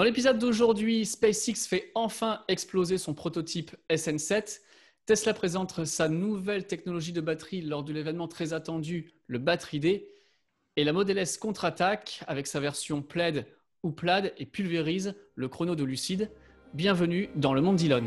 [0.00, 4.60] Dans l'épisode d'aujourd'hui, SpaceX fait enfin exploser son prototype SN7.
[5.04, 10.08] Tesla présente sa nouvelle technologie de batterie lors de l'événement très attendu, le Battery Day.
[10.76, 13.46] Et la Model S contre-attaque avec sa version Plaid
[13.82, 16.30] ou Plaid et pulvérise le chrono de Lucide.
[16.72, 18.04] Bienvenue dans le monde d'Elon.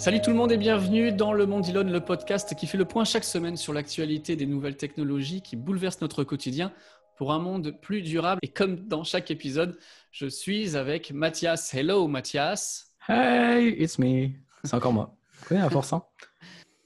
[0.00, 2.86] Salut tout le monde et bienvenue dans Le Monde Elon, le podcast qui fait le
[2.86, 6.72] point chaque semaine sur l'actualité des nouvelles technologies qui bouleversent notre quotidien
[7.18, 8.38] pour un monde plus durable.
[8.42, 9.76] Et comme dans chaque épisode,
[10.10, 11.74] je suis avec Mathias.
[11.74, 12.94] Hello Mathias.
[13.10, 14.30] Hey, it's me.
[14.64, 15.14] C'est encore moi.
[15.46, 16.02] connais à force, hein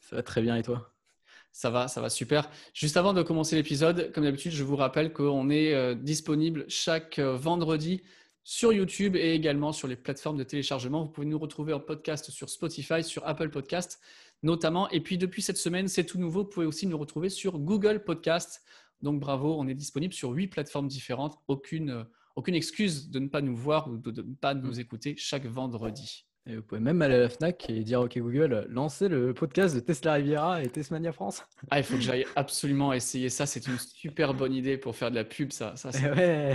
[0.01, 0.91] Ça va très bien et toi?
[1.53, 2.51] Ça va, ça va super.
[2.73, 7.21] Juste avant de commencer l'épisode, comme d'habitude, je vous rappelle qu'on est euh, disponible chaque
[7.21, 8.03] euh, vendredi
[8.45, 11.05] sur YouTube et également sur les plateformes de téléchargement.
[11.05, 14.01] Vous pouvez nous retrouver en podcast sur Spotify, sur Apple Podcast
[14.45, 14.89] notamment.
[14.91, 16.43] Et puis depuis cette semaine, c'est tout nouveau.
[16.43, 18.63] Vous pouvez aussi nous retrouver sur Google Podcast.
[19.01, 21.39] Donc bravo, on est disponible sur huit plateformes différentes.
[21.49, 22.05] Aucune, euh,
[22.37, 24.81] aucune excuse de ne pas nous voir ou de ne pas nous mm.
[24.81, 26.27] écouter chaque vendredi.
[26.47, 29.75] Et vous pouvez même aller à la FNAC et dire OK Google, lancez le podcast
[29.75, 31.43] de Tesla Riviera et Tesmania France.
[31.71, 33.47] Ah, il faut que j'aille absolument essayer ça.
[33.47, 35.75] C'est une super bonne idée pour faire de la pub, ça.
[35.77, 36.55] ça ouais.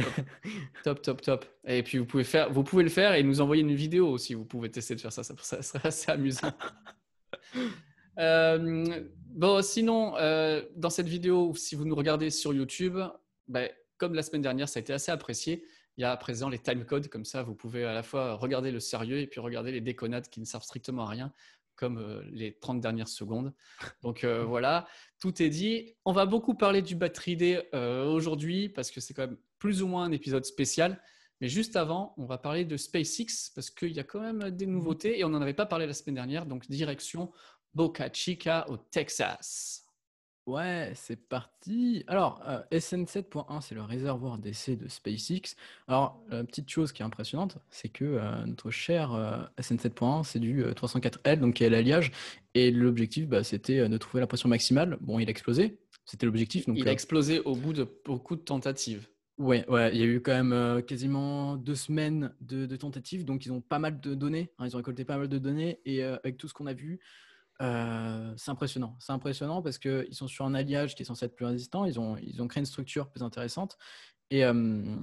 [0.83, 1.45] top, top, top.
[1.65, 4.35] Et puis vous pouvez, faire, vous pouvez le faire et nous envoyer une vidéo aussi.
[4.35, 5.23] Vous pouvez tester de faire ça.
[5.23, 6.51] Ça, serait assez amusant.
[8.17, 12.97] Euh, bon, sinon, euh, dans cette vidéo, si vous nous regardez sur YouTube,
[13.47, 15.63] ben, comme la semaine dernière, ça a été assez apprécié
[16.00, 18.72] il y a à présent les timecodes, comme ça vous pouvez à la fois regarder
[18.72, 21.33] le sérieux et puis regarder les déconnades qui ne servent strictement à rien,
[21.75, 23.53] comme euh, les 30 dernières secondes.
[24.02, 24.88] Donc euh, voilà,
[25.19, 25.97] tout est dit.
[26.06, 29.83] On va beaucoup parler du Battery Day euh, aujourd'hui parce que c'est quand même plus
[29.83, 31.02] ou moins un épisode spécial.
[31.41, 34.67] Mais juste avant, on va parler de SpaceX parce qu'il y a quand même des
[34.67, 36.46] nouveautés et on n'en avait pas parlé la semaine dernière.
[36.46, 37.29] Donc direction
[37.73, 39.88] Boca Chica au Texas.
[40.49, 42.03] Ouais, c'est parti.
[42.07, 45.55] Alors, euh, SN7.1, c'est le réservoir d'essai de SpaceX.
[45.87, 50.39] Alors, la petite chose qui est impressionnante, c'est que euh, notre cher euh, SN7.1, c'est
[50.39, 52.11] du 304L, donc qui est l'alliage.
[52.55, 54.97] Et l'objectif, bah, c'était de trouver la pression maximale.
[55.01, 55.77] Bon, il a explosé.
[56.03, 56.66] C'était l'objectif.
[56.67, 59.07] il a explosé au bout de beaucoup de tentatives.
[59.37, 63.51] Ouais, ouais, il y a eu quand même quasiment deux semaines de, tentatives, donc ils
[63.51, 64.51] ont pas mal de données.
[64.57, 66.99] Hein, ils ont récolté pas mal de données et avec tout ce qu'on a vu,
[67.62, 68.96] euh, c'est impressionnant.
[69.00, 71.86] C'est impressionnant parce qu'ils sont sur un alliage qui est censé être plus résistant.
[71.86, 73.78] Ils ont, ils ont créé une structure plus intéressante.
[74.30, 74.96] Et, euh,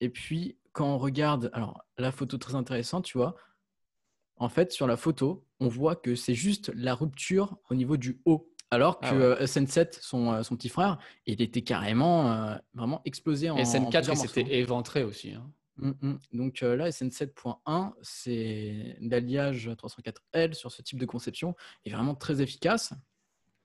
[0.00, 3.36] et puis, quand on regarde, alors la photo très intéressante, tu vois,
[4.36, 8.20] en fait, sur la photo, on voit que c'est juste la rupture au niveau du
[8.24, 8.50] haut.
[8.70, 13.56] Alors ah que euh, SN7, son, son, petit frère, il était carrément vraiment explosé en.
[13.56, 15.32] Et SN4, il s'était éventré aussi.
[15.32, 15.50] Hein.
[15.78, 16.18] Mmh, mmh.
[16.32, 22.92] Donc là, SN7.1, c'est l'alliage 304L sur ce type de conception est vraiment très efficace.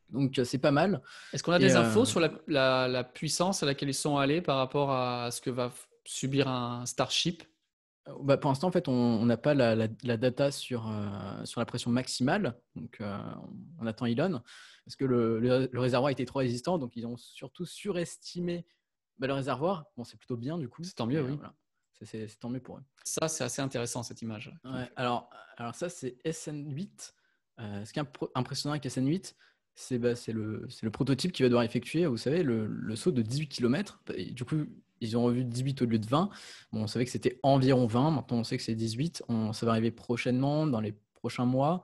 [0.09, 1.01] Donc c'est pas mal.
[1.33, 4.91] Est-ce qu'on a des infos sur la, puissance à laquelle ils sont allés par rapport
[4.91, 5.71] à ce que va
[6.05, 7.43] subir un Starship?
[8.21, 10.93] Bah, pour l'instant, en fait, on n'a pas la, data sur,
[11.45, 12.59] sur la pression maximale.
[12.75, 13.01] Donc,
[13.79, 14.41] on attend Elon.
[14.85, 16.77] Parce que le, réservoir était trop résistant.
[16.77, 18.67] Donc, ils ont surtout surestimé
[19.17, 19.85] bah, le réservoir.
[19.97, 20.83] Bon, c'est plutôt bien, du coup.
[20.83, 21.39] C'est tant mieux, oui
[22.01, 22.83] c'est tant mieux pour eux.
[23.03, 24.53] Ça, c'est assez intéressant cette image.
[24.95, 27.13] alors, alors, ça, c'est SN8.
[27.59, 29.35] Euh, ce qui est impressionnant avec SN8,
[29.75, 33.21] c'est bah, le, le, prototype qui va devoir effectuer, vous savez, le, le saut de
[33.21, 34.01] 18 km.
[34.31, 34.65] du coup,
[35.03, 36.29] ils ont revu 18 au lieu de 20.
[36.71, 38.11] Bon, on savait que c'était environ 20.
[38.11, 39.23] Maintenant, on sait que c'est 18.
[39.29, 41.83] On, ça va arriver prochainement, dans les prochains mois,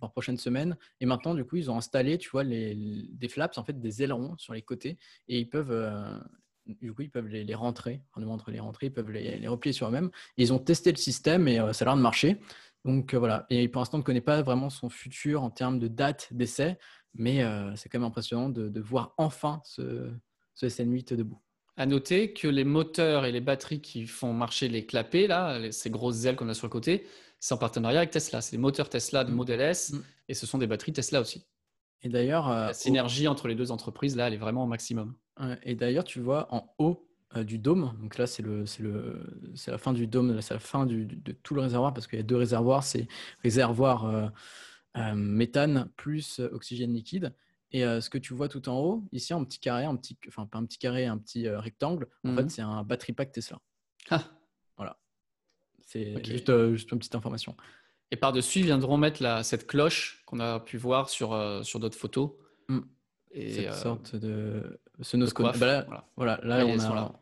[0.00, 0.76] par prochaines semaines.
[1.00, 4.02] Et maintenant, du coup, ils ont installé, tu vois, les, des flaps, en fait, des
[4.02, 4.98] ailerons sur les côtés.
[5.28, 6.18] Et ils peuvent, euh,
[6.66, 10.10] du coup, ils peuvent les, rentrer, entre les rentrées, ils peuvent les, replier sur eux-mêmes.
[10.36, 12.40] Ils ont testé le système et euh, ça a l'air de marcher.
[12.84, 13.46] Donc euh, voilà.
[13.50, 16.78] Et pour l'instant, on ne connaît pas vraiment son futur en termes de date d'essai,
[17.14, 20.10] mais euh, c'est quand même impressionnant de, voir enfin ce,
[20.60, 21.40] SN8 debout.
[21.76, 25.90] À noter que les moteurs et les batteries qui font marcher les clapets, là, ces
[25.90, 27.06] grosses ailes qu'on a sur le côté,
[27.38, 28.40] c'est en partenariat avec Tesla.
[28.40, 29.34] C'est les moteurs Tesla de mm.
[29.34, 30.02] Model S mm.
[30.28, 31.46] et ce sont des batteries Tesla aussi.
[32.02, 35.14] Et d'ailleurs, la synergie entre les deux entreprises, là, elle est vraiment au maximum.
[35.62, 37.06] Et d'ailleurs, tu vois en haut
[37.36, 39.20] euh, du dôme, donc là c'est le, le,
[39.66, 42.20] la fin du dôme, c'est la fin du, de tout le réservoir parce qu'il y
[42.20, 43.08] a deux réservoirs, c'est
[43.42, 44.28] réservoir euh,
[44.96, 47.34] euh, méthane plus oxygène liquide.
[47.72, 50.46] Et ce que tu vois tout en haut, ici en petit carré, un petit, enfin
[50.46, 52.48] pas un petit carré, un petit rectangle, en fait mhm.
[52.48, 53.60] c'est un battery pack Tesla.
[54.08, 54.22] Ah.
[54.76, 54.96] Voilà.
[55.80, 57.56] C'est juste, juste, une petite information.
[58.12, 61.98] Et par-dessus, ils viendront mettre la, cette cloche qu'on a pu voir sur, sur d'autres
[61.98, 62.30] photos.
[62.68, 62.80] Mm.
[63.32, 65.46] Et, Cette sorte de ce Noscone.
[65.46, 66.04] coiffe, Bah là, voilà.
[66.16, 67.12] voilà, là, on, ils a, là.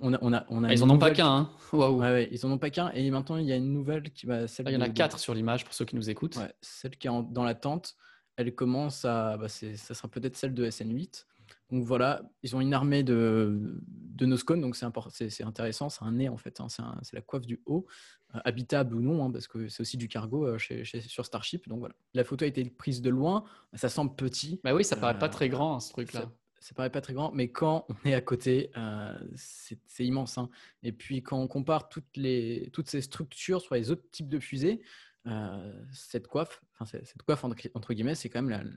[0.00, 1.26] on a, on a, on a Ah, ils en ont pas qu'un.
[1.28, 1.50] Hein.
[1.72, 2.90] Ouais, ouais, ils en ont pas qu'un.
[2.92, 4.46] Et maintenant, il y a une nouvelle qui va.
[4.48, 6.36] Celle Ah, il y en a de- quatre sur l'image pour ceux qui nous écoutent.
[6.36, 7.96] Ouais, celle qui est en- dans l'attente,
[8.36, 9.36] elle commence à.
[9.38, 11.26] Bah, ça sera peut-être celle de SN8.
[11.70, 15.08] Donc voilà, ils ont une armée de, de Noscone, donc c'est import-
[15.42, 15.88] intéressant.
[15.88, 17.86] C'est un nez en fait, hein, c'est la coiffe du haut,
[18.34, 21.24] euh, habitable ou non, hein, parce que c'est aussi du cargo euh, chez, chez- sur
[21.24, 21.66] Starship.
[21.68, 24.60] Donc voilà, la photo a été prise de loin, ça semble petit.
[24.62, 26.30] Bah oui, ça paraît pas Euh, très grand hein, ce truc-là.
[26.62, 30.38] Ça, paraît pas très grand, mais quand on est à côté, euh, c'est immense.
[30.38, 30.48] hein.
[30.82, 34.38] Et puis quand on compare toutes, les, toutes ces structures sur les autres types de
[34.38, 34.80] fusées,
[35.26, 38.70] euh, cette coiffe, enfin cette coiffe entre, guillemets, c'est quand même la-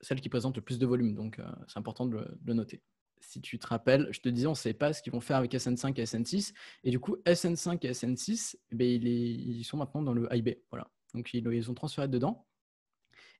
[0.00, 1.14] celle qui présente le plus de volume.
[1.14, 2.82] Donc euh, c'est important de le, noter.
[3.20, 5.36] Si tu te rappelles, je te disais, on ne sait pas ce qu'ils vont faire
[5.36, 6.52] avec SN5 et SN6.
[6.84, 10.62] Et du coup, SN5 et SN6, eh ben, ils sont maintenant dans le IB.
[10.70, 10.90] Voilà.
[11.14, 12.46] Donc ils, ils ont transféré dedans.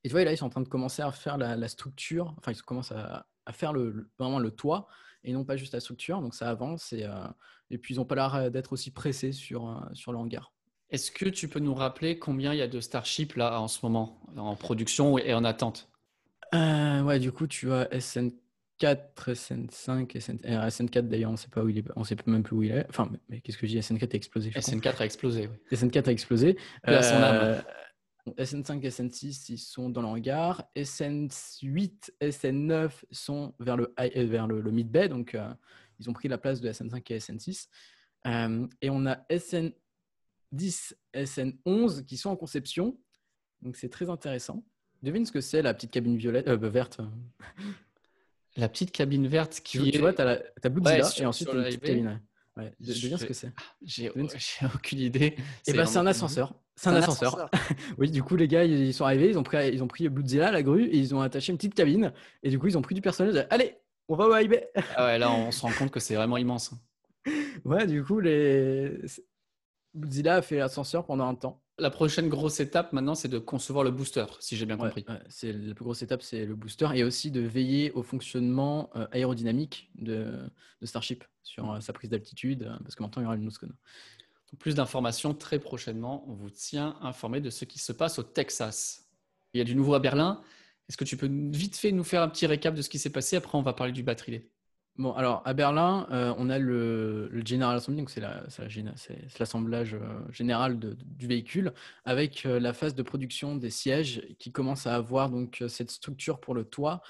[0.05, 2.35] Et tu vois, là, ils sont en train de commencer à faire la, la structure,
[2.39, 4.87] enfin, ils commencent à, à faire le, le- vraiment le toit
[5.25, 6.21] et non pas juste la structure.
[6.23, 7.11] Donc ça avance et, euh,
[7.71, 10.53] et puis ils n'ont pas l'air d'être aussi pressés sur, euh, sur le hangar.
[10.91, 13.79] Est-ce que tu peux nous rappeler combien il y a de Starship là en ce
[13.85, 15.89] moment en production et en attente?
[16.55, 18.33] Euh, ouais, du coup, tu as SN4,
[19.35, 20.39] SN5, SN...
[20.47, 22.73] euh, SN4 d'ailleurs, on sait pas où il est, on sait même plus où il
[22.73, 22.87] est.
[22.89, 23.79] Enfin, mais, mais qu'est-ce que je dis?
[23.79, 24.51] SN4 a explosé.
[24.53, 24.89] je suis con.
[24.89, 25.49] SN4 a explosé.
[25.49, 25.77] oui.
[25.77, 26.57] SN4 a explosé.
[26.87, 27.63] Son âme.
[28.39, 30.65] Euh, SN5 et SN6, ils sont dans le hangar.
[30.77, 35.53] SN8, SN9 sont vers le, high- euh, vers le, le mid-bay, donc euh,
[35.99, 37.69] ils ont pris la place de SN5 et SN6.
[38.27, 39.73] Euh, et on a SN10,
[41.15, 42.99] SN11 qui sont en conception,
[43.63, 44.65] donc c'est très intéressant.
[45.03, 47.01] Devine ce que c'est la petite cabine violette, euh, verte.
[48.57, 49.91] La petite cabine verte qui Tu, est...
[49.93, 50.25] tu vois, tu as,
[50.63, 52.21] la, Blue Ouais, Zilla sur- et ensuite t'as une petite cabine.
[52.57, 52.73] ouais.
[52.81, 53.53] Devine ce que c'est.
[53.83, 55.37] J'ai ce- j'ai aucune idée.
[55.67, 56.55] Et ben, c'est un ascenseur.
[56.81, 57.51] C'est un, ascenseur.
[57.99, 60.51] Oui, du coup, les gars, ils sont arrivés, ils ont pris, ils ont pris Blutzilla,
[60.51, 62.11] la grue, et ils ont attaché une petite cabine.
[62.43, 63.47] Et du coup, ils ont pris du personnel.
[63.51, 63.77] Allez,
[64.09, 64.55] on va au AIB.
[64.97, 66.73] Ah ouais, là, on se rend compte que c'est vraiment immense.
[67.67, 68.99] Ouais, du coup, les...
[69.93, 71.63] Blutzilla a fait l'ascenseur pendant un temps.
[71.79, 75.05] La prochaine grosse étape maintenant, c'est de concevoir le booster, si j'ai bien Ouais, compris.
[75.07, 78.89] ouais, c'est la plus grosse étape, c'est le booster, et aussi de veiller au fonctionnement
[78.97, 80.33] euh, aérodynamique de,
[80.81, 83.43] de Starship sur euh, sa prise d'altitude, euh, parce que maintenant, il y aura le
[83.43, 83.75] Noscone.
[84.59, 86.25] Plus d'informations très prochainement.
[86.29, 89.09] On vous tient informé de ce qui se passe au Texas.
[89.55, 90.43] Il y a du nouveau à Berlin.
[90.89, 93.11] Est-ce que tu peux vite fait nous faire un petit récap de ce qui s'est
[93.11, 93.37] passé?
[93.37, 94.43] Après, on va parler du batterie.
[94.97, 98.21] Bon, alors à Berlin, euh, on a le, le General Assembly, donc c'est
[99.39, 99.99] l'assemblage euh,
[100.31, 101.73] général du véhicule,
[102.05, 106.41] avec euh, la phase de production des sièges qui commence à avoir donc cette structure
[106.41, 107.01] pour le toit,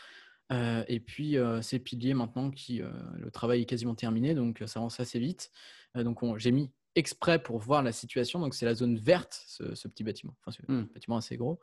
[0.50, 2.82] et puis ces piliers maintenant qui
[3.16, 5.50] le travail est quasiment terminé, donc ça avance assez vite.
[5.94, 9.74] Donc on- j'ai mis exprès pour voir la situation, donc c'est la zone verte, ce,
[9.74, 10.86] ce petit bâtiment, enfin ce Hmm.
[10.92, 11.60] bâtiment assez gros.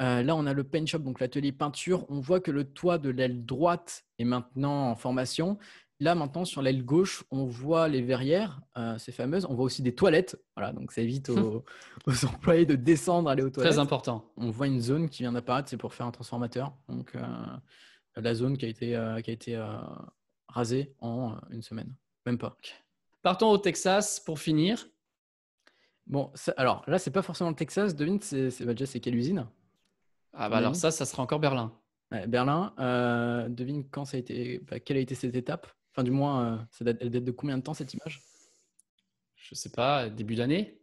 [0.00, 2.06] Euh, là, on a le paint shop, donc l'atelier peinture.
[2.08, 5.58] On voit que le toit de l'aile droite est maintenant en formation.
[6.00, 9.46] Là, maintenant, sur l'aile gauche, on voit les verrières, euh, ces fameuses.
[9.48, 10.42] On voit aussi des toilettes.
[10.56, 11.64] Voilà, donc ça évite aux,
[12.06, 13.72] aux employés de descendre, aller aux toilettes.
[13.72, 14.32] Très important.
[14.36, 16.74] On voit une zone qui vient d'apparaître, c'est pour faire un transformateur.
[16.88, 17.22] Donc, euh,
[18.16, 19.64] la zone qui a été, euh, qui a été
[20.48, 21.94] rasée en une semaine.
[22.26, 22.56] Même pas.
[23.22, 24.88] Partons au Texas pour finir.
[26.06, 27.94] Bon, ça- alors là, c'est pas forcément le Texas.
[27.94, 29.46] Devine, c'est c'est- bah, déjà, c'est quelle usine?
[30.32, 31.72] Ah bah alors ça, ça sera encore Berlin.
[32.10, 35.66] Ouais, Berlin, euh, devine quand ça a été, bah, quelle a été cette étape?
[35.92, 38.20] Enfin, du moins, euh, ça date, elle date de combien de temps cette image?
[39.36, 40.80] Je sais pas, début d'année?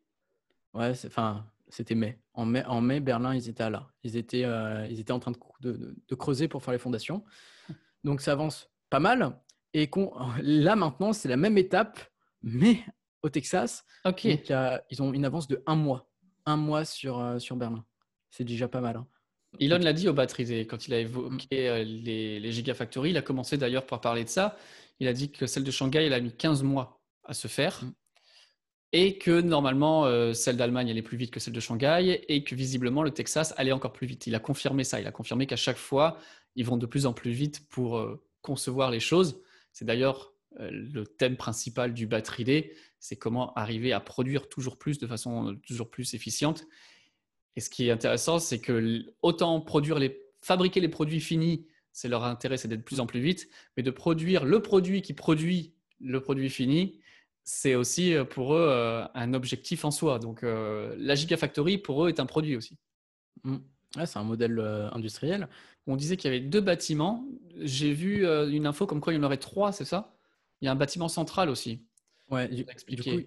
[0.73, 2.19] Ouais, c'est- enfin, c'était mai.
[2.33, 2.63] En mai.
[2.65, 3.87] En mai, Berlin, ils étaient à là.
[4.03, 6.71] Ils étaient, euh, ils étaient en train de, cou- de- de- de creuser pour faire
[6.73, 7.23] les fondations.
[8.03, 9.39] Donc, ça avance pas mal.
[9.73, 10.13] Et qu'on-
[10.43, 11.99] là, maintenant, c'est la même étape,
[12.43, 12.83] mais
[13.23, 13.83] au Texas.
[14.05, 14.27] Ok.
[14.27, 16.09] Donc, il y a- ils ont une avance de un mois.
[16.45, 17.85] Un mois sur, euh, sur Berlin.
[18.31, 18.97] C'est déjà pas mal.
[18.97, 19.07] hein.
[19.59, 23.09] Elon l'a dit au batteries quand il a évoqué euh, les, les Gigafactories.
[23.09, 24.55] Il a commencé d'ailleurs par parler de ça.
[24.99, 27.83] Il a dit que celle de Shanghai, elle a mis 15 mois à se faire.
[27.83, 27.93] Mm.
[28.91, 32.23] Et que normalement, euh, celle d'Allemagne allait plus vite que celle de Shanghai.
[32.27, 34.27] Et que visiblement, le Texas allait encore plus vite.
[34.27, 34.99] Il a confirmé ça.
[35.01, 36.17] Il a confirmé qu'à chaque fois,
[36.55, 38.03] ils vont de plus en plus vite pour
[38.41, 39.41] concevoir les choses.
[39.73, 42.73] C'est d'ailleurs le thème principal du Battery Day.
[42.99, 46.65] C'est comment arriver à produire toujours plus de façon euh, toujours plus efficiente.
[47.55, 52.07] Et ce qui est intéressant, c'est que autant produire les, fabriquer les produits finis, c'est
[52.07, 55.73] leur intérêt, c'est d'être plus en plus vite, mais de produire le produit qui produit
[55.99, 56.99] le produit fini,
[57.43, 60.19] c'est aussi euh, pour eux euh, un objectif en soi.
[60.19, 62.77] Donc euh, la Gigafactory, pour eux, est un produit aussi.
[63.43, 63.57] Mm.
[63.97, 65.47] Ouais, c'est un modèle euh, industriel.
[65.87, 67.25] On disait qu'il y avait deux bâtiments.
[67.57, 70.15] J'ai vu euh, une info comme quoi il y en aurait trois, c'est ça?
[70.61, 71.85] Il y a un bâtiment central aussi.
[72.29, 73.21] Ouais, du, coup,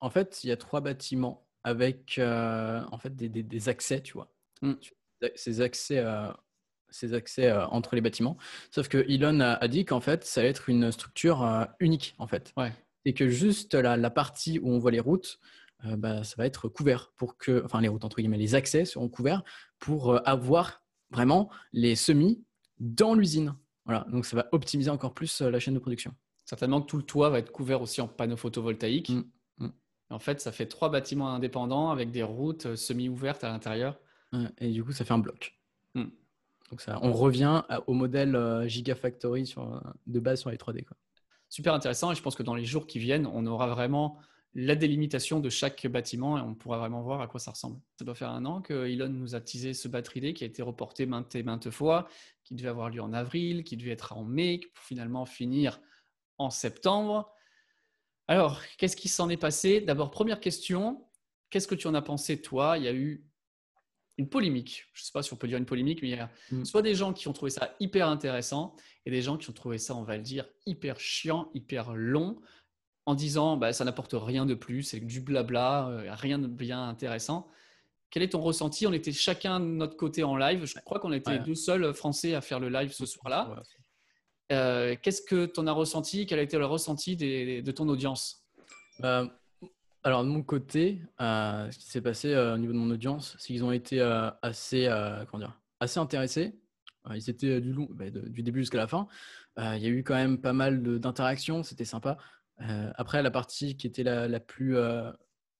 [0.00, 4.02] en fait, il y a trois bâtiments avec euh, en fait des, des- des accès,
[4.02, 4.32] tu vois.
[4.62, 4.72] Mm.
[5.34, 6.32] Ces accès, euh,
[6.88, 8.36] ces accès entre les bâtiments.
[8.70, 12.52] Sauf que Elon a, dit qu'en fait, ça allait être une structure unique, en fait.
[12.56, 12.72] Ouais.
[13.04, 15.38] Et que juste la, partie où on voit les routes,
[15.84, 19.08] bah, ça va être couvert pour que, enfin les routes entre guillemets, les accès seront
[19.08, 19.42] couverts
[19.78, 22.42] pour avoir vraiment les semis
[22.78, 23.54] dans l'usine.
[23.84, 26.14] Voilà, donc ça va optimiser encore plus la chaîne de production.
[26.44, 29.10] Certainement que tout le toit va être couvert aussi en panneaux photovoltaïques.
[29.10, 29.24] Mmh,
[29.58, 29.68] mmh.
[30.10, 33.98] En fait, ça fait trois bâtiments indépendants avec des routes semi-ouvertes à l'intérieur.
[34.58, 35.58] Et du coup, ça fait un bloc.
[35.94, 36.04] Mmh.
[36.70, 40.84] Donc ça, on revient au modèle Gigafactory sur, de base sur les 3D.
[40.84, 40.96] Quoi.
[41.50, 44.18] Super intéressant et je pense que dans les jours qui viennent, on aura vraiment
[44.54, 47.80] la délimitation de chaque bâtiment et on pourra vraiment voir à quoi ça ressemble.
[47.98, 50.46] Ça doit faire un an que Elon nous a teasé ce battery day qui a
[50.46, 52.08] été reporté maintes et maintes fois,
[52.44, 55.80] qui devait avoir lieu en avril, qui devait être en mai, pour finalement finir
[56.40, 57.30] en septembre.
[58.26, 59.80] Alors, qu'est-ce qui s'en est passé?
[59.80, 61.04] D'abord, première question,
[61.50, 62.78] qu'est-ce que tu en as pensé toi?
[62.78, 63.24] Il y a eu
[64.16, 64.86] une polémique.
[64.94, 66.64] Je ne sais pas si on peut dire une polémique, mais il y a mm.
[66.64, 69.78] soit des gens qui ont trouvé ça hyper intéressant et des gens qui ont trouvé
[69.78, 72.40] ça, on va le dire, hyper chiant, hyper long
[73.06, 76.88] en disant bah, ça n'apporte rien de plus, c'est du blabla, euh, rien de bien
[76.88, 77.48] intéressant.
[78.10, 78.86] Quel est ton ressenti?
[78.86, 80.64] On était chacun de notre côté en live.
[80.64, 83.62] Je crois qu'on était les deux seuls Français à faire le live ce soir-là.
[84.50, 86.26] Euh, qu'est-ce que tu en as ressenti?
[86.26, 88.44] Quel a été le ressenti de ton audience?
[88.98, 89.26] Bah,
[90.02, 93.48] Alors, de mon côté, euh, ce qui s'est passé au niveau de mon audience, c'est
[93.48, 94.00] qu'ils ont été
[94.42, 94.88] assez,
[95.30, 96.58] comment dire, assez intéressés.
[97.14, 99.06] ils étaient du, long, bah, du début jusqu'à la fin.
[99.58, 102.18] Il y a eu quand même pas mal d'interactions, c'était sympa.
[102.62, 105.10] Euh, après, la partie qui était la, plus euh,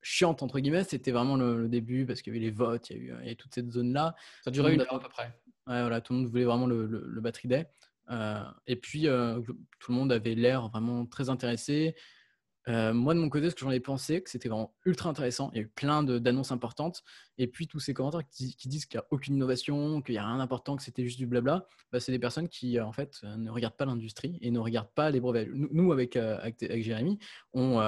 [0.02, 3.10] chiante, entre guillemets, c'était vraiment le, début parce qu'il y avait les votes, il y
[3.10, 4.14] a eu toute cette zone-là.
[4.44, 5.34] Ça durait une heure à peu près.
[5.66, 7.66] Ouais, voilà, tout le monde voulait vraiment le, le, le battery day.
[8.10, 9.02] Euh, et puis,
[9.78, 11.94] tout le monde avait l'air vraiment très intéressé.
[12.68, 15.50] Euh, moi, de mon côté, ce que j'en ai pensé, que c'était vraiment ultra intéressant.
[15.52, 17.02] Il y a eu plein d'annonces importantes.
[17.38, 20.26] Et puis, tous ces commentaires qui, disent qu'il n'y a aucune innovation, qu'il n'y a
[20.26, 23.18] rien d'important, que c'était juste du blabla, bah, c'est des personnes qui, euh, en fait,
[23.24, 25.48] euh, ne regardent pas l'industrie et ne regardent pas les brevets.
[25.52, 27.18] Nous, avec, avec, Jérémy,
[27.54, 27.78] on,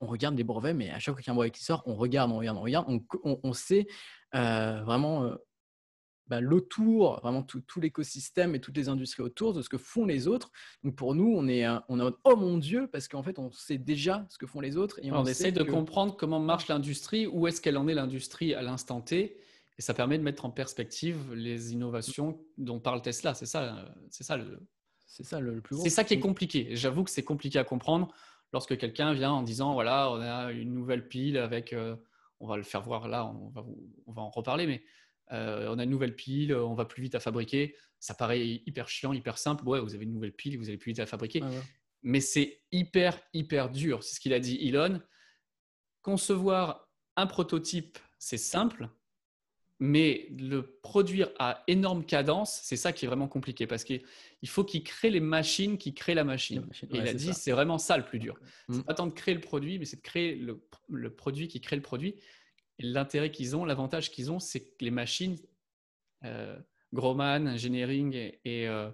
[0.00, 1.82] on, regarde les brevets, mais à chaque fois qu'il y a un brevet qui sort,
[1.86, 2.86] on regarde, on regarde, on regarde.
[2.88, 3.86] On, on sait
[4.32, 5.36] vraiment
[6.30, 10.28] bah, l'autour, vraiment tout, l'écosystème et toutes les industries autour de ce que font les
[10.28, 10.52] autres.
[10.84, 13.78] Donc pour nous, on est, on est oh mon Dieu, parce qu'en fait, on sait
[13.78, 15.00] déjà ce que font les autres.
[15.02, 18.62] Et on, essaie de comprendre comment marche l'industrie, où est-ce qu'elle en est l'industrie à
[18.62, 19.38] l'instant T.
[19.76, 23.34] Et ça permet de mettre en perspective les innovations dont parle Tesla.
[23.34, 24.60] C'est ça, c'est ça le.
[25.06, 25.82] C'est ça le, plus gros.
[25.82, 26.68] C'est ça qui est compliqué.
[26.76, 28.14] J'avoue que c'est compliqué à comprendre
[28.52, 31.72] lorsque quelqu'un vient en disant voilà, on a une nouvelle pile avec.
[31.72, 31.96] Euh,
[32.38, 33.64] on va le faire voir là, on va,
[34.06, 34.82] on va en reparler, mais
[35.32, 37.76] euh, on a une nouvelle pile, on va plus vite à fabriquer.
[37.98, 39.66] Ça paraît hyper chiant, hyper simple.
[39.68, 41.42] Ouais, vous avez une nouvelle pile, vous allez plus vite à fabriquer.
[42.02, 44.02] Mais c'est hyper, hyper dur.
[44.02, 45.00] C'est ce qu'il a dit Elon.
[46.02, 48.88] Concevoir un prototype, c'est simple,
[49.80, 54.02] mais le produire à énorme cadence, c'est ça qui est vraiment compliqué parce qu'il
[54.46, 56.66] faut qu'il crée les machines qui créent la machine.
[56.90, 58.38] Et il a dit, c'est vraiment ça le plus dur.
[58.68, 58.84] C'est mm.
[58.84, 61.82] pas tant de créer le produit, mais c'est de créer le, produit qui crée le
[61.82, 62.14] produit
[62.80, 65.36] l'intérêt qu'ils ont, l'avantage qu'ils ont, c'est que les machines,
[66.24, 66.58] euh,
[66.92, 68.90] Groman, Engineering et, euh,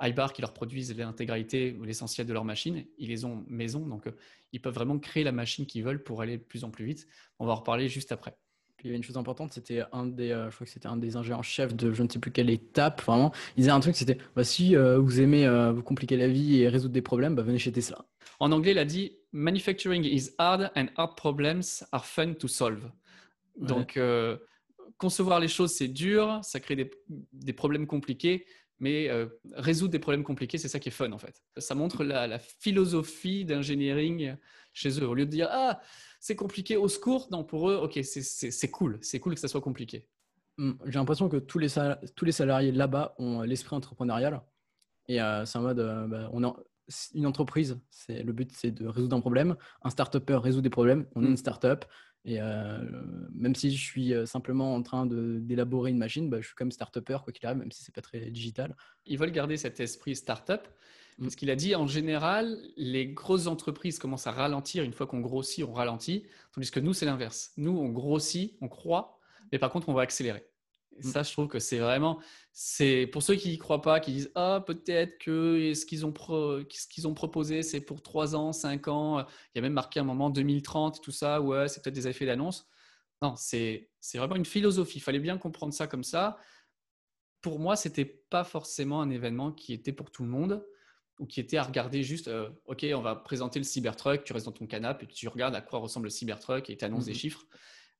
[0.00, 4.06] iBar qui leur produisent l'intégralité ou l'essentiel de leurs machines, ils les ont maison, donc
[4.06, 4.12] euh,
[4.52, 7.08] ils peuvent vraiment créer la machine qu'ils veulent pour aller de plus en plus vite.
[7.38, 8.36] On va en reparler juste après.
[8.80, 11.16] il y avait une chose importante, c'était un des, je crois que c'était un des
[11.16, 13.32] ingénieurs chefs de je ne sais plus quelle étape, vraiment.
[13.56, 16.94] Il disait un truc, c'était bah, si vous aimez vous compliquer la vie et résoudre
[16.94, 18.04] des problèmes, bah, venez chez Tesla.
[18.40, 22.90] En anglais, il a dit Manufacturing is hard and hard problems are fun to solve.
[23.58, 24.36] Donc, euh,
[24.98, 28.46] concevoir les choses, c'est dur, ça crée des, problèmes compliqués,
[28.78, 31.42] mais euh, résoudre des problèmes compliqués, c'est ça qui est fun en fait.
[31.56, 34.36] Ça montre la, philosophie d'engineering
[34.72, 35.06] chez eux.
[35.06, 35.80] Au lieu de dire Ah,
[36.20, 39.60] c'est compliqué, au secours, non, pour eux, ok, c'est cool, c'est cool que ça soit
[39.60, 40.06] compliqué.
[40.58, 41.68] Mmh, j'ai l'impression que tous les,
[42.16, 44.42] tous les salariés là-bas ont l'esprit entrepreneurial.
[45.06, 45.78] Et euh, c'est en mode,
[46.10, 46.56] bah, on a
[47.14, 49.56] une entreprise, le but c'est de résoudre un problème.
[49.82, 51.84] Un start-upper résout des problèmes, on est une start-up.
[52.28, 52.78] Et euh,
[53.32, 56.70] même si je suis euh, simplement en train d'élaborer une machine, bah, je suis comme
[56.70, 58.76] start-upper, quoi qu'il arrive, même si c'est pas très digital.
[59.06, 60.68] Ils veulent garder cet esprit start-up.
[61.16, 61.22] Mm.
[61.22, 64.84] Parce qu'il a dit, en général, les grosses entreprises commencent à ralentir.
[64.84, 66.26] Une fois qu'on grossit, on ralentit.
[66.52, 67.52] Tandis que nous, c'est l'inverse.
[67.56, 69.18] Nous, on grossit, on croit,
[69.50, 70.44] mais par contre, on va accélérer.
[70.98, 71.10] Et mm.
[71.10, 72.20] ça, je trouve que c'est vraiment,
[72.52, 76.12] c'est pour ceux qui n'y croient pas, qui disent ah peut-être que ce qu'ils ont
[76.14, 79.20] ce qu'ils ont proposé c'est pour 3 ans, 5 ans.
[79.20, 81.40] Il y a même marqué un moment 2030 tout ça.
[81.40, 82.68] Ouais, c'est peut-être des effets d'annonce.
[83.22, 84.98] Non, c'est c'est vraiment une philosophie.
[84.98, 86.38] Il fallait bien comprendre ça comme ça.
[87.40, 90.64] Pour moi, c'était pas forcément un événement qui était pour tout le monde
[91.18, 94.46] ou qui était à regarder juste, euh, ok, on va présenter le Cybertruck, tu restes
[94.46, 97.12] dans ton canapé et tu regardes à quoi ressemble le Cybertruck et tu annonces des
[97.12, 97.46] mmh chiffres.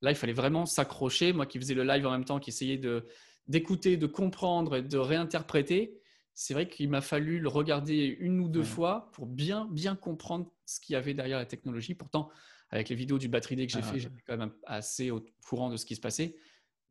[0.03, 1.33] Là, il fallait vraiment s'accrocher.
[1.33, 3.07] Moi qui faisais le live en même temps, qui essayais de,
[3.47, 5.99] d'écouter, de comprendre et de réinterpréter,
[6.35, 10.49] c'est vrai qu'il m'a fallu le regarder une ou deux fois pour bien, bien comprendre
[10.67, 11.95] ce qu'il y avait derrière la technologie.
[11.95, 12.31] Pourtant,
[12.71, 15.25] avec les vidéos du Battery Day que j'ai ah, fait, j'étais quand même assez au
[15.45, 16.37] courant de ce qui se passait.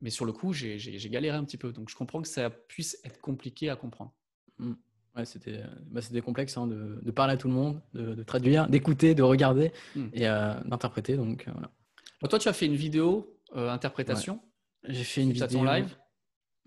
[0.01, 1.71] Mais sur le coup, j'ai galéré un petit peu.
[1.71, 4.13] Donc, je comprends que ça puisse être compliqué à comprendre.
[4.59, 4.73] Mmh.
[5.15, 9.23] Ouais, c'était bah, complexe hein, de, parler à tout le monde, de, traduire, d'écouter, de
[9.23, 10.05] regarder mmh.
[10.13, 11.15] et euh, d'interpréter.
[11.15, 11.71] Donc, euh, voilà.
[12.19, 14.41] Toi, tu as fait une vidéo euh, interprétation
[14.83, 15.63] J'ai fait une vidéo.
[15.63, 15.95] live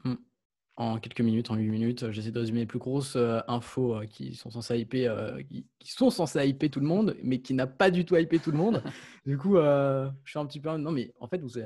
[0.04, 0.14] mmh.
[0.76, 4.50] En quelques minutes, en 8 minutes, j'essaie de résumer les plus grosses infos qui sont
[4.50, 5.36] censées hyper,
[5.78, 8.50] qui, sont censées hyper tout le monde, mais qui n'a pas du tout hyper tout
[8.50, 8.82] le monde.
[9.26, 10.74] du coup, je suis un petit peu.
[10.78, 11.58] Non, mais en fait, vous,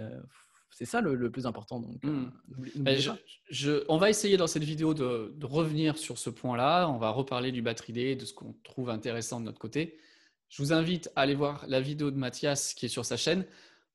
[0.75, 1.79] c'est ça le, plus important.
[1.79, 2.31] Donc, hmm.
[3.89, 6.89] on va essayer dans cette vidéo de, revenir sur ce point-là.
[6.89, 9.99] On va reparler du battery day, de ce qu'on trouve intéressant de notre côté.
[10.49, 13.45] Je vous invite à aller voir la vidéo de Mathias qui est sur sa chaîne.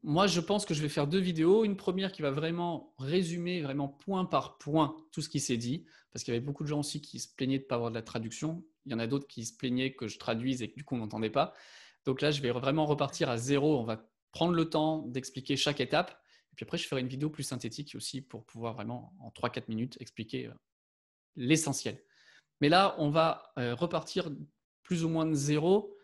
[0.01, 1.65] Moi, je pense que je vais faire deux vidéos.
[1.65, 5.85] Une première qui va vraiment résumer, vraiment point par point, tout ce qui s'est dit.
[6.11, 7.91] Parce qu'il y avait beaucoup de gens aussi qui se plaignaient de ne pas avoir
[7.91, 8.63] de la traduction.
[8.85, 10.95] Il y en a d'autres qui se plaignaient que je traduise et que du coup,
[10.95, 11.53] on n'entendait pas.
[12.05, 13.77] Donc là, je vais vraiment repartir à zéro.
[13.77, 16.21] On va prendre le temps d'expliquer chaque étape.
[16.55, 19.97] Puis après, je ferai une vidéo plus synthétique aussi pour pouvoir vraiment, en 3-4 minutes,
[19.99, 20.53] expliquer euh,
[21.35, 22.01] l'essentiel.
[22.61, 24.29] Mais là, on va euh, repartir
[24.83, 25.95] plus ou moins de zéro.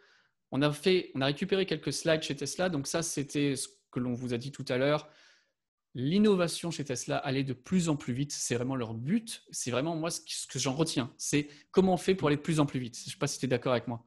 [0.52, 2.70] On a, fait, on a récupéré quelques slides chez Tesla.
[2.70, 5.08] Donc ça, c'était ce que l'on vous a dit tout à l'heure.
[5.94, 8.34] L'innovation chez Tesla allait de plus en plus vite.
[8.34, 9.44] C'est vraiment leur but.
[9.52, 11.14] C'est vraiment moi ce que j'en retiens.
[11.18, 12.98] C'est comment on fait pour aller de plus en plus vite.
[13.00, 14.06] Je ne sais pas si tu es d'accord avec moi.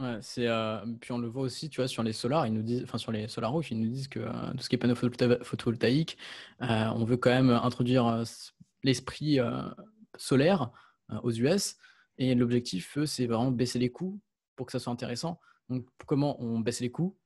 [0.00, 2.62] Ouais, c'est euh, puis on le voit aussi, tu vois, sur les solars, ils nous
[2.62, 4.94] disent, enfin sur les solar ils nous disent que euh, tout ce qui est panneau
[4.94, 6.16] photovoltaïque,
[6.62, 8.24] euh, on veut quand même introduire
[8.82, 9.38] l'esprit
[10.16, 10.70] solaire
[11.22, 11.76] aux US.
[12.16, 14.20] Et l'objectif, c'est vraiment baisser les coûts
[14.56, 15.38] pour que ça soit intéressant.
[15.68, 17.16] Donc, comment on baisse les coûts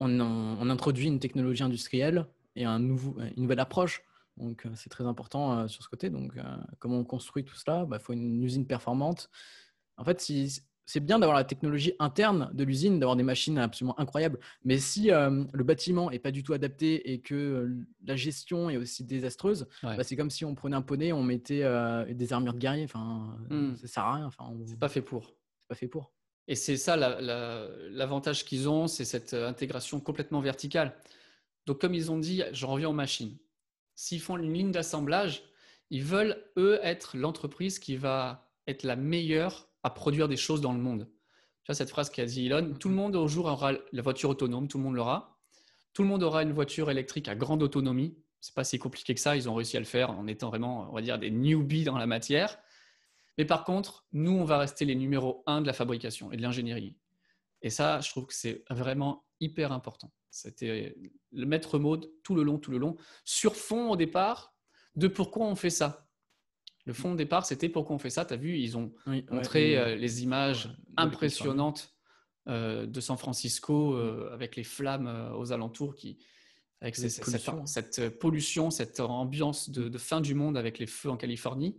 [0.00, 2.26] on, on, introduit une technologie industrielle
[2.56, 4.02] et un nouveau, une nouvelle approche.
[4.36, 6.10] Donc, c'est très important sur ce côté.
[6.10, 6.34] Donc,
[6.78, 7.82] comment on construit tout cela?
[7.84, 9.30] Il bah, faut une usine performante.
[9.96, 14.00] En fait, si, c'est bien d'avoir la technologie interne de l'usine, d'avoir des machines absolument
[14.00, 14.38] incroyables.
[14.64, 18.70] Mais si euh, le bâtiment n'est pas du tout adapté et que euh, la gestion
[18.70, 22.32] est aussi désastreuse, bah, c'est comme si on prenait un poney, on mettait euh, des
[22.32, 22.84] armures de guerrier.
[22.84, 23.76] Enfin, hmm.
[23.76, 24.24] ça sert à rien.
[24.24, 25.26] Enfin, C'est pas fait pour.
[25.26, 26.10] C'est pas fait pour.
[26.48, 30.94] Et c'est ça l'avantage qu'ils ont, c'est cette intégration complètement verticale.
[31.66, 33.36] Donc, comme ils ont dit, j'en reviens aux machines.
[33.94, 35.42] S'ils font une ligne d'assemblage,
[35.90, 40.72] ils veulent, eux, être l'entreprise qui va être la meilleure à produire des choses dans
[40.72, 41.06] le monde.
[41.64, 44.30] Tu vois cette phrase qu'a dit Elon, tout le monde au jour aura la voiture
[44.30, 45.38] autonome, tout le monde l'aura.
[45.92, 48.16] Tout le monde aura une voiture électrique à grande autonomie.
[48.40, 50.88] C'est pas si compliqué que ça, ils ont réussi à le faire en étant vraiment,
[50.90, 52.58] on va dire, des newbies dans la matière.
[53.38, 56.42] Mais par contre, nous, on va rester les numéros un de la fabrication et de
[56.42, 56.96] l'ingénierie.
[57.62, 60.12] Et ça, je trouve que c'est vraiment hyper important.
[60.30, 60.96] C'était
[61.32, 64.54] le maître mot tout le long, tout le long, sur fond au départ
[64.96, 66.08] de pourquoi on fait ça.
[66.84, 68.24] Le fond de départ, c'était pourquoi on fait ça.
[68.24, 68.92] Tu as vu, ils ont
[69.30, 71.94] montré euh, les images impressionnantes
[72.48, 76.18] euh, de San Francisco euh, avec les flammes aux alentours, qui,
[76.80, 81.76] avec cette, pollution, cette ambiance de, fin du monde avec les feux en Californie.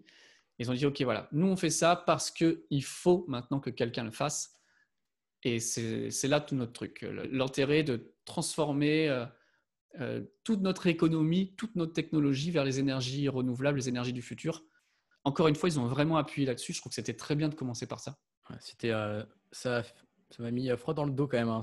[0.59, 4.03] Ils ont dit, OK, voilà, nous on fait ça parce qu'il faut maintenant que quelqu'un
[4.03, 4.55] le fasse.
[5.43, 7.05] Et c'est là tout notre truc.
[7.31, 9.25] L'intérêt de transformer
[10.43, 14.63] toute notre économie, toute notre technologie vers les énergies renouvelables, les énergies du futur
[15.23, 16.73] encore une fois, ils ont vraiment appuyé là-dessus.
[16.73, 18.17] Je trouve que c'était très bien de commencer par ça.
[18.59, 21.49] c'était, euh, ça, ça m'a mis euh, froid dans le dos quand même.
[21.49, 21.61] Hein,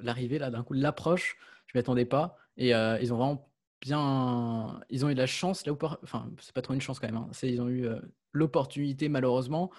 [0.00, 2.36] l'arrivée là, d'un coup, l'approche, je m'y attendais pas.
[2.56, 3.52] Et euh, ils ont vraiment
[3.84, 7.06] bien, ils ont eu la chance là où, enfin, c'est pas trop une chance quand
[7.06, 7.16] même.
[7.16, 7.86] Hein, c'est, ils ont eu
[8.32, 9.70] l'opportunité malheureusement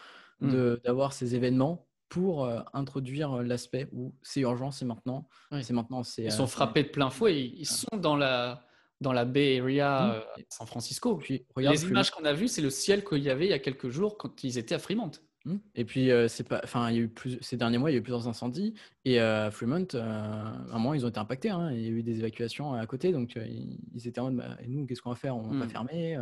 [0.41, 0.75] mmh.
[0.83, 5.27] d'avoir ces événements pour introduire l'aspect où c'est urgent, c'est maintenant,
[5.61, 6.03] c'est maintenant.
[6.17, 7.41] ils sont frappés de plein fouet.
[7.41, 8.65] Ils sont dans la
[9.01, 10.11] dans la Bay Area, mmh.
[10.11, 11.17] euh, San Francisco.
[11.17, 13.53] Puis, regarde, les images qu'on a vues, c'est le ciel qu'il y avait il y
[13.53, 15.11] a quelques jours quand ils étaient à Fremont.
[15.45, 15.55] Mmh.
[15.75, 17.93] Et puis, euh, c'est pas, enfin, il y a eu plus, ces derniers mois, il
[17.93, 18.73] y a eu plusieurs incendies.
[19.05, 21.49] Et euh, Fremont, à un moment, ils ont été impactés.
[21.49, 21.71] Hein.
[21.71, 23.11] il y a eu des évacuations à côté.
[23.11, 25.35] Donc, ils, étaient en mode, bah, et nous, qu'est-ce qu'on va faire?
[25.35, 25.69] On va pas mmh.
[25.69, 26.17] fermer.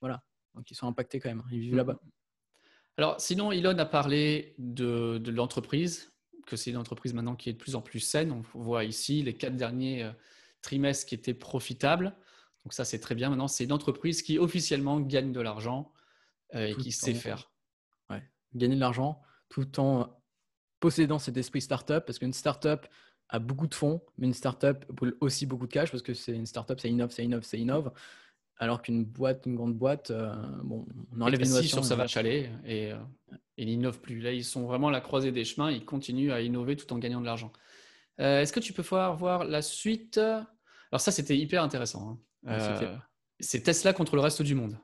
[0.00, 0.22] voilà.
[0.54, 1.42] Donc, ils sont impactés quand même.
[1.50, 1.98] Ils vivent là-bas.
[2.98, 6.12] Alors, sinon, Elon a parlé de, de l'entreprise,
[6.46, 8.32] que c'est une entreprise maintenant qui est de plus en plus saine.
[8.32, 10.10] On voit ici les quatre derniers
[10.62, 12.14] trimestre qui était profitable.
[12.64, 13.28] Donc ça, c'est très bien.
[13.28, 15.92] Maintenant, c'est une entreprise qui officiellement gagne de l'argent
[16.54, 17.51] euh, et qui sait faire.
[18.54, 20.08] Gagner de l'argent tout en
[20.80, 22.86] possédant cet esprit startup, parce qu'une startup
[23.28, 26.32] a beaucoup de fonds, mais une startup brûle aussi beaucoup de cash, parce que c'est
[26.32, 27.92] une startup, ça innove, ça innove, ça innove.
[28.58, 30.86] Alors qu'une boîte, une grande boîte, euh, bon,
[31.16, 31.78] on enlève l'innovation.
[31.78, 32.96] sur sa vache à lait et, euh,
[33.56, 34.20] ils n'innovent plus.
[34.20, 35.70] Là, ils sont vraiment à la croisée des chemins.
[35.70, 37.52] Ils continuent à innover tout en gagnant de l'argent.
[38.20, 40.18] Euh, est-ce que tu peux pouvoir voir la suite?
[40.18, 42.18] Alors ça, c'était hyper intéressant.
[42.46, 42.48] Hein.
[42.48, 42.96] Euh,
[43.40, 44.76] C'est Tesla contre le reste du monde.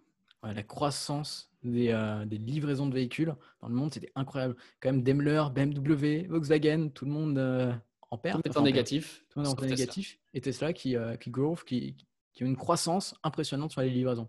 [0.42, 4.56] la croissance des, euh, des, livraisons de véhicules dans le monde, c'était incroyable.
[4.80, 7.72] Quand même, Daimler, BMW, Volkswagen, tout le monde euh,
[8.10, 8.42] en perd.
[8.42, 9.24] Tout est en négatif.
[9.30, 10.18] Tout le monde en négatif.
[10.34, 11.96] Et Tesla qui, euh, qui growth, qui,
[12.32, 14.28] qui, a une croissance impressionnante sur les livraisons,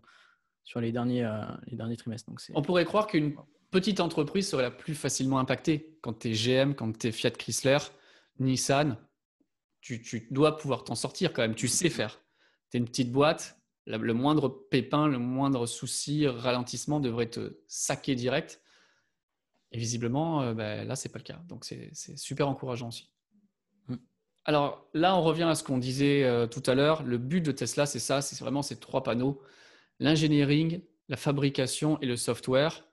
[0.63, 1.29] sur les derniers,
[1.67, 2.29] les derniers trimestres.
[2.29, 3.35] Donc, On pourrait croire qu'une
[3.69, 5.97] petite entreprise serait la plus facilement impactée.
[6.01, 7.77] Quand tu es GM, quand tu es Fiat Chrysler,
[8.39, 8.97] Nissan,
[9.81, 11.55] tu, tu dois pouvoir t'en sortir quand même.
[11.55, 12.19] Tu sais faire.
[12.71, 13.59] Tu es une petite boîte,
[13.97, 18.62] le moindre pépin, le moindre souci, ralentissement devrait te saquer direct.
[19.71, 21.41] Et visiblement, euh, ben, là, ce n'est pas le cas.
[21.47, 23.10] Donc, c'est super encourageant aussi.
[23.88, 23.95] Mm.
[24.45, 27.04] Alors là, on revient à ce qu'on disait euh, tout à l'heure.
[27.04, 29.41] Le but de Tesla, c'est ça, c'est vraiment ces trois panneaux.
[29.99, 32.86] L'engineering, la fabrication et le software.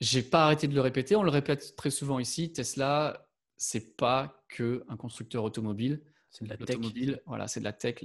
[0.00, 2.52] J'ai pas arrêté de le répéter, on le répète très souvent ici.
[2.52, 6.02] Tesla, c'est pas que un constructeur automobile.
[6.36, 6.76] C'est de la tech.
[7.24, 8.04] Voilà, c'est de la tech.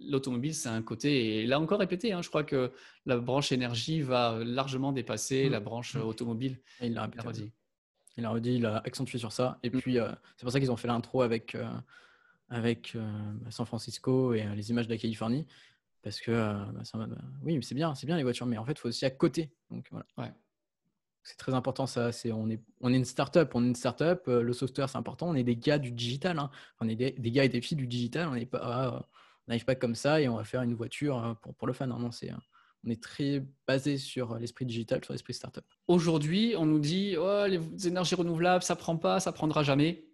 [0.00, 1.42] L'automobile, c'est un côté.
[1.42, 2.72] Et là encore répété, hein, je crois que
[3.06, 5.52] la branche énergie va largement dépasser mmh.
[5.52, 6.00] la branche mmh.
[6.00, 6.60] automobile.
[6.82, 7.52] il l'a redit.
[8.16, 9.60] Il l'a redit, il a accentué sur ça.
[9.62, 9.80] Et mmh.
[9.80, 11.68] puis, euh, c'est pour ça qu'ils ont fait l'intro avec, euh,
[12.48, 13.08] avec euh,
[13.50, 15.46] San Francisco et les images de la Californie.
[16.02, 16.98] Parce que, bah, ça,
[17.44, 19.52] oui, c'est bien, c'est bien les voitures, mais en fait, il faut aussi à côté.
[19.70, 20.06] Donc, voilà.
[20.16, 20.32] Ouais
[21.28, 22.10] c'est très important ça.
[22.30, 24.22] On est une startup, on est une startup.
[24.28, 25.28] Euh, le software c'est important.
[25.28, 26.38] On est des gars du digital.
[26.38, 26.50] Hein.
[26.80, 28.30] On est des, gars et des filles du digital.
[28.54, 29.04] Ah, on
[29.48, 31.90] n'arrive pas comme ça et on va faire une voiture euh, pour, le fan.
[31.90, 32.30] Non, c'est
[32.84, 35.64] on est très basé sur l'esprit digital, sur l'esprit startup.
[35.86, 40.06] Aujourd'hui, on nous dit oh, les énergies renouvelables, ça prend pas, ça prendra jamais.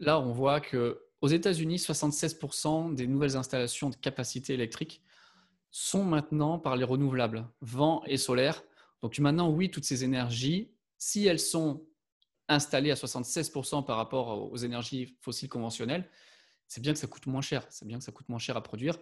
[0.00, 5.02] Là, on voit que aux États-Unis, 76% des nouvelles installations de capacité électrique
[5.70, 8.64] sont maintenant par les renouvelables, vent et solaire.
[9.02, 11.84] Donc maintenant, oui, toutes ces énergies, si elles sont
[12.48, 16.08] installées à 76% par rapport aux énergies fossiles conventionnelles,
[16.68, 17.66] c'est bien que ça coûte moins cher.
[17.70, 18.96] C'est bien que ça coûte moins cher à produire.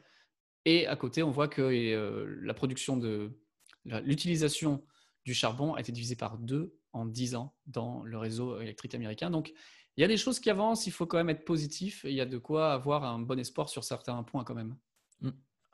[0.65, 3.39] Et à côté, on voit que euh, la production de
[3.85, 4.85] l'utilisation
[5.25, 9.31] du charbon a été divisée par deux en 10 ans dans le réseau électrique américain.
[9.31, 9.53] Donc,
[9.97, 12.21] il y a des choses qui avancent, il faut quand même être positif il y
[12.21, 14.77] a de quoi avoir un bon espoir sur certains points quand même.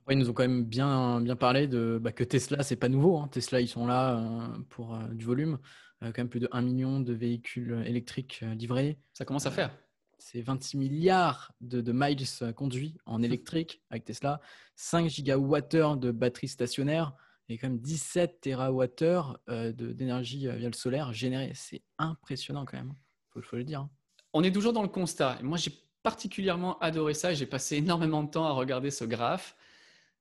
[0.07, 2.89] Mm ils nous ont quand même bien, bien parlé de bah, que Tesla, c'est pas
[2.89, 3.19] nouveau.
[3.19, 3.29] Hein.
[3.29, 5.59] Tesla, ils sont là euh, pour euh, du volume.
[6.03, 8.99] Euh, quand même plus de 1 million de véhicules électriques livrés.
[9.15, 9.71] Ça commence à faire.
[10.19, 14.41] C'est 26 milliards de, miles conduits en électrique avec Tesla,
[14.77, 17.15] 5 gigawattheures de batteries stationnaires
[17.49, 21.53] et quand même 17 terawattheures d'énergie via le solaire générée.
[21.55, 22.93] C'est impressionnant quand même,
[23.37, 23.81] il faut, le dire.
[23.81, 23.91] Hein.
[24.33, 25.39] On est toujours dans le constat.
[25.43, 29.57] Moi, j'ai particulièrement adoré ça j'ai passé énormément de temps à regarder ce graphe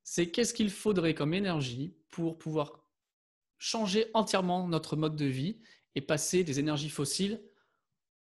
[0.06, 2.86] c'est qu'est-ce qu'il faudrait comme énergie pour pouvoir
[3.58, 5.58] changer entièrement notre mode de vie
[5.96, 7.42] et passer des énergies fossiles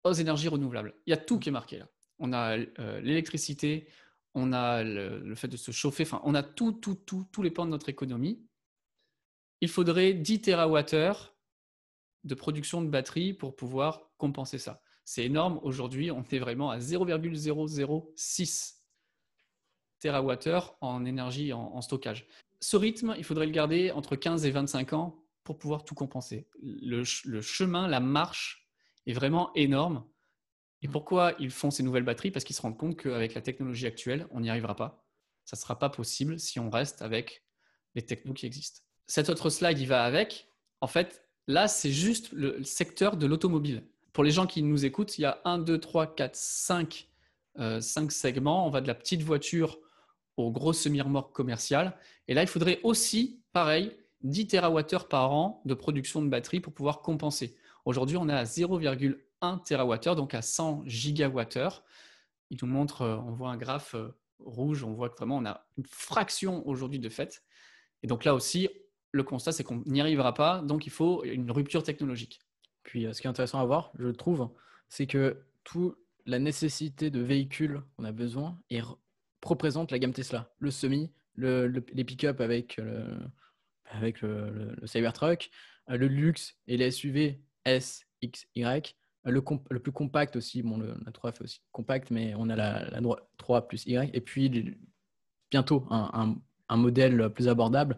[0.04, 0.94] aux énergies renouvelables.
[1.06, 1.88] Il y a tout qui est marqué là.
[2.20, 3.88] On a euh, l'électricité,
[4.34, 7.50] on a le, fait de se chauffer, enfin, on a tout, tout, tout, tous les
[7.50, 8.46] pans de notre économie.
[9.60, 11.32] Il faudrait 10 TWh
[12.22, 14.80] de production de batterie pour pouvoir compenser ça.
[15.04, 15.58] C'est énorme.
[15.64, 18.83] Aujourd'hui, on est vraiment à 0,006
[20.00, 22.26] TWh en énergie en, stockage.
[22.60, 26.46] Ce rythme, il faudrait le garder entre 15 et 25 ans pour pouvoir tout compenser.
[26.62, 28.66] Le, chemin, la marche
[29.06, 30.04] est vraiment énorme.
[30.82, 32.30] Et pourquoi ils font ces nouvelles batteries?
[32.30, 35.06] Parce qu'ils se rendent compte qu'avec la technologie actuelle, on n'y arrivera pas.
[35.44, 37.44] Ça ne sera pas possible si on reste avec
[37.94, 38.80] les technos qui existent.
[39.06, 40.48] Cet autre slide, il va avec.
[40.80, 43.86] En fait, là, c'est juste le secteur de l'automobile.
[44.12, 47.08] Pour les gens qui nous écoutent, il y a 1, 2, 3, 4, 5,
[47.80, 48.66] 5 segments.
[48.66, 49.78] On va de la petite voiture
[50.36, 51.96] aux grosses semi-remorques commerciales.
[52.28, 56.72] Et là, il faudrait aussi, pareil, 10 TWh par an de production de batterie pour
[56.72, 57.56] pouvoir compenser.
[57.84, 59.16] Aujourd'hui, on est à 0,1
[59.62, 61.84] TWh, donc à 100 gigawattheures.
[62.50, 65.44] Il nous montre, euh, on voit un graphe euh, rouge, on voit que vraiment on
[65.44, 67.42] a une fraction aujourd'hui de fait.
[68.02, 68.68] Et donc là aussi,
[69.12, 72.40] le constat, c'est qu'on n'y arrivera pas, donc il faut une rupture technologique.
[72.82, 74.50] Puis euh, ce qui est intéressant à voir, je trouve,
[74.88, 78.82] c'est que toute la nécessité de véhicules qu'on a besoin est
[79.44, 80.50] représente la gamme Tesla.
[80.58, 83.04] Le semi, le, les pick-up avec, le,
[83.90, 85.50] avec le, Cybertruck,
[85.90, 88.96] euh, le luxe et les SUV S, X, Y.
[89.26, 92.48] Euh, le, le plus compact aussi, bon, le, la 3 fait aussi compact, mais on
[92.48, 93.00] a la, la
[93.38, 94.10] 3 plus Y.
[94.14, 94.76] Et puis
[95.50, 96.36] bientôt un,
[96.68, 97.96] un, modèle plus abordable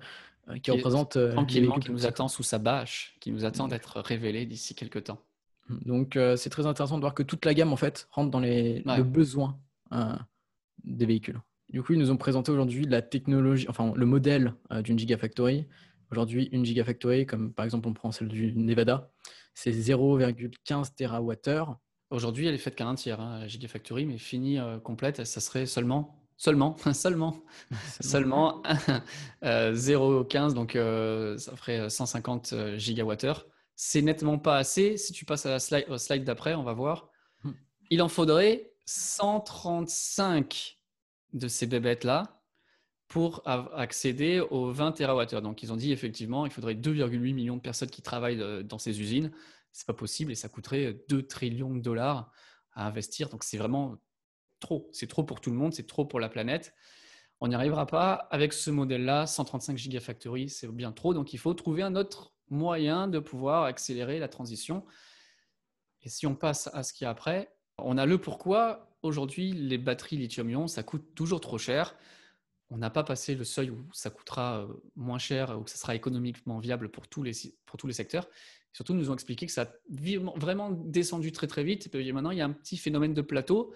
[0.49, 1.19] euh, qui, représente.
[1.33, 5.23] Tranquillement, qui nous attend sous sa bâche, qui nous attend d'être révélé d'ici quelques temps.
[5.69, 8.83] Donc c'est très intéressant de voir que toute la gamme en fait rentre dans les,
[8.85, 9.59] le besoin
[10.85, 11.41] des véhicules.
[11.71, 15.67] Du coup, ils nous ont présenté aujourd'hui la technologie, enfin le modèle euh, d'une Gigafactory.
[16.13, 19.11] Aujourd'hui, une Gigafactory, comme par exemple on prend celle du Nevada,
[19.55, 21.75] c'est 0,15 TWh.
[22.11, 25.41] Aujourd'hui, elle est faite qu'à un tiers, hein, la Gigafactory, mais finie euh, complète, ça
[25.41, 27.43] serait seulement Seulement, seulement,
[28.03, 28.63] seulement
[29.43, 33.47] 0,15, donc ça ferait 150 gigawattheures.
[33.75, 34.99] C'est nettement pas assez.
[34.99, 35.59] Si tu passes à la
[35.99, 37.09] slide d'après, on va voir.
[37.43, 37.53] Hmm.
[37.89, 40.79] Il en faudrait 135
[41.33, 42.43] de ces bébêtes-là
[43.09, 45.41] pour accéder aux 20 TWh.
[45.41, 49.01] Donc, ils ont dit effectivement, il faudrait 2,8 millions de personnes qui travaillent dans ces
[49.01, 49.31] usines.
[49.73, 52.33] C'est pas possible et ça coûterait 2 trillions de dollars
[52.73, 53.29] à investir.
[53.29, 53.97] Donc, c'est vraiment
[54.59, 54.89] trop.
[54.93, 56.75] C'est trop pour tout le monde, c'est trop pour la planète.
[57.41, 59.27] On n'y arrivera pas avec ce modèle-là.
[59.27, 61.13] 135 gigafactories, c'est bien trop.
[61.15, 64.85] Donc, il faut trouver un autre moyen de pouvoir accélérer la transition.
[66.03, 68.91] Et si on passe à ce qui est après, on a le pourquoi.
[69.03, 71.95] Aujourd'hui, les batteries lithium-ion, ça coûte toujours trop cher.
[72.71, 75.95] On n'a pas passé le seuil où ça coûtera euh, moins cher, où ça sera
[75.95, 77.33] économiquement viable pour tous les,
[77.65, 78.29] pour tous les secteurs.
[78.73, 79.69] Surtout, nous ont expliqué que ça a
[80.37, 81.95] vraiment descendu très très vite.
[81.95, 83.73] Et maintenant, il y a un petit phénomène de plateau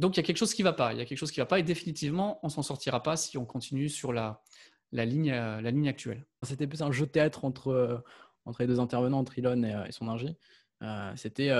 [0.00, 0.94] donc, il y a quelque chose qui ne va pas.
[0.94, 3.36] Il y a quelque chose qui va pas et définitivement, on s'en sortira pas si
[3.36, 4.42] on continue sur la,
[4.92, 6.24] la, ligne, euh, la ligne actuelle.
[6.42, 7.98] C'était plus un jeu de théâtre entre, euh,
[8.46, 10.38] entre les deux intervenants, entre Elon et, son ingé.
[11.16, 11.50] c'était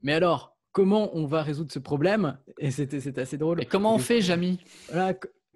[0.00, 2.38] Mais alors, comment on va résoudre ce problème.
[2.58, 3.62] Et c'était assez drôle.
[3.62, 4.58] Et comment on fait, Jamy?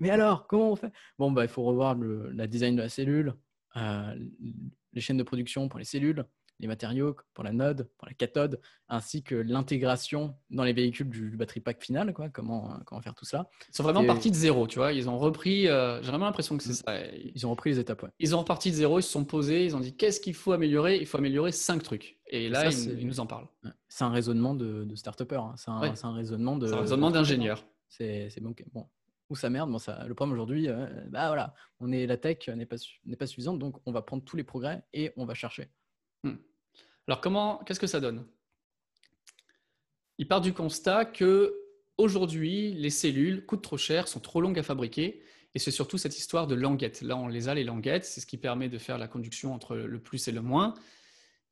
[0.00, 0.92] Mais alors, comment on fait?
[1.18, 3.34] Bon, bah, il faut revoir le la design de la cellule,
[3.76, 6.24] les chaînes de production pour les cellules,
[6.60, 11.36] les matériaux pour la node, pour la cathode, ainsi que l'intégration dans les véhicules du,
[11.36, 13.48] battery pack final, quoi, comment, euh, comment faire tout ça.
[13.68, 14.92] Ils sont vraiment partis de zéro, tu vois.
[14.92, 17.06] Ils ont repris, euh, j'ai vraiment l'impression que c'est ça.
[17.34, 18.10] Ils ont repris les étapes, ouais.
[18.18, 20.52] Ils ont reparti de zéro, ils se sont posés, ils ont dit qu'est-ce qu'il faut
[20.52, 20.98] améliorer?
[20.98, 22.18] Il faut améliorer cinq trucs.
[22.28, 23.48] Et là, ils, nous en parlent.
[23.88, 25.54] C'est un raisonnement de, de start-upper, hein.
[25.56, 26.72] c'est un, un, raisonnement de.
[26.72, 27.64] un raisonnement d'ingénieur.
[27.88, 28.88] C'est bon, bon.
[29.30, 32.48] Ou ça merde, bon, ça, le problème aujourd'hui, euh, bah voilà, on est, la tech
[32.48, 35.34] n'est pas, n'est pas suffisante, donc on va prendre tous les progrès et on va
[35.34, 35.70] chercher.
[36.24, 36.36] Hmm.
[37.06, 38.26] Alors, comment, qu'est-ce que ça donne?
[40.18, 41.54] Il part du constat que
[41.98, 45.22] aujourd'hui, les cellules coûtent trop cher, sont trop longues à fabriquer,
[45.54, 47.02] et c'est surtout cette histoire de languettes.
[47.02, 49.76] Là, on les a, les languettes, c'est ce qui permet de faire la conduction entre
[49.76, 50.74] le plus et le moins.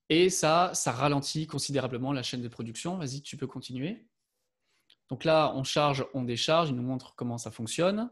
[0.08, 2.96] Et ça, ça ralentit considérablement la chaîne de production.
[2.96, 4.04] Vas-y, tu peux continuer.
[5.08, 8.10] Donc là, on charge, on décharge, il nous montre comment ça fonctionne.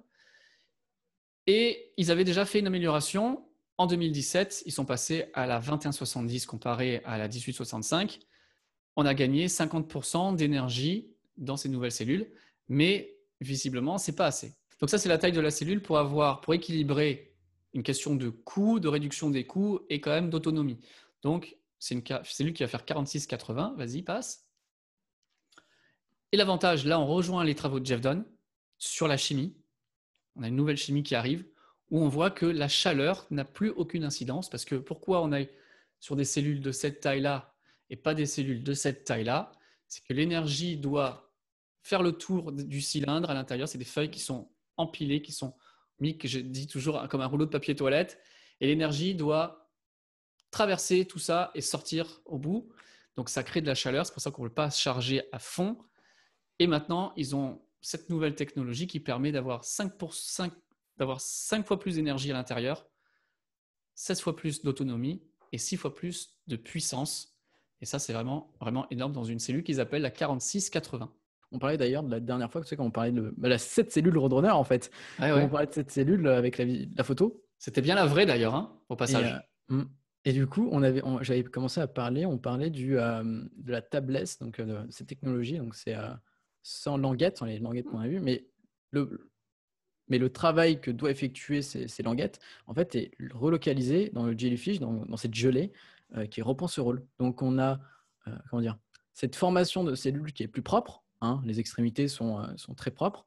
[1.47, 3.45] Et ils avaient déjà fait une amélioration
[3.81, 8.19] en 2017, ils sont passés à la 2170 comparé à la 1865.
[8.95, 12.31] On a gagné 50% d'énergie dans ces nouvelles cellules,
[12.69, 14.55] mais visiblement, ce n'est pas assez.
[14.81, 17.33] Donc ça, c'est la taille de la cellule pour avoir, pour équilibrer
[17.73, 20.77] une question de coût, de réduction des coûts et quand même d'autonomie.
[21.23, 23.77] Donc, c'est une cellule qui va faire 46,80.
[23.77, 24.47] Vas-y, passe.
[26.33, 28.27] Et l'avantage, là, on rejoint les travaux de Jeff Dunn
[28.77, 29.57] sur la chimie.
[30.37, 31.47] On a une nouvelle chimie qui arrive
[31.91, 34.49] où on voit que la chaleur n'a plus aucune incidence.
[34.49, 35.53] Parce que pourquoi on est
[35.99, 37.55] sur des cellules de cette taille-là
[37.91, 39.53] et pas des cellules de cette taille-là?
[39.89, 41.33] C'est que l'énergie doit
[41.83, 43.69] faire le tour du cylindre à l'intérieur.
[43.69, 45.55] C'est des feuilles qui sont empilées, qui sont
[45.99, 48.19] mis, que je dis toujours comme un rouleau de papier toilette.
[48.61, 49.71] Et l'énergie doit
[50.51, 52.69] traverser tout ça et sortir au bout.
[53.17, 54.07] Donc ça crée de la chaleur.
[54.07, 55.79] C'est pour ça qu'on ne peut pas charger à fond.
[56.59, 60.53] Et maintenant, ils ont cette nouvelle technologie qui permet d'avoir 5 pour 5
[61.01, 62.87] d'avoir 5 fois plus d'énergie à l'intérieur,
[63.95, 67.39] 16 fois plus d'autonomie et 6 fois plus de puissance.
[67.81, 71.11] Et ça, c'est vraiment, vraiment énorme dans une cellule qu'ils appellent la 4680.
[71.53, 73.91] On parlait d'ailleurs de la dernière fois, tu sais, quand on parlait de la, cette
[73.91, 74.91] cellule Roadrunner, en fait.
[75.19, 77.43] On parlait de cette cellule avec la, la photo.
[77.59, 79.43] C'était bien la vraie d'ailleurs, hein, au passage.
[79.71, 79.89] Euh, hmm.
[80.27, 83.23] Et, du coup, on avait, j'avais commencé à parler, on parlait du, euh,
[83.57, 85.57] de la tabless, donc euh, de cette technologie.
[85.57, 85.97] Donc c'est
[86.63, 88.47] sans languettes, sans les languettes qu'on a vues, mais
[88.91, 89.30] le,
[90.11, 94.81] mais le travail que doit effectuer ces, languettes, en fait, est relocalisé dans le jellyfish,
[94.81, 95.73] dans, cette gelée,
[96.17, 97.07] euh, qui reprend ce rôle.
[97.21, 97.81] Donc, on a,
[98.27, 98.77] euh, comment dire,
[99.15, 101.05] cette formation de cellules qui est plus propre.
[101.21, 103.25] Hein, les extrémités sont, euh, sont, très propres.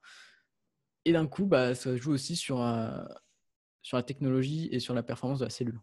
[1.05, 2.57] Et d'un coup, bah, ça joue aussi sur,
[3.81, 5.79] sur la technologie et sur la performance de la cellule.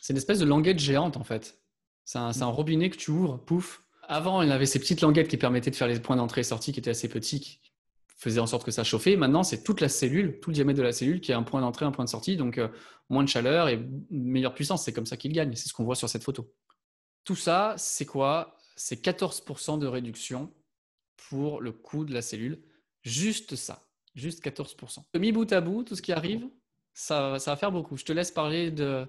[0.00, 1.60] C'est une espèce de languette géante, en fait.
[2.04, 3.84] C'est un, un, robinet que tu ouvres, pouf.
[4.08, 6.44] Avant, il y avait ces petites languettes qui permettaient de faire les points d'entrée et
[6.44, 7.60] sortie qui étaient assez petits,
[8.18, 9.16] faisait en sorte que ça chauffait.
[9.16, 11.60] Maintenant, c'est toute la cellule, tout le diamètre de la cellule qui a un point
[11.60, 12.68] d'entrée, un point de sortie, donc euh,
[13.08, 14.84] moins de chaleur et meilleure puissance.
[14.84, 15.54] C'est comme ça qu'il gagne.
[15.54, 16.52] C'est ce qu'on voit sur cette photo.
[17.24, 18.56] Tout ça, c'est quoi?
[18.74, 20.52] C'est 14% de réduction
[21.28, 22.60] pour le coût de la cellule.
[23.02, 24.98] Juste ça, juste 14%.
[25.16, 26.48] Mis bout à bout, tout ce qui arrive,
[26.92, 27.96] ça, ça va faire beaucoup.
[27.96, 29.06] Je te laisse parler de,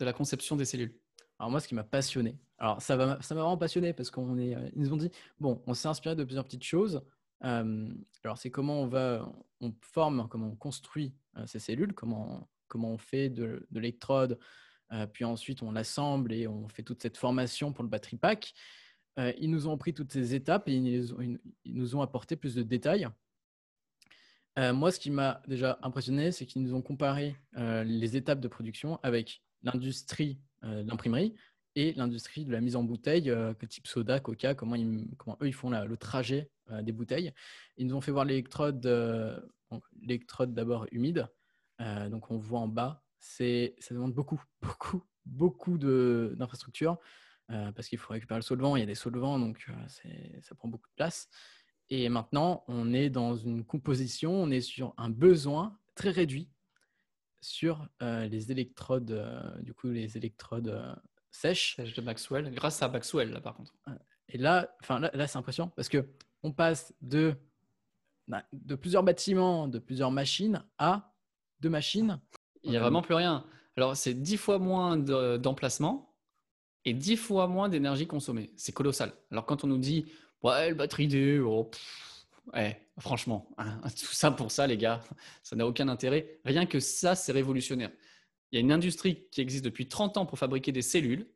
[0.00, 0.94] la conception des cellules.
[1.38, 4.54] Alors moi, ce qui m'a passionné, alors ça m'a ça vraiment passionné parce qu'on est,
[4.76, 7.02] ils nous ont dit, bon, on s'est inspiré de plusieurs petites choses
[7.40, 11.14] alors, c'est comment on va, on forme, comment on construit
[11.46, 14.38] ces cellules, comment, comment on fait de, l'électrode,
[15.12, 18.54] puis ensuite on l'assemble et on fait toute cette formation pour le battery pack.
[19.18, 21.10] ils nous ont pris toutes ces étapes et ils
[21.66, 23.08] nous, ont, apporté plus de détails.
[24.58, 28.40] Euh, moi, ce qui m'a déjà impressionné, c'est qu'ils nous ont comparé euh, les étapes
[28.40, 31.34] de production avec l'industrie euh, de l'imprimerie
[31.76, 33.32] et l'industrie de la mise en bouteille,
[33.68, 34.76] type soda, coca, comment,
[35.16, 36.50] comment eux ils font le trajet
[36.82, 37.32] des bouteilles.
[37.76, 38.86] Ils nous ont fait voir l'électrode,
[40.00, 41.28] l'électrode d'abord humide.
[42.10, 46.98] donc on voit en bas, c'est, ça demande beaucoup, beaucoup, beaucoup d'infrastructures
[47.48, 48.76] parce qu'il faut récupérer le solvant.
[48.76, 49.68] Il y a des solvants, donc
[50.42, 51.28] ça prend beaucoup de place.
[51.90, 56.48] Et maintenant, on est dans une composition, on est sur un besoin très réduit
[57.40, 60.68] sur euh, les électrodes, euh, du coup, les électrodes
[61.34, 61.76] sèches.
[61.76, 63.74] de Maxwell, grâce à Maxwell, là, par contre.
[64.28, 66.06] Et là, enfin, là, c'est impressionnant parce que
[66.42, 67.34] on passe de,
[68.28, 71.12] bah, de plusieurs bâtiments, de plusieurs machines à
[71.60, 72.20] deux machines.
[72.62, 73.44] Il n'y a vraiment plus rien.
[73.76, 76.14] Alors, c'est dix fois moins d'emplacement
[76.84, 78.52] et dix fois moins d'énergie consommée.
[78.56, 79.12] C'est colossal.
[79.30, 80.06] Alors, quand on nous dit
[80.42, 81.70] Ouais, le batterie D, oh,
[82.98, 85.00] franchement, hein, tout ça pour ça, les gars,
[85.42, 86.38] ça n'a aucun intérêt.
[86.44, 87.90] Rien que ça, c'est révolutionnaire.
[88.54, 91.28] Il y a une industrie qui existe depuis 30 ans pour fabriquer des cellules.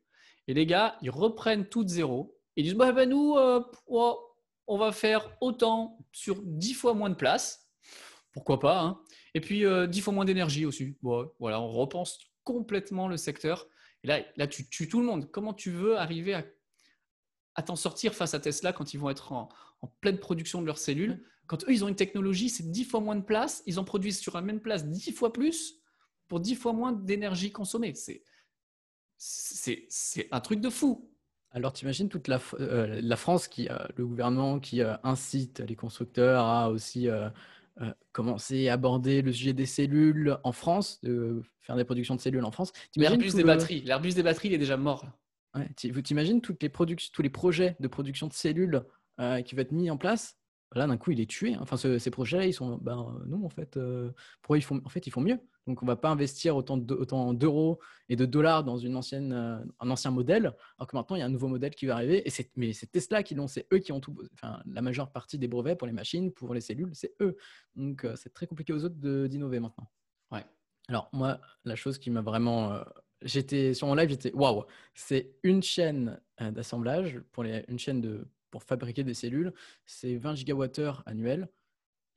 [0.47, 2.39] Et les gars, ils reprennent tout de zéro.
[2.55, 4.17] Ils disent bah, ben nous, euh, oh,
[4.67, 7.69] on va faire autant sur 10 fois moins de place.
[8.31, 9.01] Pourquoi pas hein.
[9.33, 10.95] Et puis 10 euh, fois moins d'énergie aussi.
[11.01, 13.67] Bon, voilà, on repense complètement le secteur.
[14.05, 15.29] Et là, là, tu tues tout le monde.
[15.29, 16.45] Comment tu veux arriver à
[17.55, 19.49] à t'en sortir face à Tesla quand ils vont être en,
[19.99, 21.25] pleine production de leurs cellules?
[21.47, 24.19] Quand eux, ils ont une technologie, c'est dix fois moins de place, ils en produisent
[24.19, 25.78] sur la même place dix fois plus
[26.29, 27.93] pour dix fois moins d'énergie consommée.
[27.95, 28.23] C'est,
[29.89, 31.11] c'est, un truc de fou.
[31.51, 35.75] Alors, tu imagines toute la, euh, la, France, qui, le gouvernement qui euh, incite les
[35.75, 37.09] constructeurs à aussi
[37.81, 42.21] euh, commencer à aborder le sujet des cellules en France, de faire des productions de
[42.21, 42.71] cellules en France.
[42.95, 45.05] L'Airbus des batteries, l'Airbus des batteries, il est déjà mort.
[45.55, 48.83] Ouais, vous t'imagines toutes les tous les projets de production de cellules
[49.19, 50.37] euh, qui vont être mis en place?
[50.75, 51.55] Là, d'un coup, il est tué.
[51.59, 54.11] Enfin, ces projets-là, ils sont, ben, non, en fait, euh,
[54.43, 55.39] pour ils font, en fait, ils font mieux?
[55.69, 57.79] Donc, on va pas investir autant, d'euros
[58.09, 61.21] et de dollars dans une ancienne, euh, un ancien modèle, alors que maintenant, il y
[61.21, 62.27] a un nouveau modèle qui va arriver.
[62.27, 65.37] Et mais c'est Tesla qui l'ont, c'est eux qui ont tout, enfin, la majeure partie
[65.37, 67.37] des brevets pour les machines, pour les cellules, c'est eux.
[67.75, 68.95] Donc, c'est très compliqué aux autres
[69.27, 69.89] d'innover maintenant.
[70.31, 70.45] Ouais.
[70.87, 72.83] Alors, moi, la chose qui m'a vraiment
[73.21, 78.01] j'étais sur mon live, j'étais waouh, c'est une chaîne euh, d'assemblage pour les, une chaîne
[78.01, 79.53] de pour fabriquer des cellules,
[79.85, 81.49] c'est 20 gigawattheures annuels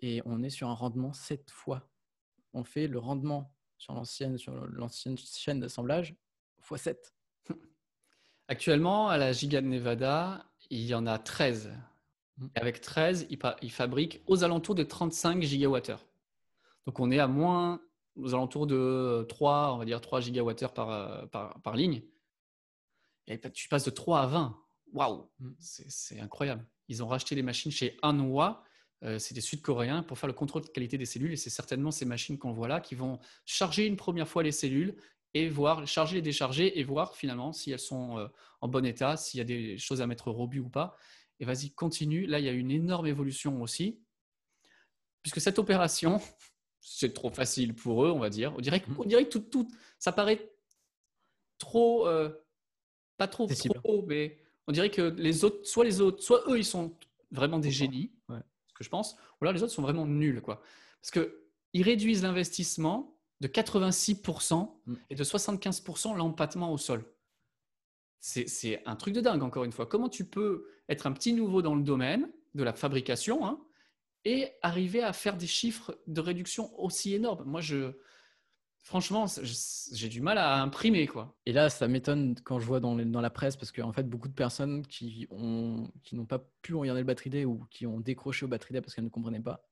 [0.00, 1.91] et on est sur un rendement 7 fois.
[2.54, 4.36] On fait le rendement sur l'ancienne
[5.18, 6.14] chaîne d'assemblage
[6.70, 7.14] x 7.
[8.48, 11.72] Actuellement, à la Giga de Nevada, il y en a 13.
[12.36, 12.46] Mmh.
[12.54, 16.06] Et avec 13, ils, fabriquent aux alentours de 35 gigawattheures.
[16.86, 17.80] Donc on est à moins
[18.16, 22.02] aux alentours de 3, on va dire 3 gigawattheures par, euh, par, par ligne.
[23.26, 24.62] Et tu passes de 3 à 20.
[24.92, 25.52] Waouh, mm.
[25.58, 26.66] c'est incroyable.
[26.88, 28.62] Ils ont racheté les machines chez Anhua,
[29.04, 31.32] euh, c'est des Sud-Coréens, pour faire le contrôle de qualité des cellules.
[31.32, 34.52] Et c'est certainement ces machines qu'on voit là qui vont charger une première fois les
[34.52, 34.94] cellules
[35.34, 38.28] et voir, charger et décharger et voir finalement si elles sont euh,
[38.60, 40.96] en bon état, s'il y a des choses à mettre au rebut ou pas.
[41.40, 42.26] Et vas-y, continue.
[42.26, 44.00] Là, il y a une énorme évolution aussi.
[45.22, 46.20] Puisque cette opération,
[46.80, 48.54] c'est trop facile pour eux, on va dire.
[48.56, 50.52] On dirait, que, on dirait que tout, tout, ça paraît
[51.58, 52.30] trop, euh,
[53.16, 56.64] pas trop, trop, mais on dirait que les autres, soit les autres, soit eux, ils
[56.64, 56.96] sont
[57.30, 58.12] vraiment des génies,
[58.82, 60.62] que je pense, ou alors les autres sont vraiment nuls, quoi.
[61.00, 61.42] Parce que
[61.72, 64.94] ils réduisent l'investissement de 86% mm.
[65.10, 67.04] et de 75% l'empattement au sol.
[68.20, 69.86] C'est un truc de dingue, encore une fois.
[69.86, 73.60] Comment tu peux être un petit nouveau dans le domaine de la fabrication, hein,
[74.24, 77.42] et arriver à faire des chiffres de réduction aussi énormes?
[77.44, 77.92] Moi, je,
[78.82, 79.26] franchement,
[79.92, 81.06] j'ai du mal à imprimer.
[81.06, 81.34] Quoi.
[81.46, 84.28] Et là, ça m'étonne quand je vois dans, dans la presse, parce qu'en fait, beaucoup
[84.28, 88.44] de personnes qui n'ont qui pas pu regarder le battery day ou qui ont décroché
[88.44, 89.64] au battery day parce qu'elles ne comprenaient pas,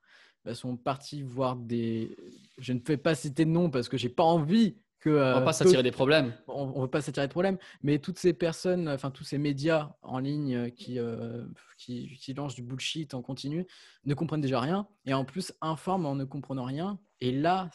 [0.44, 2.16] bah, sont parties voir des...
[2.58, 5.40] Je ne fais pas citer de nom parce que j'ai pas envie on ne va
[5.40, 6.34] pas s'attirer des problèmes.
[6.46, 9.92] On ne veut pas s'attirer de problèmes, mais toutes ces personnes, enfin tous ces médias
[10.02, 11.44] en ligne qui, euh,
[11.78, 13.66] qui, qui, lancent du bullshit en continu
[14.04, 16.98] ne comprennent déjà rien et en plus informent en ne comprenant rien.
[17.20, 17.70] Et là,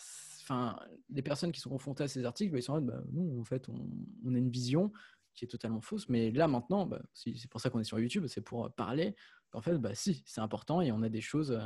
[0.45, 0.79] enfin,
[1.10, 3.43] les personnes qui sont confrontées à ces articles, bah, ils sont en bah, non, en
[3.43, 4.91] fait, on, a une vision
[5.34, 6.07] qui est totalement fausse.
[6.09, 9.15] Mais là, maintenant, bah, c'est pour ça qu'on est sur YouTube, c'est pour parler.
[9.53, 11.65] En fait, bah, si, c'est important et on a des choses euh,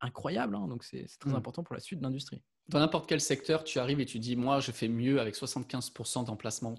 [0.00, 0.54] incroyables.
[0.54, 1.34] Hein, donc, c'est très mmh.
[1.34, 4.36] important pour la suite de l'industrie dans n'importe quel secteur, tu arrives et tu dis,
[4.36, 6.74] moi, je fais mieux avec 75% d'emplacement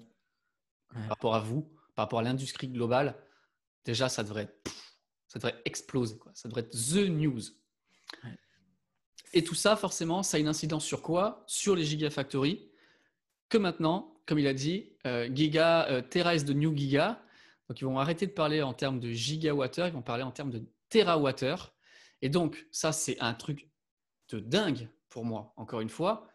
[0.92, 1.62] par rapport à vous,
[1.94, 3.16] par rapport à l'industrie globale.
[3.84, 4.54] Déjà, ça devrait,
[5.26, 6.16] ça devrait exploser.
[6.18, 6.32] Quoi.
[6.34, 7.40] Ça devrait être the news.
[9.32, 11.44] Et tout ça, forcément, ça a une incidence sur quoi?
[11.46, 12.68] Sur les gigafactories.
[13.48, 17.22] Que maintenant, comme il a dit, euh, giga, euh, the new giga.
[17.68, 20.50] Donc, ils vont arrêter de parler en termes de gigawattheure, ils vont parler en termes
[20.50, 21.72] de terawattheure.
[22.22, 23.68] Et donc, ça, c'est un truc
[24.28, 26.28] de dingue pour moi, encore une fois.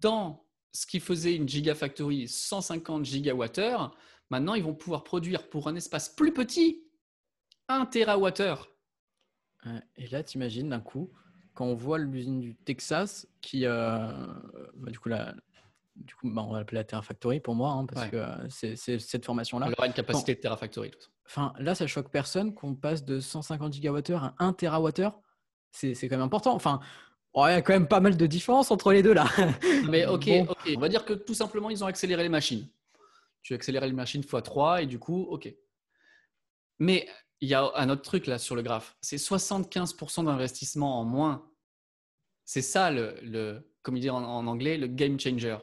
[0.00, 3.96] Dans ce qui faisait une Gigafactory 150 gigawattheures,
[4.28, 6.84] maintenant ils vont pouvoir produire pour un espace plus petit
[7.68, 8.70] 1 terawattheure.
[9.96, 11.12] Et là, tu imagines d'un coup,
[11.56, 14.08] quand on voit l'usine du Texas, qui, euh,
[14.74, 15.34] bah, du coup, la,
[15.96, 18.76] du coup bah, on va l'appeler la Terafactory pour moi, hein, parce que euh, c'est
[18.76, 19.66] cette formation-là.
[19.66, 20.92] Elle aura une capacité de Terafactory.
[21.24, 25.18] Enfin, là, ça choque personne qu'on passe de 150 gigawattheures à 1 terawattheure.
[25.72, 26.54] C'est quand même important.
[26.54, 26.80] Enfin,
[27.34, 29.26] il y a quand même pas mal de différence entre les deux là.
[29.88, 30.72] Mais ok, ok.
[30.76, 32.66] On va dire que tout simplement, ils ont accéléré les machines.
[33.42, 35.52] Tu as accéléré les machines x3 et du coup, ok.
[36.78, 37.08] Mais
[37.40, 38.96] il y a un autre truc là sur le graphe.
[39.00, 41.46] C'est 75% d'investissement en moins.
[42.44, 45.58] C'est ça, le, le, comme il dit en, anglais, le game changer.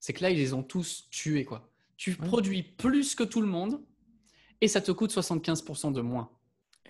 [0.00, 1.44] C'est que là, ils les ont tous tués.
[1.44, 1.70] Quoi.
[1.96, 3.80] Tu produis plus que tout le monde
[4.60, 6.30] et ça te coûte 75% de moins.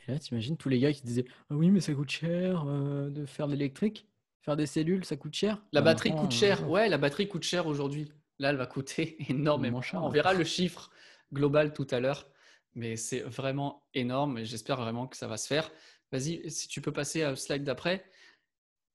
[0.07, 2.65] Et là, tu imagines tous les gars qui disaient ah Oui, mais ça coûte cher
[2.67, 4.09] euh, de faire de l'électrique.
[4.43, 5.63] Faire des cellules, ça coûte cher.
[5.73, 6.63] La bah, batterie coûte cher.
[6.65, 8.13] Euh, ouais, la batterie coûte cher aujourd'hui.
[8.39, 10.03] Là, elle va coûter énormément cher.
[10.03, 10.91] On verra le chiffre
[11.33, 12.29] global tout à l'heure,
[12.75, 15.71] mais c'est vraiment énorme et j'espère vraiment que ça va se faire.
[16.13, 18.05] Vas-y, si tu peux passer au slide d'après.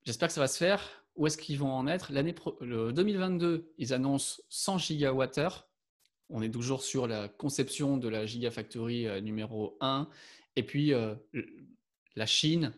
[0.04, 1.04] J'espère que ça va se faire.
[1.16, 2.12] Où est-ce qu'ils vont en être?
[2.12, 5.68] L'année le 2022, ils annoncent 100 gigawattheures.
[6.28, 10.08] On est toujours sur la conception de la Gigafactory euh, numéro 1.
[10.56, 11.14] Et puis, euh,
[12.14, 12.72] la Chine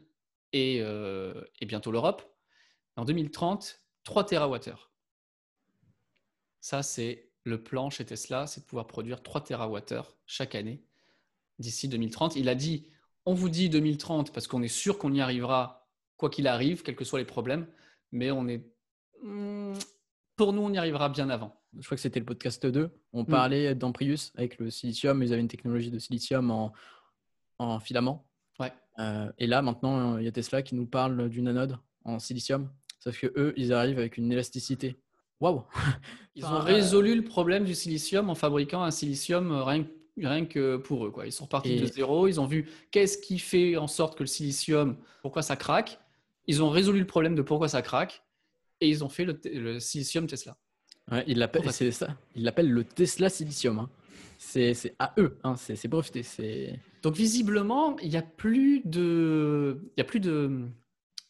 [0.52, 2.22] et, et bientôt l'Europe.
[2.96, 4.74] En 2030, 3 TWh.
[6.60, 10.82] Ça, c'est le plan chez Tesla, c'est de pouvoir produire 3 TWh chaque année
[11.58, 12.36] d'ici 2030.
[12.36, 12.86] Il a dit,
[13.26, 16.96] on vous dit 2030 parce qu'on est sûr qu'on y arrivera quoi qu'il arrive, quels
[16.96, 17.66] que soient les problèmes,
[18.12, 18.64] mais on est...
[19.22, 19.74] Hmm,
[20.36, 21.60] pour nous, on y arrivera bien avant.
[21.78, 22.90] Je crois que c'était le podcast 2.
[23.12, 23.26] On hmm.
[23.26, 25.22] parlait d'Amprius avec le silicium.
[25.22, 26.72] Ils avaient une technologie de silicium en,
[27.58, 28.26] en filament.
[28.58, 28.72] Ouais.
[28.98, 32.70] Euh, et là, maintenant, il y a Tesla qui nous parle d'une anode en silicium.
[32.98, 34.96] Sauf que eux, ils arrivent avec une élasticité.
[35.40, 35.64] Waouh
[36.36, 39.86] Ils ont résolu le problème du silicium en fabriquant un silicium euh, rien,
[40.16, 41.10] rien que pour eux.
[41.10, 41.26] Quoi.
[41.26, 42.28] Ils sont repartis de zéro.
[42.28, 45.98] Ils ont vu qu'est-ce qui fait en sorte que le silicium, pourquoi ça craque.
[46.46, 48.22] Ils ont résolu le problème de pourquoi ça craque.
[48.80, 50.56] Et ils ont fait le, silicium Tesla.
[51.10, 53.78] Ouais, ils l'appellent le Tesla silicium.
[53.78, 53.90] Hein.
[54.38, 55.54] C'est à eux, hein.
[55.56, 56.24] c'est breveté.
[57.02, 60.66] Donc visiblement, il n'y a plus de, il y a plus de,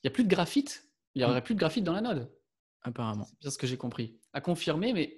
[0.02, 1.44] il y a plus de graphite il n'y aurait mm.
[1.44, 2.30] plus de graphite dans la node.
[2.82, 3.28] Apparemment.
[3.40, 4.18] C'est ce que j'ai compris.
[4.32, 5.16] À confirmer, mais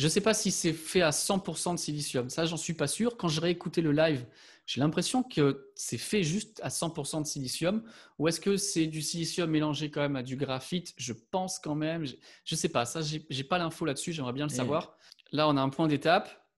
[0.00, 2.30] je ne sais pas si c'est fait à 100% de silicium.
[2.30, 3.18] Ça, j'en suis pas sûr.
[3.18, 4.24] Quand je réécoutais le live,
[4.64, 7.84] j'ai l'impression que c'est fait juste à 100% de silicium.
[8.18, 10.94] Ou est-ce que c'est du silicium mélangé quand même à du graphite?
[10.96, 12.06] Je pense quand même.
[12.06, 12.14] Je
[12.50, 12.86] ne sais pas.
[12.86, 14.14] Ça, j'ai pas l'info là-dessus.
[14.14, 14.96] J'aimerais bien le savoir.
[15.32, 16.48] Là, on a un point d'étape.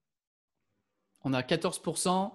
[1.25, 2.31] On a 14%,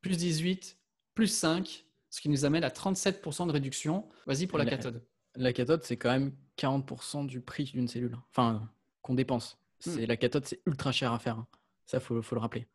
[0.00, 0.74] plus 18%,
[1.14, 4.08] plus 5, ce qui nous amène à 37% de réduction.
[4.26, 5.06] Vas-y pour la cathode.
[5.36, 8.18] La cathode, c'est quand même 40% du prix d'une cellule.
[8.32, 8.68] Enfin,
[9.02, 9.56] qu'on dépense.
[9.84, 9.90] Hmm.
[9.90, 11.38] C'est La cathode, c'est ultra cher à faire.
[11.38, 11.46] Hein.
[11.86, 12.66] Ça, il faut, le rappeler.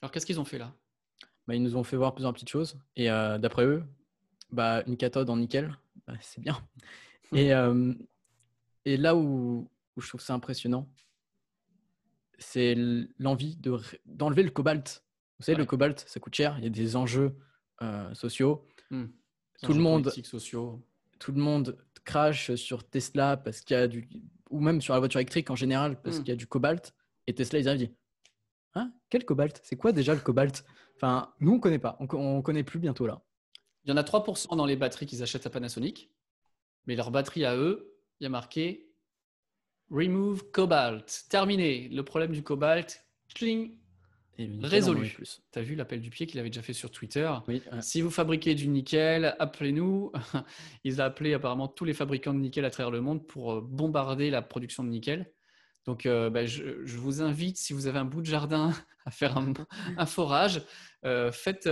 [0.00, 0.74] Alors, qu'est-ce qu'ils ont fait là?
[1.46, 2.78] Bah, Ils nous ont fait voir plusieurs petites choses.
[2.96, 3.84] Et euh, d'après eux,
[4.50, 6.58] bah, une cathode en nickel, bah, c'est bien.
[7.30, 7.36] Hmm.
[7.36, 7.94] Et, euh,
[8.84, 10.88] et là où, je trouve ça impressionnant,
[12.38, 12.74] c'est
[13.18, 13.56] l'envie
[14.06, 15.04] d'enlever le cobalt.
[15.38, 16.56] Vous savez, le cobalt, ça coûte cher.
[16.58, 17.36] Il y a des enjeux
[17.82, 18.66] euh, sociaux.
[18.90, 19.06] Hmm.
[19.62, 20.82] Tout le monde, sociaux.
[21.20, 24.08] tout le monde crash sur Tesla parce qu'il y a du.
[24.52, 26.20] Ou même sur la voiture électrique en général parce hmm.
[26.20, 26.94] qu'il y a du cobalt.
[27.26, 27.94] Et Tesla, ils arrivent dit
[28.74, 28.92] Hein?
[29.10, 29.60] Quel cobalt?
[29.64, 30.64] C'est quoi déjà le cobalt?
[30.96, 31.96] Enfin, nous, on ne connaît pas.
[32.00, 33.22] On ne connaît plus bientôt là.
[33.84, 36.10] Il y en a 3% dans les batteries qu'ils achètent à Panasonic.
[36.86, 38.92] Mais leur batterie à eux, il y a marqué
[39.90, 41.26] Remove Cobalt.
[41.28, 41.88] Terminé.
[41.88, 43.76] Le problème du cobalt, cling,
[44.38, 45.16] résolu.
[45.52, 48.10] Tu as vu l'appel du pied qu'il avait déjà fait sur Twitter oui, Si vous
[48.10, 50.12] fabriquez du nickel, appelez-nous.
[50.84, 53.60] Il a appelé apparemment tous les fabricants de nickel à travers le monde pour euh,
[53.60, 55.32] bombarder la production de nickel.
[55.84, 56.62] Donc, euh, bah, je,
[56.96, 58.72] vous invite, si vous avez un bout de jardin,
[59.04, 60.62] à faire un, forage.
[61.04, 61.68] Euh, faites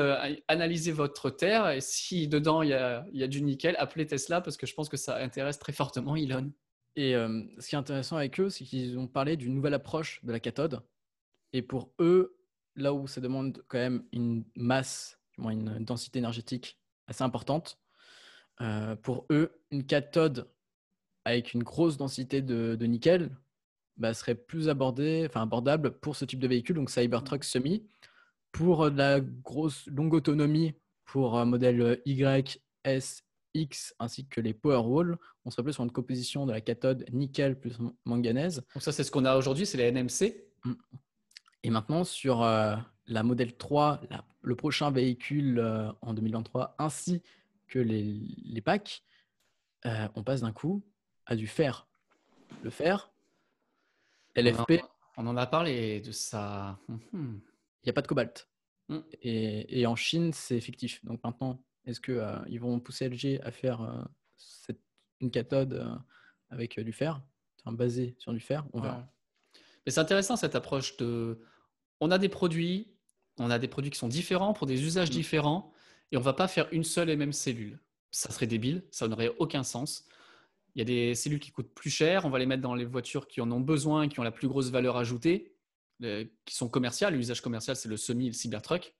[0.48, 4.04] analyser votre terre et si dedans il y, a, il y, a, du nickel, appelez
[4.04, 6.52] Tesla parce que je pense que ça intéresse très fortement Elon.
[6.96, 10.32] Et ce qui est intéressant avec eux, c'est qu'ils ont parlé d'une nouvelle approche de
[10.32, 10.82] la cathode.
[11.52, 12.39] Et pour eux,
[12.80, 17.78] là où ça demande quand même une masse, une densité énergétique assez importante,
[18.60, 20.50] euh, pour eux, une cathode
[21.24, 23.30] avec une grosse densité de, nickel
[23.96, 27.86] bah, serait plus abordé, enfin abordable pour ce type de véhicule, donc Cybertruck Semi.
[28.52, 30.74] Pour de la grosse longue autonomie,
[31.04, 33.22] pour un modèle Y, S,
[33.54, 37.58] X ainsi que les Powerwall, on serait plus sur une composition de la cathode nickel
[37.58, 38.62] plus manganèse.
[38.74, 40.34] Donc ça, c'est ce qu'on a aujourd'hui, c'est les NMC.
[40.64, 40.72] Mm.
[41.62, 44.00] Et maintenant, sur euh, la modèle 3,
[44.42, 47.22] le prochain véhicule euh, en 2023, ainsi
[47.68, 48.02] que les,
[48.44, 49.02] les packs,
[49.86, 50.82] euh, on passe d'un coup
[51.26, 51.86] à du fer.
[52.62, 53.10] Le fer,
[54.34, 54.80] LFP,
[55.16, 56.78] On en a parlé de ça.
[56.88, 57.40] Mhm.
[57.82, 58.48] il n'y a pas de cobalt.
[58.88, 58.98] Mm.
[59.22, 61.04] Et, et en Chine, c'est fictif.
[61.04, 64.80] Donc maintenant, est-ce qu'ils vont pousser LG à faire cette-
[65.20, 65.86] une cathode
[66.48, 67.20] avec du fer,
[67.64, 68.96] enfin, basée sur du fer On verra.
[68.98, 69.04] Ouais.
[69.86, 71.38] Mais c'est intéressant cette approche de.
[72.00, 72.88] On a des produits,
[73.38, 75.12] on a des produits qui sont différents pour des usages Mm.
[75.12, 75.72] différents,
[76.12, 77.78] et on va pas faire une seule et même cellule.
[78.10, 80.04] Ça serait débile, ça n'aurait aucun sens.
[80.74, 82.84] Il y a des cellules qui coûtent plus cher, on va les mettre dans les
[82.84, 85.52] voitures qui en ont besoin, qui ont la plus grosse valeur ajoutée,
[86.02, 87.14] euh, qui sont commerciales.
[87.14, 88.94] L'usage commercial, c'est le semi le Cybertruck.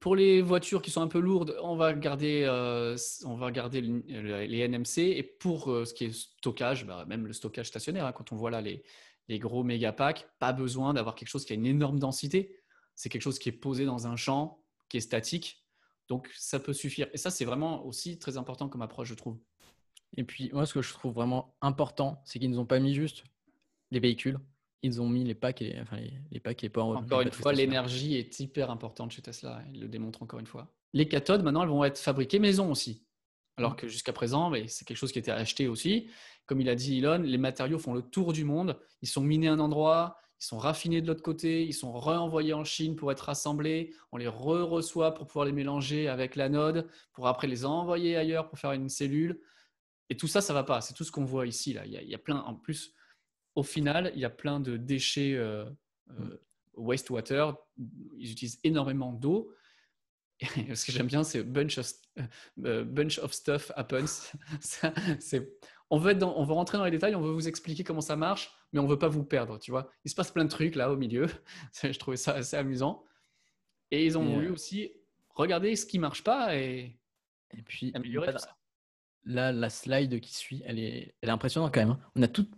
[0.00, 3.80] Pour les voitures qui sont un peu lourdes, on va garder, euh, on va garder
[3.80, 4.98] les NMC.
[4.98, 8.36] Et pour euh, ce qui est stockage, bah, même le stockage stationnaire, hein, quand on
[8.36, 8.82] voit là les,
[9.28, 12.56] les gros méga packs, pas besoin d'avoir quelque chose qui a une énorme densité.
[12.94, 15.64] C'est quelque chose qui est posé dans un champ, qui est statique.
[16.08, 17.08] Donc ça peut suffire.
[17.12, 19.38] Et ça, c'est vraiment aussi très important comme approche, je trouve.
[20.16, 22.94] Et puis, moi, ce que je trouve vraiment important, c'est qu'ils ne ont pas mis
[22.94, 23.24] juste
[23.90, 24.38] les véhicules,
[24.82, 26.96] ils ont mis les packs et, enfin, les, les packs et ports.
[26.96, 29.62] Encore une fois, l'énergie est hyper importante chez Tesla.
[29.72, 30.72] Il le démontre encore une fois.
[30.92, 33.05] Les cathodes, maintenant, elles vont être fabriquées maison aussi.
[33.56, 33.76] Alors Mm.
[33.76, 36.08] que jusqu'à présent, c'est quelque chose qui était acheté aussi.
[36.46, 38.78] Comme il a dit Elon, les matériaux font le tour du monde.
[39.02, 42.52] Ils sont minés à un endroit, ils sont raffinés de l'autre côté, ils sont renvoyés
[42.52, 43.94] en Chine pour être rassemblés.
[44.12, 48.58] On les re-reçoit pour pouvoir les mélanger avec l'anode, pour après les envoyer ailleurs pour
[48.58, 49.40] faire une cellule.
[50.10, 50.80] Et tout ça, ça va pas.
[50.82, 51.72] C'est tout ce qu'on voit ici.
[51.72, 51.84] Là.
[51.86, 52.94] Il, y a, il y a plein, en plus,
[53.54, 55.64] au final, il y a plein de déchets euh,
[56.10, 56.38] euh,
[56.74, 57.56] wastewater.
[58.18, 59.50] Ils utilisent énormément d'eau.
[60.74, 61.90] Ce que j'aime bien, c'est bunch of,
[62.64, 64.32] euh, bunch of stuff happens.
[64.60, 64.92] Ça,
[65.90, 68.00] on, veut être dans- on veut rentrer dans les détails, on veut vous expliquer comment
[68.02, 69.90] ça marche, mais on veut pas vous perdre, tu vois.
[70.04, 71.26] Il se passe plein de trucs là au milieu.
[71.82, 73.04] Je trouvais ça assez amusant.
[73.90, 74.92] Et ils ont voulu euh, aussi
[75.30, 76.98] regarder ce qui marche pas et
[77.56, 78.56] Et puis, améliorer là, tout ça.
[79.24, 81.90] là, la slide qui suit, elle est, elle est impressionnante quand même.
[81.90, 82.00] hein.
[82.16, 82.48] On a tout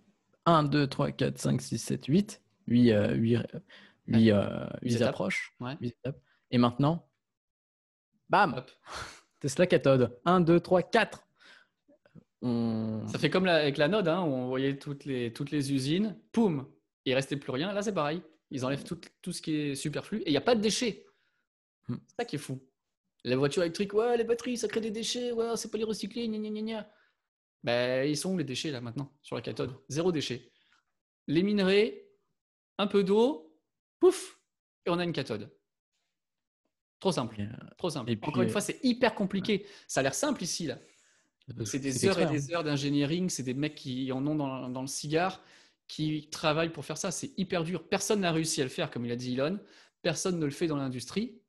[0.46, 2.42] 1, 2, 3, 4, 5, 6, 7, 8.
[2.66, 3.44] 8, euh, 8, Ouais.
[4.06, 5.08] huit, euh, Huit huit étapes.
[5.10, 5.54] approches.
[5.60, 5.76] Ouais.
[5.82, 6.18] huit étapes.
[6.50, 7.07] Et maintenant,
[8.28, 8.70] bam, Hop.
[9.40, 10.18] Tesla cathode.
[10.24, 11.24] 1, 2, 3, 4.
[12.42, 13.06] On...
[13.08, 15.72] Ça fait comme la- avec la node, hein, où on voyait toutes les, toutes les
[15.72, 16.68] usines, poum,
[17.04, 17.72] il restait plus rien.
[17.72, 18.22] Là, c'est pareil.
[18.50, 21.04] Ils enlèvent tout, tout ce qui est superflu et il n'y a pas de déchets.
[21.88, 21.96] Hmm.
[22.06, 22.60] C'est ça qui est fou.
[23.24, 26.28] Les voitures électriques, ouais, les batteries, ça crée des déchets, ouais, c'est pas les recycler,
[26.28, 26.90] gna gna gna gna.
[27.64, 29.74] Ben, ils sont où les déchets là maintenant sur la cathode?
[29.88, 30.52] Zéro déchet.
[31.26, 32.06] Les minerais,
[32.78, 33.52] un peu d'eau,
[33.98, 34.40] pouf,
[34.86, 35.50] et on a une cathode.
[37.00, 37.46] Trop simple, euh,
[37.76, 38.10] trop simple.
[38.10, 39.66] et puis, Encore une euh, fois, c'est hyper compliqué.
[39.86, 40.78] Ça a l'air simple ici là.
[41.64, 44.80] C'est des heures et des heures d'ingénierie, c'est des mecs qui en ont dans, dans
[44.82, 45.40] le cigare,
[45.86, 47.10] qui travaillent pour faire ça.
[47.10, 47.88] C'est hyper dur.
[47.88, 49.58] Personne n'a réussi à le faire, comme il a dit Elon.
[50.02, 51.40] Personne ne le fait dans l'industrie.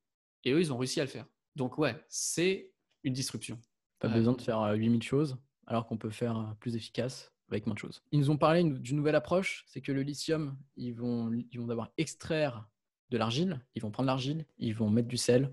[0.46, 1.26] Et eux, ils ont réussi à le faire.
[1.58, 2.72] Donc ouais, c'est
[3.04, 3.60] une disruption.
[4.00, 4.14] Pas Ouais.
[4.14, 5.38] besoin de faire euh, 8000 choses,
[5.68, 8.02] alors qu'on peut faire euh, plus efficace avec moins de choses.
[8.14, 11.66] Ils nous ont parlé d'une nouvelle approche, c'est que le lithium, ils vont, ils vont
[11.68, 12.66] d'abord extraire
[13.12, 15.52] de l'argile, ils vont prendre l'argile, ils vont mettre du sel,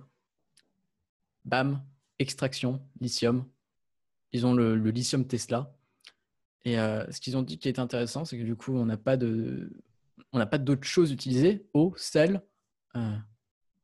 [1.44, 1.82] bam,
[2.18, 3.44] extraction, lithium.
[4.32, 5.72] Ils ont le, le lithium Tesla.
[6.64, 8.96] Et euh, ce qu'ils ont dit qui est intéressant, c'est que du coup, on n'a
[8.96, 9.70] pas de,
[10.32, 12.42] on n'a pas d'autres choses utilisées, eau, sel,
[12.96, 13.16] euh,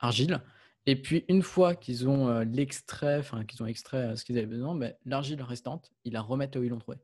[0.01, 0.41] argile.
[0.85, 4.47] Et puis, une fois qu'ils ont euh, l'extrait, enfin, qu'ils ont extrait ce qu'ils avaient
[4.47, 6.99] besoin, ben, l'argile restante, ils la remettent là où ils l'ont trouvé.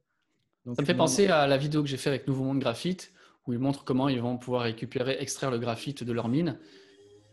[0.66, 3.12] Donc, Ça me fait penser à la vidéo que j'ai fait avec Nouveau Monde Graphite,
[3.48, 6.60] où ils montrent comment ils vont pouvoir récupérer, extraire le graphite de leur mine.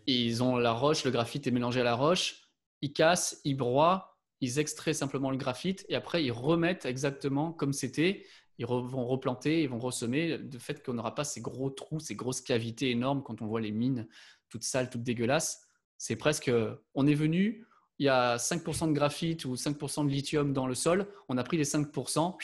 [0.07, 2.47] Ils ont la roche, le graphite est mélangé à la roche,
[2.82, 7.74] ils cassent, ils broient, ils extraient simplement le graphite et après ils remettent exactement comme
[7.74, 8.26] c'était.
[8.57, 12.16] Ils vont replanter, ils vont ressemer, de fait qu'on n'aura pas ces gros trous, ces
[12.16, 14.07] grosses cavités énormes quand on voit les mines
[14.47, 15.68] toutes sales, toutes dégueulasses.
[15.97, 16.49] C'est presque,
[16.93, 17.66] on est venu,
[17.99, 21.43] il y a 5% de graphite ou 5% de lithium dans le sol, on a
[21.43, 22.38] pris les 5%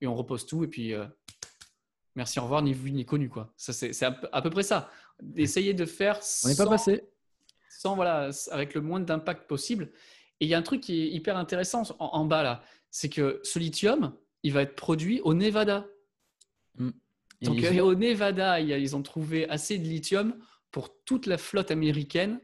[0.00, 1.04] et on repose tout et puis euh,
[2.18, 3.44] merci, au revoir, ni vu ni connu quoi.
[3.56, 4.90] Ça c'est à, peu- à peu près ça.
[5.36, 7.04] Essayer de faire on n'est pas passé.
[7.70, 9.84] sans voilà, avec le moins d'impact possible.
[10.40, 13.08] Et il y a un truc qui est hyper intéressant en, en bas là, c'est
[13.08, 14.12] que ce lithium,
[14.42, 15.86] il va être produit au Nevada.
[17.40, 20.36] Et Donc ils au Nevada, ils ont trouvé assez de lithium
[20.70, 22.40] pour toute la flotte américaine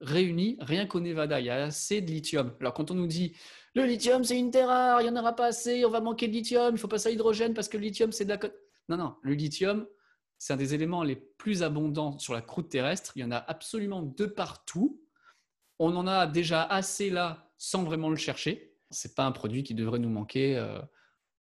[0.00, 2.54] réunie, rien qu'au Nevada, il y a assez de lithium.
[2.60, 3.36] Alors quand on nous dit
[3.74, 6.28] le lithium c'est une terre rare, il n'y en aura pas assez, on va manquer
[6.28, 8.38] de lithium, il faut passer à l'hydrogène parce que le lithium c'est de la...
[8.88, 9.86] Non, non, le lithium
[10.38, 13.36] c'est un des éléments les plus abondants sur la croûte terrestre, il y en a
[13.36, 15.02] absolument de partout.
[15.80, 18.72] On en a déjà assez là sans vraiment le chercher.
[18.90, 20.80] C'est pas un produit qui devrait nous manquer euh,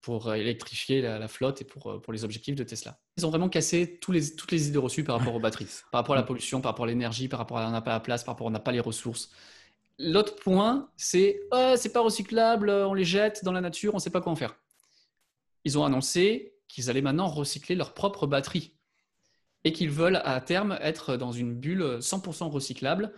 [0.02, 3.00] pour électrifier la, flotte et pour, euh, pour les objectifs de Tesla.
[3.18, 6.00] Ils ont vraiment cassé tous les, toutes les idées reçues par rapport aux batteries, par
[6.02, 8.00] rapport à la pollution, par rapport à l'énergie, par rapport à on n'a pas la
[8.00, 9.30] place, par rapport à on n'a pas les ressources.
[10.00, 14.02] L'autre point, c'est oh, c'est pas recyclable, on les jette dans la nature, on ne
[14.02, 14.56] sait pas quoi en faire.
[15.66, 18.74] Ils ont annoncé qu'ils allaient maintenant recycler leur propre batterie
[19.64, 23.14] et qu'ils veulent à terme être dans une bulle 100% recyclable.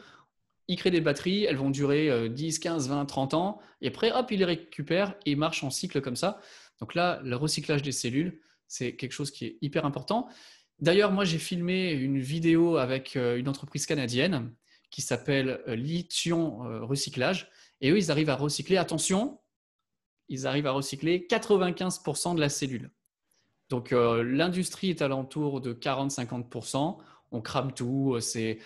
[0.67, 4.31] Ils créent des batteries, elles vont durer 10, 15, 20, 30 ans, et après, hop,
[4.31, 6.39] ils les récupèrent et marchent en cycle comme ça.
[6.79, 10.29] Donc là, le recyclage des cellules, c'est quelque chose qui est hyper important.
[10.79, 14.53] D'ailleurs, moi, j'ai filmé une vidéo avec euh, une entreprise canadienne
[14.91, 17.49] qui s'appelle euh, Lithium euh, Recyclage.
[17.81, 19.39] Et eux, ils arrivent à recycler, attention,
[20.29, 22.91] ils arrivent à recycler 95% de la cellule.
[23.69, 26.97] Donc, l'industrie est alentour de 40-50%.
[27.31, 28.17] On crame tout.
[28.19, 28.57] C'est,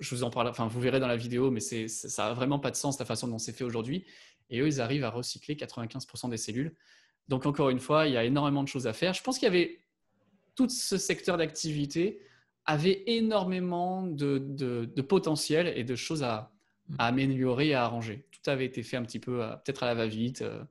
[0.00, 2.58] je vous en parle, enfin, vous verrez dans la vidéo, mais c'est, ça n'a vraiment
[2.58, 4.06] pas de sens la façon dont c'est fait aujourd'hui.
[4.48, 6.74] Et eux, ils arrivent à recycler 95% des cellules.
[7.28, 9.12] Donc, encore une fois, il y a énormément de choses à faire.
[9.12, 9.80] Je pense qu'il y avait
[10.54, 12.20] tout ce secteur d'activité
[12.64, 16.52] avait énormément de, potentiel et de choses à,
[16.98, 18.26] améliorer et à arranger.
[18.30, 20.62] Tout avait été fait un petit peu, euh, peut-être à la va-vite, euh,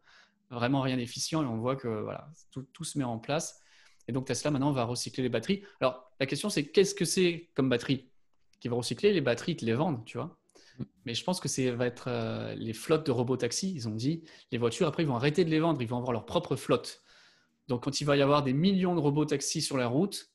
[0.49, 3.61] vraiment rien d'efficient et on voit que voilà, tout, se met en place.
[4.07, 5.63] Et donc Tesla maintenant va recycler les batteries.
[5.81, 8.09] Alors la question c'est qu'est-ce que c'est comme batterie
[8.59, 9.13] qui va recycler?
[9.13, 10.37] Les batteries, ils te les vendent, tu vois.
[11.05, 13.71] Mais je pense que ça va être euh, les flottes de robots taxis.
[13.73, 15.81] Ils ont dit, les voitures, après, ils vont arrêter de les vendre.
[15.81, 17.01] Ils vont avoir leur propre flotte.
[17.67, 20.31] Donc, quand il va y avoir des millions de robots taxis sur la route,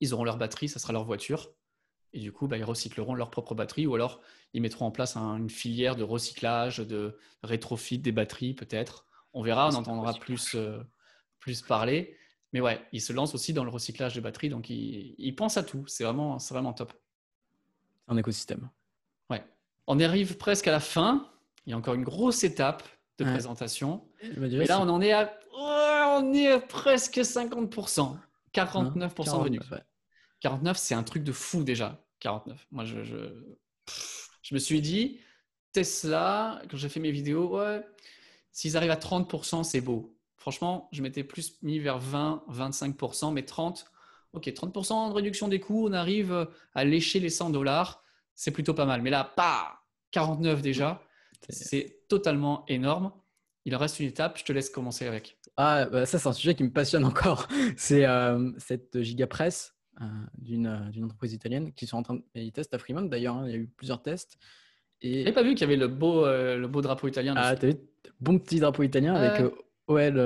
[0.00, 1.52] ils auront leur batterie, ça sera leur voiture.
[2.12, 4.20] Et du coup, bah, ils recycleront leur propre batterie ou alors
[4.54, 9.06] ils mettront en place une filière de recyclage, de rétrofit des batteries peut-être.
[9.34, 10.82] On verra, on entendra plus, euh,
[11.38, 12.16] plus parler.
[12.52, 15.56] Mais ouais, ils se lancent aussi dans le recyclage de batteries, donc ils, ils pensent
[15.56, 15.84] à tout.
[15.86, 16.92] C'est vraiment, vraiment top.
[18.08, 18.70] Un écosystème.
[19.28, 19.44] Ouais.
[19.86, 21.30] On arrive presque à la fin.
[21.66, 22.82] Il y a encore une grosse étape
[23.18, 24.08] de présentation.
[24.22, 28.16] Et là, on en est à, oh, on est presque 50%.
[28.54, 29.60] 49% de
[30.40, 32.02] 49, c'est un truc de fou déjà.
[32.20, 32.66] 49.
[32.70, 35.20] Moi, je, je, me suis dit,
[35.72, 37.84] Tesla, quand j'ai fait mes vidéos, ouais,
[38.52, 40.17] s'ils arrivent à 30%, c'est beau.
[40.48, 43.84] Franchement, je m'étais plus mis vers 20, 25%, mais 30,
[44.32, 48.02] ok, 30% de réduction des coûts, on arrive à lécher les 100 dollars
[48.38, 49.02] c'est plutôt pas mal.
[49.02, 49.82] Mais là, pas
[50.12, 51.02] 49 déjà,
[51.50, 53.12] c'est totalement énorme.
[53.64, 55.38] Il en reste une étape, je te laisse commencer avec.
[55.56, 57.48] Ah, bah, ça, c'est un sujet qui me passionne encore.
[57.76, 62.22] C'est euh, cette gigapresse euh, euh, d'une entreprise italienne qui sont en train de.
[62.36, 64.38] Ils testent à Fremont d'ailleurs, hein, il y a eu plusieurs tests.
[65.00, 65.24] Et...
[65.24, 67.34] n'avais pas vu qu'il y avait le beau, le beau drapeau italien.
[67.36, 67.76] Ah, tu as vu?
[68.20, 69.52] Bon petit drapeau italien avec
[69.88, 70.18] OL,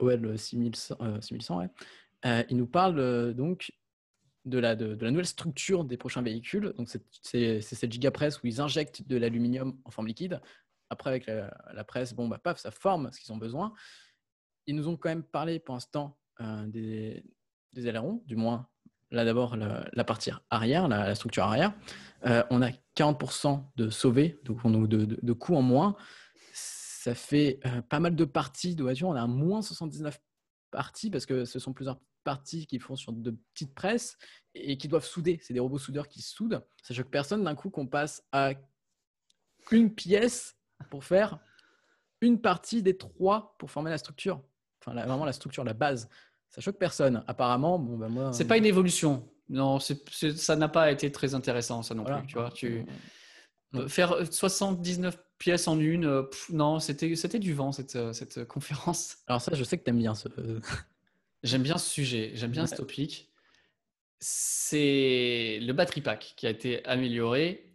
[0.00, 1.20] OL 6100.
[1.20, 2.46] 6100 ouais.
[2.50, 3.70] il nous parle donc
[4.44, 6.72] de la, de, la, nouvelle structure des prochains véhicules.
[6.76, 6.88] Donc,
[7.22, 10.40] c'est cette gigapresse où ils injectent de l'aluminium en forme liquide.
[10.90, 13.72] Après, avec la, presse, bon, bah, paf, ça forme ce qu'ils ont besoin.
[14.66, 17.24] Ils nous ont quand même parlé pour l'instant euh, des,
[17.72, 18.68] des, ailerons, du moins,
[19.10, 21.72] là d'abord, la, partie arrière, la, structure arrière.
[22.26, 25.96] Euh, on a 40% de sauvés, donc on a de, de, coûts en moins.
[27.04, 29.08] Ça fait euh, pas mal de parties voiture.
[29.08, 30.18] On a un moins 79
[30.70, 34.16] parties parce que ce sont plusieurs parties qui font sur de petites presses
[34.54, 35.38] et qui doivent souder.
[35.42, 36.64] C'est des robots soudeurs qui soudent.
[36.82, 38.54] Ça choque personne d'un coup qu'on passe à
[39.70, 40.56] une pièce
[40.88, 41.40] pour faire
[42.22, 44.40] une partie des trois pour former la structure.
[44.80, 46.08] Enfin, vraiment la structure, la base.
[46.48, 47.22] Ça choque personne.
[47.26, 48.32] Apparemment, bon, ben moi.
[48.32, 49.28] C'est pas une évolution.
[49.50, 52.26] Non, ça n'a pas été très intéressant, ça non plus.
[52.28, 52.86] Tu vois, tu...
[53.88, 59.18] Faire 79 pièces en une, euh, non, c'était du vent cette, euh, cette conférence.
[59.26, 60.28] Alors, ça, je sais que tu aimes bien ce.
[61.42, 63.30] J'aime bien ce sujet, j'aime bien ce topic.
[64.18, 67.70] C'est le battery pack qui a été amélioré.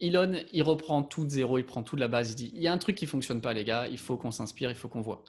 [0.00, 2.32] Elon, il reprend tout de zéro, il prend tout de la base.
[2.32, 4.18] Il dit il y a un truc qui ne fonctionne pas, les gars, il faut
[4.18, 5.24] qu'on s'inspire, il faut qu'on voit.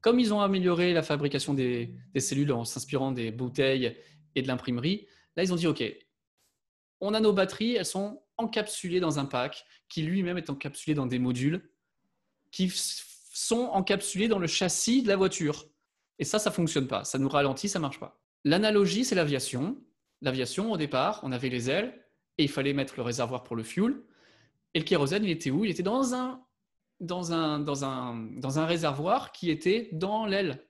[0.00, 3.96] Comme ils ont amélioré la fabrication des, cellules en s'inspirant des bouteilles
[4.36, 5.82] et de l'imprimerie, là, ils ont dit ok,
[7.00, 11.06] on a nos batteries, elles sont encapsulées dans un pack qui lui-même est encapsulé dans
[11.06, 11.68] des modules
[12.50, 15.66] qui sont encapsulés dans le châssis de la voiture.
[16.18, 17.04] Et ça, ça fonctionne pas.
[17.04, 18.18] Ça nous ralentit, ça marche pas.
[18.44, 19.76] L'analogie, c'est l'aviation.
[20.22, 22.02] L'aviation, au départ, on avait les ailes
[22.38, 23.96] et il fallait mettre le réservoir pour le fuel.
[24.72, 25.64] Et le kérosène, il était où?
[25.64, 26.42] Il était dans un,
[27.00, 30.66] dans, un, dans, un, dans un réservoir qui était dans l'aile.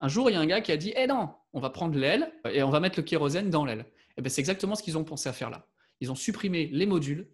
[0.00, 1.98] Un jour, il y a un gars qui a dit Eh non, on va prendre
[1.98, 3.80] l'aile et on va mettre le kérosène dans l'aile.
[3.80, 5.66] Et eh ben, c'est exactement ce qu'ils ont pensé à faire là.
[6.00, 7.28] Ils ont supprimé les modules.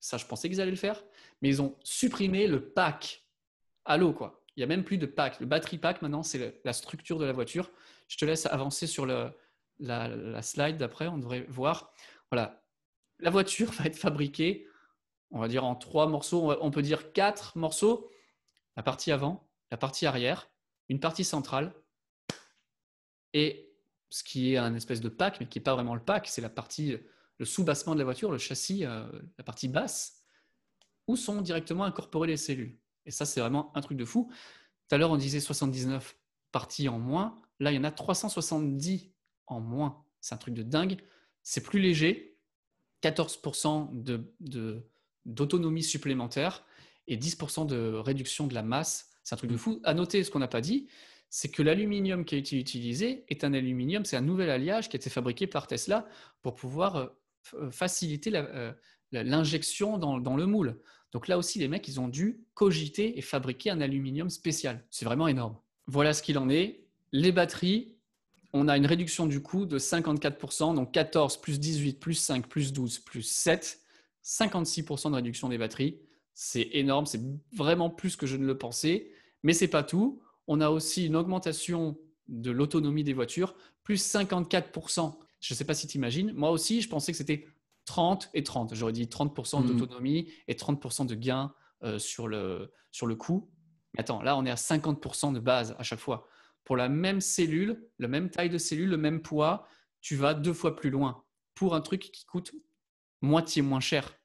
[0.00, 1.02] Ça, je pensais qu'ils allaient le faire.
[1.40, 3.24] Mais ils ont supprimé le pack
[3.96, 4.42] l'eau, quoi.
[4.56, 5.40] Il n'y a même plus de pack.
[5.40, 7.70] Le battery pack, maintenant, c'est la structure de la voiture.
[8.08, 9.32] Je te laisse avancer sur la,
[10.42, 11.08] slide d'après.
[11.08, 11.92] On devrait voir.
[12.30, 12.62] Voilà.
[13.18, 14.66] La voiture va être fabriquée,
[15.30, 16.52] on va dire en trois morceaux.
[16.60, 18.10] On peut dire quatre morceaux.
[18.76, 20.50] La partie avant, la partie arrière,
[20.88, 21.72] une partie centrale
[23.32, 23.72] et
[24.10, 26.40] ce qui est un espèce de pack, mais qui n'est pas vraiment le pack, c'est
[26.40, 26.96] la partie,
[27.38, 29.06] le sous-bassement de la voiture, le châssis, euh,
[29.38, 30.20] la partie basse.
[31.06, 32.78] où sont directement incorporées les cellules.
[33.04, 34.30] Et ça, c'est vraiment un truc de fou.
[34.88, 36.16] Tout à l'heure, on disait 79
[36.50, 37.42] parties en moins.
[37.60, 39.12] Là, il y en a 370
[39.46, 40.02] en moins.
[40.20, 40.96] C'est un truc de dingue.
[41.42, 42.38] C'est plus léger.
[43.02, 43.90] 14%
[45.26, 46.64] d'autonomie supplémentaire
[47.06, 49.10] et 10% de réduction de la masse.
[49.24, 49.80] C'est un truc de fou.
[49.84, 50.88] À noter, ce qu'on n'a pas dit,
[51.28, 54.96] c'est que l'aluminium qui a été utilisé est un aluminium, c'est un nouvel alliage qui
[54.96, 56.06] a été fabriqué par Tesla
[56.42, 57.06] pour pouvoir euh,
[57.70, 58.72] faciliter euh,
[59.12, 60.80] l'injection dans, dans, le moule.
[61.12, 64.84] Donc là aussi, les mecs, ils ont dû cogiter et fabriquer un aluminium spécial.
[64.90, 65.56] C'est vraiment énorme.
[65.86, 66.84] Voilà ce qu'il en est.
[67.12, 67.94] Les batteries,
[68.52, 72.72] on a une réduction du coût de 54%, donc 14 plus 18 plus 5 plus
[72.72, 73.80] 12 plus 7,
[74.24, 76.00] 56% de réduction des batteries.
[76.34, 77.20] C'est énorme, c'est
[77.54, 79.10] vraiment plus que je ne le pensais.
[79.42, 80.20] Mais c'est pas tout.
[80.46, 85.18] On a aussi une augmentation de l'autonomie des voitures, plus 54%.
[85.44, 86.32] Je ne sais pas si tu imagines.
[86.32, 87.46] Moi aussi, je pensais que c'était
[87.84, 88.74] 30 et 30.
[88.74, 89.66] J'aurais dit 30% mmh.
[89.66, 93.50] d'autonomie et 30% de gain euh, sur, le, sur le coût.
[93.92, 96.26] Mais attends, là, on est à 50% de base à chaque fois.
[96.64, 99.68] Pour la même cellule, la même taille de cellule, le même poids,
[100.00, 102.52] tu vas deux fois plus loin pour un truc qui coûte
[103.20, 104.18] moitié moins cher.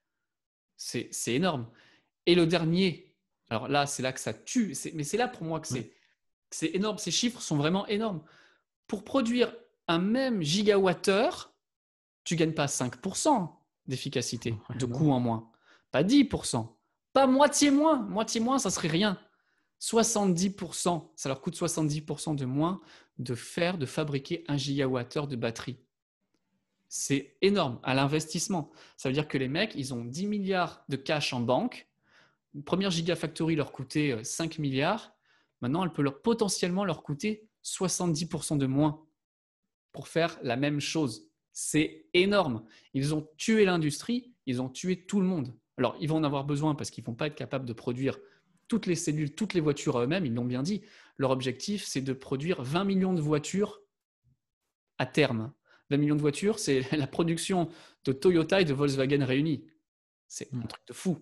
[0.77, 1.69] C'est énorme.
[2.27, 3.13] Et le dernier,
[3.49, 6.97] alors là, c'est là que ça tue, mais c'est là pour moi que c'est énorme.
[6.97, 8.23] Ces chiffres sont vraiment énormes.
[8.87, 9.53] Pour produire
[9.89, 11.51] un même gigawattheure,
[12.23, 13.49] tu gagnes pas 5%
[13.87, 15.51] d'efficacité, de coût en moins,
[15.91, 16.67] pas 10%,
[17.11, 17.99] pas moitié moins.
[18.03, 19.19] Moitié moins, ça serait rien.
[19.81, 22.81] 70%, ça leur coûte 70% de moins
[23.17, 25.79] de faire, de fabriquer un gigawattheure de batterie.
[26.87, 28.69] C'est énorme à l'investissement.
[28.95, 31.87] Ça veut dire que les mecs, ils ont 10 milliards de cash en banque.
[32.53, 35.13] Une première gigafactory leur coûtait 5 euh, milliards.
[35.61, 39.03] Maintenant, elle peut leur, potentiellement leur coûter 70% de moins
[39.99, 41.29] pour faire la même chose.
[41.51, 42.63] C'est énorme.
[42.93, 45.53] Ils ont tué l'industrie, ils ont tué tout le monde.
[45.75, 48.17] Alors, ils vont en avoir besoin parce qu'ils ne vont pas être capables de produire
[48.69, 50.83] toutes les cellules, toutes les voitures à eux-mêmes, ils l'ont bien dit.
[51.17, 53.81] Leur objectif, c'est de produire 20 millions de voitures
[54.99, 55.51] à terme.
[55.89, 57.67] 20 millions de voitures, c'est la production
[58.05, 59.65] de Toyota et de Volkswagen réunis.
[60.29, 61.17] C'est un truc de fou.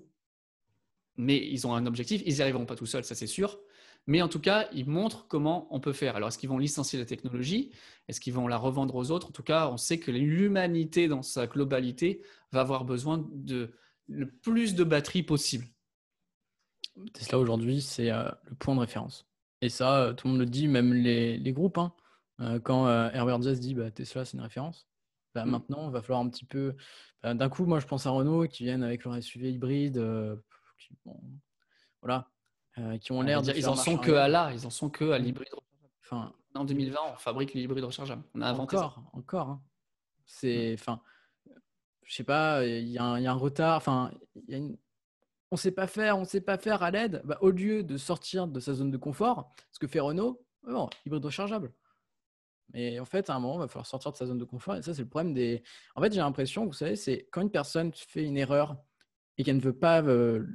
[1.16, 3.60] Mais ils ont un objectif, ils n'y arriveront pas tout seuls, ça c'est sûr.
[4.08, 6.16] Mais en tout cas, ils montrent comment on peut faire.
[6.16, 7.72] Alors, est-ce qu'ils vont licencier la technologie?
[8.08, 9.28] Est-ce qu'ils vont la revendre aux autres?
[9.28, 12.22] En tout cas, on sait que l'humanité dans sa globalité
[12.54, 13.74] va avoir besoin de
[14.08, 15.66] le plus de batteries possible.
[17.14, 19.28] Tesla aujourd'hui, c'est euh, le point de référence.
[19.62, 21.78] Et ça, euh, tout le monde le dit, même les, groupes.
[21.78, 21.94] Hein.
[22.40, 24.88] Euh, quand Herbert Diess dit bah, Tesla, c'est une référence,
[25.36, 25.50] bah, mm.
[25.50, 26.76] maintenant, il va falloir un petit peu.
[27.22, 30.02] Bah, d'un coup, moi, je pense à Renault qui viennent avec leur SUV hybride.
[30.80, 30.96] Qui,
[32.02, 32.30] voilà,
[33.02, 35.24] qui ont l'air Ils en sont que à là, ils en sont que à mm.
[35.24, 35.50] l'hybride.
[36.04, 38.24] Enfin, en 2020, on fabrique l'hybride rechargeable.
[38.36, 39.18] On a inventé encore, ça.
[39.18, 39.62] Encore, hein.
[40.26, 40.74] C'est, mm.
[40.76, 41.02] enfin,
[42.04, 43.78] je sais pas, il y, a un retard.
[43.78, 44.78] Enfin, il y a une,
[45.52, 47.84] on ne sait pas faire, on ne sait pas faire à l'aide, bah, au lieu
[47.84, 51.74] de sortir de sa zone de confort, ce que fait Renault, bon, hybride rechargeable.
[52.74, 54.76] Mais en fait, à un moment, il va falloir sortir de sa zone de confort.
[54.76, 55.64] Et ça, c'est le problème des.
[55.96, 58.76] En fait, j'ai l'impression, vous savez, c'est quand une personne fait une erreur
[59.38, 60.46] et qu'elle ne veut pas euh,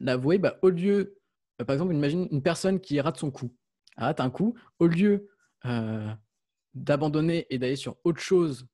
[0.00, 1.21] l'avouer, bah, au lieu, euh,
[1.64, 3.54] par exemple, imagine une personne qui rate son coup,
[3.96, 5.28] rate un coup, au lieu
[5.64, 6.12] euh,
[6.74, 8.66] d'abandonner et d'aller sur autre chose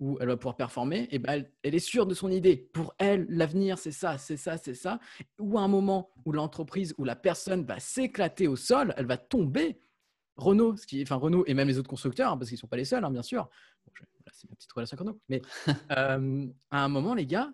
[0.00, 2.56] où elle va pouvoir performer, et ben elle, est sûre de son idée.
[2.72, 5.00] Pour elle, l'avenir, c'est ça, c'est ça, c'est ça.
[5.40, 9.16] Ou à un moment où l'entreprise, où la personne va s'éclater au sol, elle va
[9.16, 9.80] tomber.
[10.36, 12.68] Renault, ce qui, enfin Renault et même les autres constructeurs, hein, parce qu'ils ne sont
[12.68, 13.48] pas les seuls, hein, bien sûr.
[14.32, 15.20] c'est ma petite relation avec Renault.
[15.28, 15.42] Mais
[15.90, 17.50] euh, à un moment, les gars,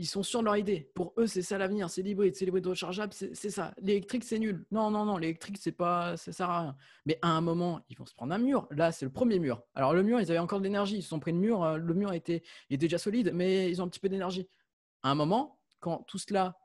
[0.00, 0.90] ils sont sur leur idée.
[0.94, 3.74] Pour eux, c'est ça l'avenir, c'est l'hybride, c'est l'hybride rechargeable, c'est ça.
[3.82, 4.64] L'électrique, c'est nul.
[4.70, 6.76] Non, non, non, l'électrique, c'est pas, ça sert à rien.
[7.04, 8.66] Mais à un moment, ils vont se prendre un mur.
[8.70, 9.62] Là, c'est le premier mur.
[9.74, 10.96] Alors le mur, ils avaient encore de l'énergie.
[10.96, 11.62] Ils se sont pris le mur.
[11.62, 14.48] Euh, le mur était, était déjà solide, mais ils ont un petit peu d'énergie.
[15.02, 16.56] À un moment, quand tout cela,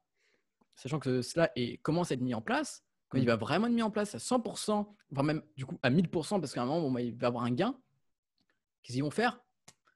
[0.76, 3.28] sachant que cela est, commence à être mis en place, quand il mm.
[3.28, 6.54] va vraiment être mis en place à 100%, voire même du coup à 1000%, parce
[6.54, 7.78] qu'à un moment, il va avoir un gain,
[8.82, 9.42] qu'est-ce qu'ils vont faire?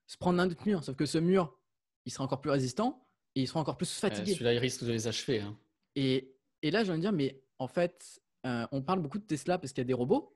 [0.08, 0.84] Se prendre un autre mur.
[0.84, 1.58] Sauf que ce mur,
[2.04, 4.34] il sera encore plus résistant et ils seront encore plus fatigués.
[4.34, 5.42] Celui-là, il risque de les achever.
[5.42, 5.58] Hein.
[5.96, 9.24] Et, et, là, j'ai envie de dire, mais en fait, euh, on parle beaucoup de
[9.24, 10.36] Tesla parce qu'il y a des robots,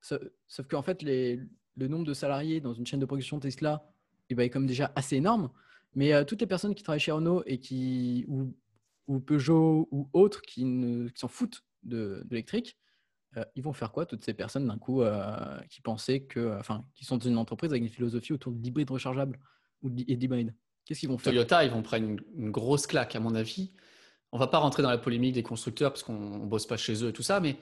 [0.00, 1.40] sauf, qu'en fait, les,
[1.76, 3.84] le nombre de salariés dans une chaîne de production Tesla
[4.30, 5.50] eh ben, est comme déjà assez énorme.
[5.94, 8.54] Mais euh, toutes les personnes qui travaillent chez Renault et qui, ou,
[9.06, 12.78] ou Peugeot ou autres qui, qui s'en foutent de, l'électrique,
[13.36, 15.02] euh, ils vont faire quoi toutes ces personnes d'un coup
[15.68, 18.90] qui pensaient que, enfin, qui sont dans une entreprise avec une philosophie autour de l'hybride
[18.90, 19.38] rechargeable
[19.82, 20.54] ou d'hybride
[20.84, 21.32] Qu'est-ce qu'ils vont faire?
[21.32, 22.04] Toyota, ils vont prendre
[22.36, 23.72] une, grosse claque, à mon avis.
[24.32, 27.08] On va pas rentrer dans la polémique des constructeurs parce qu'on bosse pas chez eux
[27.08, 27.56] et tout ça, mais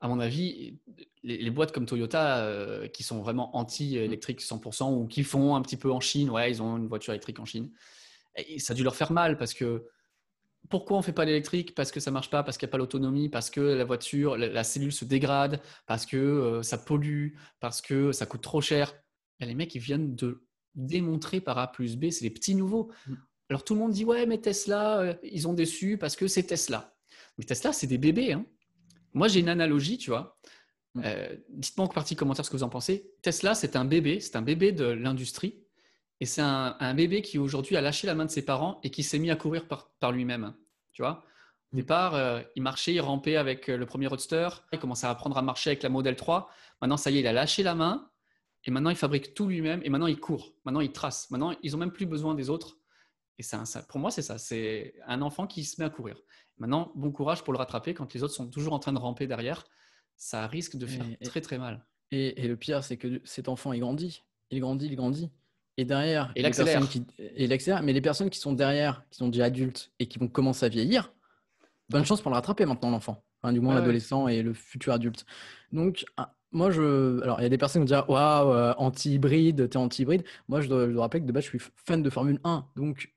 [0.00, 0.78] à mon avis,
[1.22, 5.76] les, boîtes comme Toyota euh, qui sont vraiment anti-électriques 100% ou qui font un petit
[5.76, 7.70] peu en Chine, ouais, ils ont une voiture électrique en Chine,
[8.58, 9.86] ça a dû leur faire mal parce que
[10.70, 11.74] pourquoi on ne fait pas l'électrique?
[11.74, 13.84] Parce que ça ne marche pas, parce qu'il n'y a pas l'autonomie, parce que la
[13.84, 18.60] voiture, la, cellule se dégrade, parce que euh, ça pollue, parce que ça coûte trop
[18.60, 18.94] cher.
[19.40, 20.42] Les mecs qui viennent de
[20.74, 22.90] démontrer par A plus B, c'est les petits nouveaux.
[23.06, 23.14] Mm.
[23.50, 26.44] Alors tout le monde dit ouais, mais Tesla, euh, ils ont déçu parce que c'est
[26.44, 26.94] Tesla.
[27.38, 28.32] Mais Tesla, c'est des bébés.
[28.32, 28.46] Hein.
[29.12, 30.38] Moi, j'ai une analogie, tu vois.
[30.94, 31.02] Mm.
[31.04, 33.10] Euh, dites-moi en partie commentaire ce que vous en pensez.
[33.22, 35.60] Tesla, c'est un bébé, c'est un bébé de l'industrie.
[36.20, 39.02] Et c'est un, bébé qui aujourd'hui a lâché la main de ses parents et qui
[39.02, 40.54] s'est mis à courir par, lui-même.
[40.92, 41.24] Tu vois
[41.72, 41.80] Au mm.
[41.80, 45.42] départ, euh, il marchait, il rampait avec le premier Roadster, il commençait à apprendre à
[45.42, 46.48] marcher avec la Model 3.
[46.80, 48.08] Maintenant, ça y est, il a lâché la main
[48.66, 51.30] et maintenant il fabrique tout lui-même et maintenant il court, maintenant il trace.
[51.30, 52.78] Maintenant, ils n'ont même plus besoin des autres.
[53.38, 54.38] Et ça, pour moi, c'est ça.
[54.38, 56.16] C'est un enfant qui se met à courir.
[56.58, 59.26] Maintenant, bon courage pour le rattraper quand les autres sont toujours en train de ramper
[59.26, 59.64] derrière.
[60.16, 61.84] Ça risque de faire très très mal.
[62.12, 64.22] Et, le pire, c'est que cet enfant, il grandit.
[64.50, 65.30] Il grandit, il grandit.
[65.76, 66.46] Et derrière, et il
[67.52, 67.82] accélère.
[67.82, 70.68] Mais les personnes qui sont derrière, qui sont déjà adultes et qui vont commencer à
[70.68, 71.12] vieillir,
[71.88, 73.24] bonne chance pour le rattraper maintenant, l'enfant.
[73.42, 75.26] Enfin, du moins, l'adolescent et le futur adulte.
[75.72, 76.04] Donc,
[76.54, 77.20] moi, je.
[77.22, 80.24] Alors, il y a des personnes qui vont dire Waouh, euh, anti-hybride, t'es anti-hybride.
[80.48, 82.66] Moi, je dois, je dois, rappeler que de base, je suis fan de Formule 1.
[82.76, 83.12] Donc,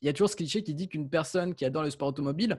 [0.00, 2.58] il y a toujours ce cliché qui dit qu'une personne qui adore le sport automobile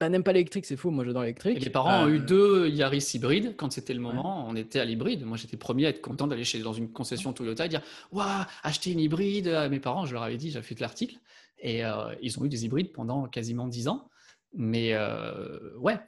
[0.00, 0.90] bah, n'aime pas l'électrique, c'est faux.
[0.90, 1.64] Moi, j'adore l'électrique.
[1.64, 4.46] mes parents ont eu euh, deux Yaris hybrides quand c'était le moment.
[4.48, 5.24] On était à l'hybride.
[5.24, 7.82] Moi, j'étais premier à être content d'aller chez dans une concession Toyota et dire
[8.12, 9.48] Waouh, acheter une hybride.
[9.48, 11.16] À mes parents, je leur avais dit, j'ai fait l'article.
[11.58, 14.08] Et euh, ils ont eu des hybrides pendant quasiment dix ans.
[14.54, 15.98] Mais euh, ouais,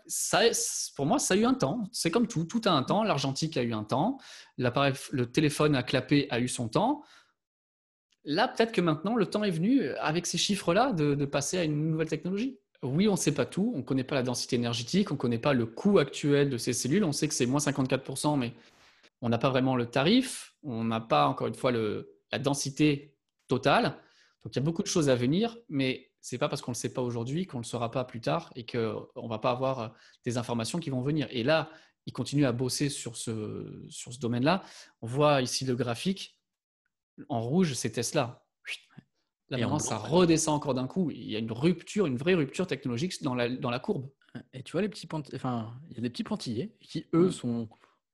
[0.97, 1.84] pour moi, ça a eu un temps.
[1.93, 2.45] C'est comme tout.
[2.45, 3.03] Tout a un temps.
[3.03, 4.18] L'argentique a eu un temps.
[4.57, 7.03] L'appareil, le téléphone à clapper a eu son temps.
[8.24, 11.64] Là, peut-être que maintenant, le temps est venu, euh, avec ces chiffres-là, de, passer à
[11.64, 12.59] une nouvelle technologie.
[12.82, 15.18] Oui, on ne sait pas tout, on ne connaît pas la densité énergétique, on ne
[15.18, 18.55] connaît pas le coût actuel de ces cellules, on sait que c'est moins 54%, mais
[19.20, 23.14] on n'a pas vraiment le tarif, on n'a pas, encore une fois, la densité
[23.49, 23.97] totale.
[24.43, 26.73] Donc, il y a beaucoup de choses à venir, mais ce n'est pas parce qu'on
[26.73, 29.29] ne le sait pas aujourd'hui qu'on ne le saura pas plus tard et qu'on ne
[29.29, 29.89] va pas avoir euh,
[30.25, 31.27] des informations qui vont venir.
[31.31, 31.71] Et là,
[32.07, 34.62] ils continuent à bosser sur ce, sur ce domaine-là.
[35.03, 36.39] On voit ici le graphique
[37.29, 38.45] en rouge, c'est Tesla.
[39.51, 41.11] Là, maintenant, ça redescend encore d'un coup.
[41.11, 44.09] Il y a une rupture, une vraie rupture technologique dans la, dans la courbe.
[44.53, 47.33] Et tu vois, les petits enfin, il y a des petits pointillés qui, eux, mm.
[47.33, 47.68] sont,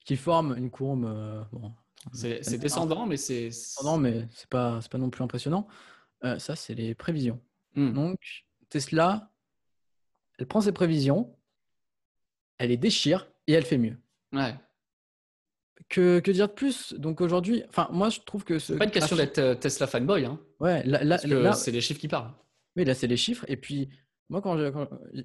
[0.06, 1.04] qui forment une courbe.
[1.04, 1.42] Euh,
[2.12, 3.46] c'est descendant, mais c'est.
[3.46, 5.68] Descendant, mais c'est pas, pas non plus impressionnant.
[6.24, 7.40] Euh, ça, c'est les prévisions.
[7.76, 7.92] Mm.
[7.92, 8.18] Donc,
[8.68, 9.30] Tesla,
[10.38, 11.34] elle prend ses prévisions,
[12.58, 13.96] elle les déchire et elle fait mieux.
[14.32, 14.54] Ouais.
[15.88, 16.94] Que, que, dire de plus?
[16.94, 20.24] Donc aujourd'hui, enfin moi je trouve que c'est pas une question d'être euh, Tesla fanboy.
[20.24, 20.40] Hein.
[20.58, 21.18] Ouais, là,
[21.54, 22.32] c'est les chiffres qui parlent.
[22.76, 23.44] Oui, là c'est les chiffres.
[23.48, 23.88] Et puis
[24.28, 24.56] moi quand,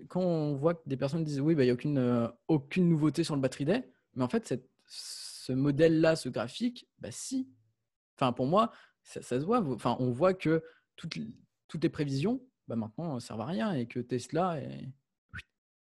[0.08, 2.88] quand, on voit que des personnes disent oui, bah, il n'y a aucune, euh, aucune
[2.88, 7.50] nouveauté sur le battery day, mais en fait cette, ce modèle-là, ce graphique, bah si.
[8.16, 8.72] Enfin pour moi,
[9.04, 9.62] ça, se voit.
[9.62, 10.64] Enfin on voit que
[10.96, 11.18] toutes,
[11.72, 14.60] toutes les prévisions, bah, maintenant ne servent à rien et que Tesla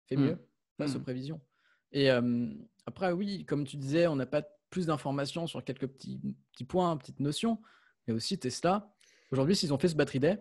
[0.07, 0.38] fait mieux mmh.
[0.78, 1.03] face aux mmh.
[1.03, 1.41] prévisions.
[1.91, 2.09] Et
[2.86, 6.20] après oui, comme tu disais, on n'a pas plus d'informations sur quelques petits,
[6.53, 7.61] petits points, petites notions,
[8.07, 8.95] mais aussi Tesla.
[9.32, 10.41] Aujourd'hui, s'ils ont fait ce battery day,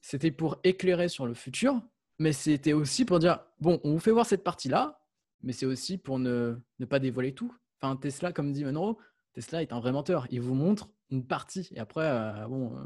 [0.00, 1.82] c'était pour éclairer sur le futur,
[2.18, 5.02] mais c'était aussi pour dire bon, on vous fait voir cette partie-là,
[5.42, 7.54] mais c'est aussi pour ne, ne, pas dévoiler tout.
[7.80, 8.96] Enfin, Tesla, comme dit Monroe,
[9.34, 10.26] Tesla est un vrai menteur.
[10.30, 12.84] Il vous montre une partie, et après, euh, bon, euh,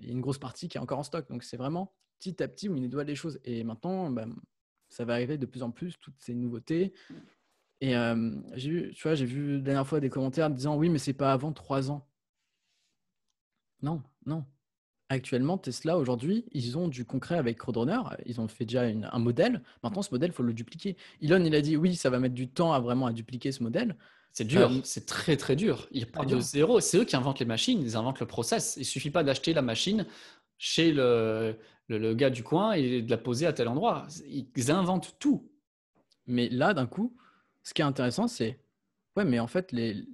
[0.00, 1.28] il y a une grosse partie qui est encore en stock.
[1.28, 3.40] Donc, c'est vraiment petit à petit où il dévoile les choses.
[3.44, 4.26] Et maintenant, bah,
[4.88, 6.94] ça va arriver de plus en plus, toutes ces nouveautés.
[7.80, 7.92] Et
[8.54, 11.12] j'ai vu, tu vois, j'ai vu la dernière fois des commentaires disant oui, mais c'est
[11.12, 12.08] pas avant trois ans.
[13.82, 14.44] Non, non.
[15.08, 18.00] Actuellement, Tesla, aujourd'hui, ils ont du concret avec Roadrunner.
[18.24, 19.62] Ils ont fait déjà un modèle.
[19.82, 20.96] Maintenant, ce modèle, il faut le dupliquer.
[21.22, 23.62] Elon, il a dit oui, ça va mettre du temps à vraiment à dupliquer ce
[23.62, 23.96] modèle.
[24.36, 25.88] C'est dur, c'est très très dur.
[25.92, 26.78] Ils partent de zéro.
[26.80, 28.76] C'est eux qui inventent les machines, ils inventent le process.
[28.76, 30.04] Il suffit pas d'acheter la machine
[30.58, 31.56] chez le,
[31.88, 34.06] le, le, gars du coin et de la poser à tel endroit.
[34.28, 35.50] Ils inventent tout.
[36.26, 37.16] Mais là, d'un coup,
[37.62, 38.60] ce qui est intéressant, c'est
[39.16, 40.06] ouais, mais en fait, les,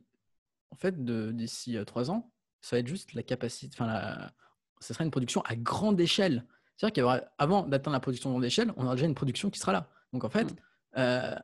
[0.71, 4.33] en fait, d'ici euh, trois ans, ça va être juste la capacité, enfin, la...
[4.79, 6.47] ça sera une production à grande échelle.
[6.77, 9.73] C'est-à-dire qu'avant d'atteindre la production à grande échelle, on aura déjà une production qui sera
[9.73, 9.91] là.
[10.13, 10.57] Donc en fait, mmh.
[10.99, 11.35] euh,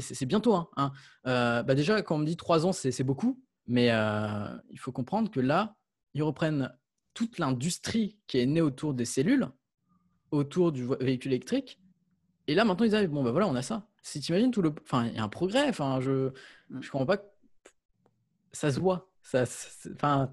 [0.00, 0.54] c'est bientôt.
[0.54, 0.92] Hein, hein.
[1.26, 3.88] Euh, bah déjà, quand on me dit trois ans, c'est beaucoup, mais
[4.70, 5.76] il faut comprendre que là,
[6.14, 6.72] ils reprennent
[7.12, 9.48] toute l'industrie qui est née autour des cellules,
[10.30, 11.80] autour du véhicule électrique,
[12.46, 14.62] et là maintenant ils arrivent, bon ben voilà, on a ça si tu imagines tout
[14.62, 14.72] le.
[14.82, 15.68] Enfin, il y a un progrès.
[15.68, 16.30] Enfin, je
[16.70, 16.80] ne mm.
[16.92, 17.18] comprends pas.
[18.52, 19.10] Ça se voit.
[19.22, 19.44] Ça,
[19.94, 20.30] enfin,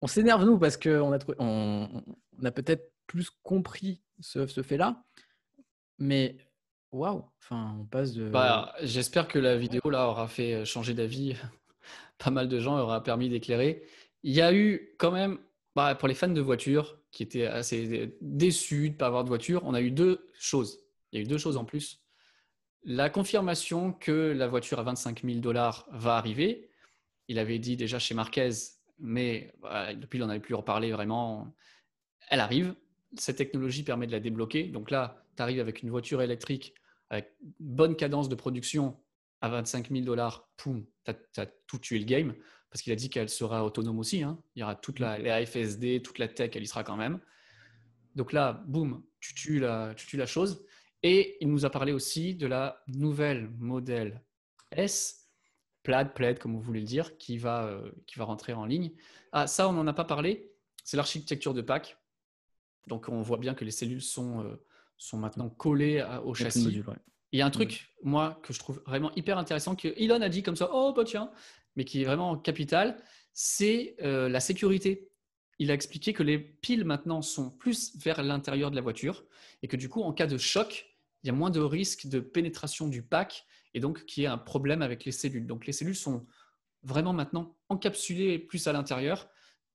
[0.00, 2.04] on s'énerve, nous, parce qu'on a, on,
[2.40, 5.04] on a peut-être plus compris ce, ce fait-là.
[5.98, 6.36] Mais
[6.92, 8.28] waouh, enfin, on passe de.
[8.28, 11.34] Bah, J'espère que la vidéo là aura fait changer d'avis.
[12.18, 13.84] Pas mal de gens aura permis d'éclairer.
[14.24, 15.38] Il y a eu quand même,
[15.76, 19.28] bah, pour les fans de voitures, qui étaient assez déçus de ne pas avoir de
[19.28, 20.80] voiture, on a eu deux choses.
[21.10, 22.02] Il y a eu deux choses en plus.
[22.84, 26.70] La confirmation que la voiture à 25 000 dollars va arriver.
[27.28, 28.50] Il avait dit déjà chez Marquez,
[28.98, 29.52] mais
[29.96, 31.54] depuis, il n'en avait plus reparlé vraiment.
[32.28, 32.74] Elle arrive.
[33.16, 34.64] Cette technologie permet de la débloquer.
[34.64, 36.74] Donc là, tu arrives avec une voiture électrique
[37.10, 38.98] avec bonne cadence de production
[39.40, 42.34] à 25 000 dollars, poum, tu as, tout tué le game
[42.70, 44.24] parce qu'il a dit qu'elle sera autonome aussi.
[44.24, 44.42] Hein.
[44.56, 47.20] Il y aura toute la, les AFSD, toute la tech, elle y sera quand même.
[48.16, 50.66] Donc là, boum, tu tues la, tu tues la chose.
[51.04, 54.24] Et il nous a parlé aussi de la nouvelle modèle
[54.72, 55.30] S,
[55.84, 58.90] Plaid, Plaid, comme vous voulez le dire, qui va, euh, qui va rentrer en ligne.
[59.30, 60.50] Ah, ça, on n'en a pas parlé.
[60.82, 61.96] C'est l'architecture de pack.
[62.88, 64.56] Donc, on voit bien que les cellules sont, euh,
[64.98, 66.82] sont maintenant collées au châssis.
[67.32, 70.28] Il y a un truc, moi, que je trouve vraiment hyper intéressant, que Elon a
[70.28, 71.30] dit comme ça, oh, bah tiens,
[71.76, 75.10] mais qui est vraiment capital, c'est euh, la sécurité.
[75.58, 79.24] Il a expliqué que les piles maintenant sont plus vers l'intérieur de la voiture
[79.62, 80.86] et que du coup, en cas de choc,
[81.22, 83.44] il y a moins de risque de pénétration du pack
[83.74, 85.46] et donc qu'il y ait un problème avec les cellules.
[85.46, 86.26] Donc les cellules sont
[86.82, 89.28] vraiment maintenant encapsulées plus à l'intérieur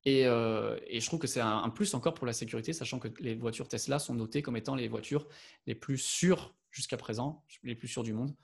[0.05, 3.35] et, euh, je trouve que c'est un, plus encore pour la sécurité, sachant que les
[3.35, 5.27] voitures Tesla sont notées comme étant les voitures
[5.65, 8.35] les plus sûres jusqu'à présent, les plus sûres du monde.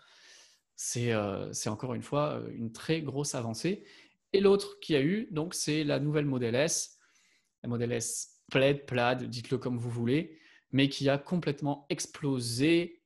[0.75, 3.83] C'est euh, encore une fois euh, une très grosse avancée.
[4.31, 6.97] Et l'autre qui a eu, donc, c'est la nouvelle Model S,
[7.63, 10.39] la Model S Plaid, Plaid, dites-le comme vous voulez,
[10.71, 13.01] mais qui a complètement explosé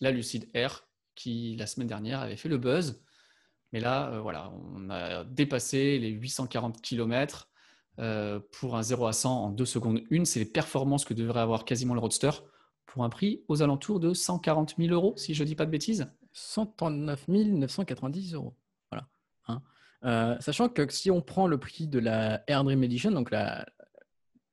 [0.00, 0.86] la Lucid Air,
[1.16, 3.02] qui la semaine dernière avait fait le buzz.
[3.72, 7.48] Mais là, voilà, on a dépassé les 840 km
[8.52, 10.24] pour un 0 à 100 en 2 secondes 1.
[10.24, 12.30] C'est les performances que devrait avoir quasiment le Roadster
[12.86, 15.70] pour un prix aux alentours de 140 000 euros, si je ne dis pas de
[15.70, 16.06] bêtises.
[16.32, 18.54] 139 990 euros.
[18.90, 19.08] Voilà.
[19.48, 19.62] Hein.
[20.04, 23.66] Euh, sachant que si on prend le prix de la Air Dream Edition, donc la,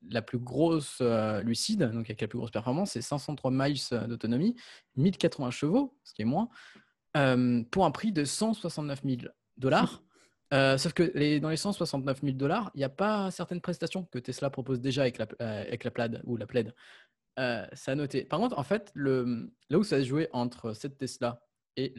[0.10, 4.56] la plus grosse euh, lucide, donc avec la plus grosse performance, c'est 503 miles d'autonomie,
[4.98, 6.50] 1080 chevaux, ce qui est moins,
[7.18, 9.22] euh, pour un prix de 169 000
[9.58, 10.02] dollars.
[10.78, 14.20] sauf que les, dans les 169 000 dollars, il n'y a pas certaines prestations que
[14.20, 16.74] Tesla propose déjà avec la, avec la Plaid ou la Plaid.
[17.38, 18.24] ça a noté.
[18.24, 21.42] Par contre, en fait, le, là où ça se jouait entre cette Tesla
[21.76, 21.94] et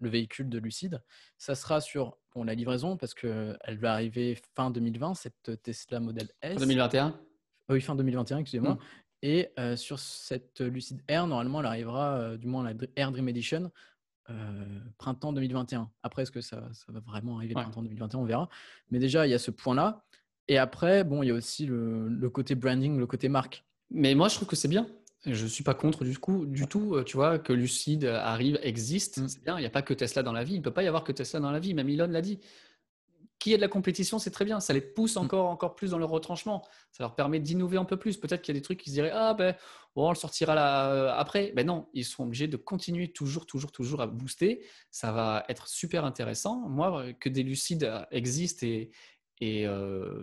[0.00, 1.02] le véhicule de Lucide.
[1.38, 6.54] Ça sera sur la livraison parce qu'elle va arriver fin 2020, cette Tesla Model S.
[6.54, 7.20] Fin 2021
[7.68, 8.74] Oui, fin 2021, excusez-moi.
[8.74, 8.78] Mmh.
[9.22, 13.28] Et euh, sur cette Lucide Air, normalement, elle arrivera, euh, du moins la Air Dream
[13.28, 13.70] Edition,
[14.30, 14.64] euh,
[14.98, 15.90] printemps 2021.
[16.02, 18.48] Après, est-ce que ça, va vraiment arriver printemps 2021 On verra.
[18.90, 20.04] Mais déjà, il y a ce point-là.
[20.48, 23.64] Et après, bon, il y a aussi le côté branding, le côté marque.
[23.90, 24.86] Mais moi, je trouve que c'est bien.
[25.26, 28.58] Je ne suis pas contre du, coup, du tout, euh, tu vois, que Lucide arrive,
[28.62, 29.18] existe.
[29.18, 29.28] Mm.
[29.28, 30.54] C'est bien, il n'y a pas que Tesla dans la vie.
[30.54, 31.74] Il ne peut pas y avoir que Tesla dans la vie.
[31.74, 32.38] Même Elon l'a dit.
[33.40, 34.60] Qui est de la compétition, c'est très bien.
[34.60, 35.18] Ça les pousse mm.
[35.18, 36.64] encore, encore plus dans leur retranchement.
[36.92, 38.16] Ça leur permet d'innover un peu plus.
[38.16, 39.56] Peut-être qu'il y a des trucs qui se diraient Ah, ben,
[39.96, 41.52] bon, on le sortira là, euh, après.
[41.56, 44.64] Ben non, ils sont obligés de continuer toujours, toujours, toujours à booster.
[44.92, 46.68] Ça va être super intéressant.
[46.68, 48.92] Moi, que des Lucides existent et,
[49.40, 50.22] et, euh,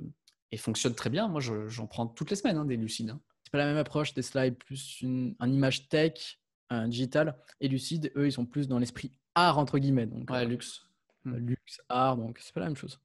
[0.54, 3.10] et fonctionnent très bien, moi, j'en prends toutes les semaines, hein, des Lucides.
[3.10, 4.14] Hein c'est pas la même approche.
[4.14, 6.38] Tesla est plus une, un image tech,
[6.70, 10.06] un digital, et Lucide, eux, ils sont plus dans l'esprit art entre guillemets.
[10.06, 10.82] Donc, ouais, luxe.
[11.26, 11.48] Euh, hmm.
[11.48, 13.00] Luxe, art, donc c'est pas la même chose.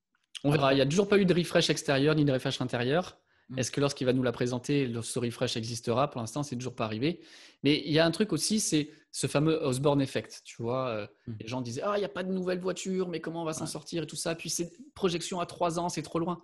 [0.44, 0.72] On verra.
[0.72, 3.18] Il n'y a toujours pas eu de refresh extérieur ni de refresh intérieur.
[3.48, 3.58] Hmm.
[3.58, 6.10] Est-ce que lorsqu'il va nous la présenter, ce refresh existera?
[6.10, 7.20] Pour l'instant, c'est toujours pas arrivé.
[7.62, 10.42] Mais il y a un truc aussi, c'est ce fameux Osborne effect.
[10.44, 11.34] Tu vois, euh, hmm.
[11.40, 13.52] les gens disaient Ah, il n'y a pas de nouvelle voiture, mais comment on va
[13.52, 14.34] s'en sortir et tout ça?
[14.34, 16.40] Puis c'est projection à trois ans, c'est trop loin.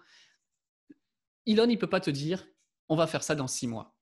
[1.46, 2.46] Elon, il peut pas te dire
[2.88, 3.94] on va faire ça dans six mois.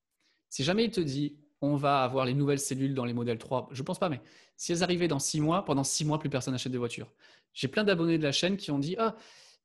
[0.49, 3.68] Si jamais il te dit on va avoir les nouvelles cellules dans les modèles 3,
[3.72, 4.20] je ne pense pas, mais
[4.57, 7.12] si elles arrivaient dans six mois, pendant six mois, plus personne n'achète de voiture.
[7.55, 9.16] J'ai plein d'abonnés de la chaîne qui ont dit ah,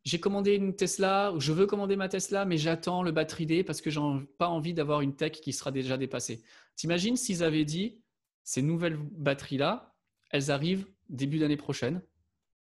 [0.03, 3.81] j'ai commandé une Tesla, je veux commander ma Tesla, mais j'attends le batterie D parce
[3.81, 4.01] que j'ai
[4.37, 6.43] pas envie d'avoir une tech qui sera déjà dépassée.
[6.75, 8.01] T'imagines s'ils avaient dit
[8.43, 9.95] ces nouvelles batteries-là,
[10.31, 12.01] elles arrivent début d'année prochaine,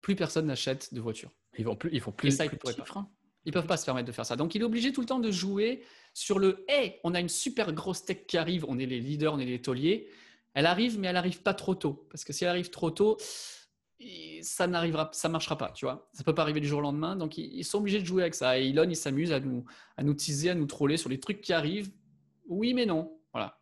[0.02, 1.30] plus personne n'achète de voiture.
[1.58, 3.08] Ils vont plus, ils font plus, ça, plus de freins.
[3.44, 4.36] Ils peuvent pas se permettre de faire ça.
[4.36, 5.82] Donc, il est obligé tout le temps de jouer
[6.14, 9.34] sur le Hey, on a une super grosse tech qui arrive, on est les leaders,
[9.34, 10.08] on est les tauliers.
[10.54, 12.06] Elle arrive, mais elle arrive pas trop tôt.
[12.10, 13.16] Parce que si elle arrive trop tôt,
[14.42, 16.08] ça n'arrivera, ça marchera pas, tu vois.
[16.12, 17.16] Ça peut pas arriver du jour au lendemain.
[17.16, 18.58] Donc, ils sont obligés de jouer avec ça.
[18.58, 19.64] Et Elon, il s'amuse à nous,
[19.96, 21.90] à nous teaser, à nous troller sur les trucs qui arrivent.
[22.48, 23.18] Oui, mais non.
[23.32, 23.60] Voilà.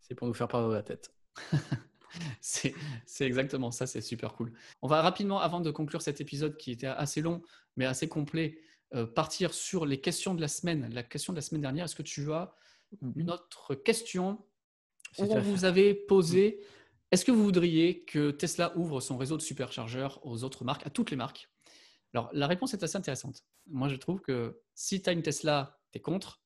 [0.00, 1.14] C'est pour nous faire perdre la tête.
[2.40, 2.74] c'est
[3.20, 4.52] exactement ça, c'est super cool.
[4.82, 7.42] On va rapidement, avant de conclure cet épisode qui était assez long,
[7.76, 8.58] mais assez complet,
[8.94, 10.88] euh, partir sur les questions de la semaine.
[10.92, 12.54] La question de la semaine dernière, est-ce que tu as
[13.02, 13.30] une mhm.
[13.30, 14.44] autre question
[15.18, 16.60] où vous avez posé
[17.10, 20.90] Est-ce que vous voudriez que Tesla ouvre son réseau de superchargeurs aux autres marques, à
[20.90, 21.50] toutes les marques?
[22.14, 23.44] Alors, la réponse est assez intéressante.
[23.66, 26.40] Moi, je trouve que si tu as une Tesla, tu es contre.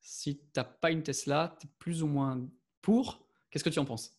[0.00, 2.46] si tu n'as pas une Tesla, tu es plus ou moins
[2.82, 3.26] pour.
[3.50, 4.16] Qu'est-ce que tu en penses?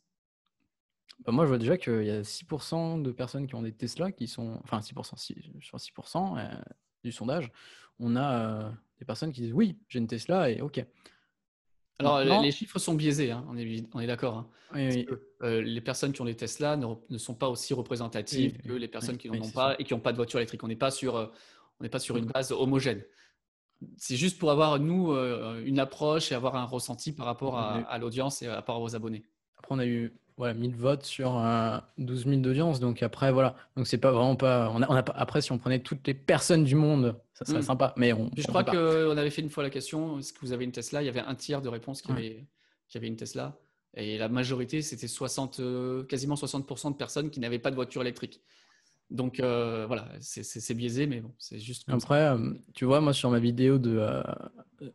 [1.19, 4.11] Bah, moi, je vois déjà qu'il y a 6% de personnes qui ont des Tesla
[4.11, 4.59] qui sont.
[4.63, 6.61] Enfin, 6%, 6, sur 6% euh,
[7.03, 7.51] du sondage,
[7.99, 10.83] on a euh, des personnes qui disent oui, j'ai une Tesla et OK.
[11.99, 14.37] Alors, les chiffres sont biaisés, hein, on est, on est d'accord.
[14.37, 14.47] Hein.
[15.43, 19.17] Euh, les personnes qui ont des Tesla ne, sont pas aussi représentatives que les personnes
[19.17, 20.63] qui n'en ont pas et qui n'ont pas de voiture électrique.
[20.63, 21.15] On n'est pas sur,
[21.79, 23.03] on n'est pas sur une base homogène.
[23.95, 27.97] C'est juste pour avoir, nous, une approche et avoir un ressenti par rapport à, à
[27.97, 29.23] l'audience et par rapport aux abonnés.
[29.57, 31.41] Après, on a eu voilà, 1000 votes sur
[31.97, 32.79] 12 000 d'audience.
[32.79, 33.55] Donc après, voilà.
[33.75, 34.71] Donc c'est pas vraiment pas.
[34.73, 37.59] On a, on a, après, si on prenait toutes les personnes du monde, ça serait
[37.59, 37.63] mm.
[37.63, 37.93] sympa.
[37.97, 40.63] Mais on, je crois qu'on avait fait une fois la question est-ce que vous avez
[40.63, 41.01] une Tesla?
[41.01, 42.45] Il y avait un tiers de réponses qui, avait,
[42.87, 43.57] qui avait une Tesla.
[43.95, 48.03] Et la majorité, c'était 60, euh, quasiment 60% de personnes qui n'avaient pas de voiture
[48.03, 48.41] électrique.
[49.09, 51.85] Donc euh, voilà, c'est biaisé, mais bon, c'est juste.
[51.87, 54.05] Après, euh, tu vois, moi sur ma vidéo de.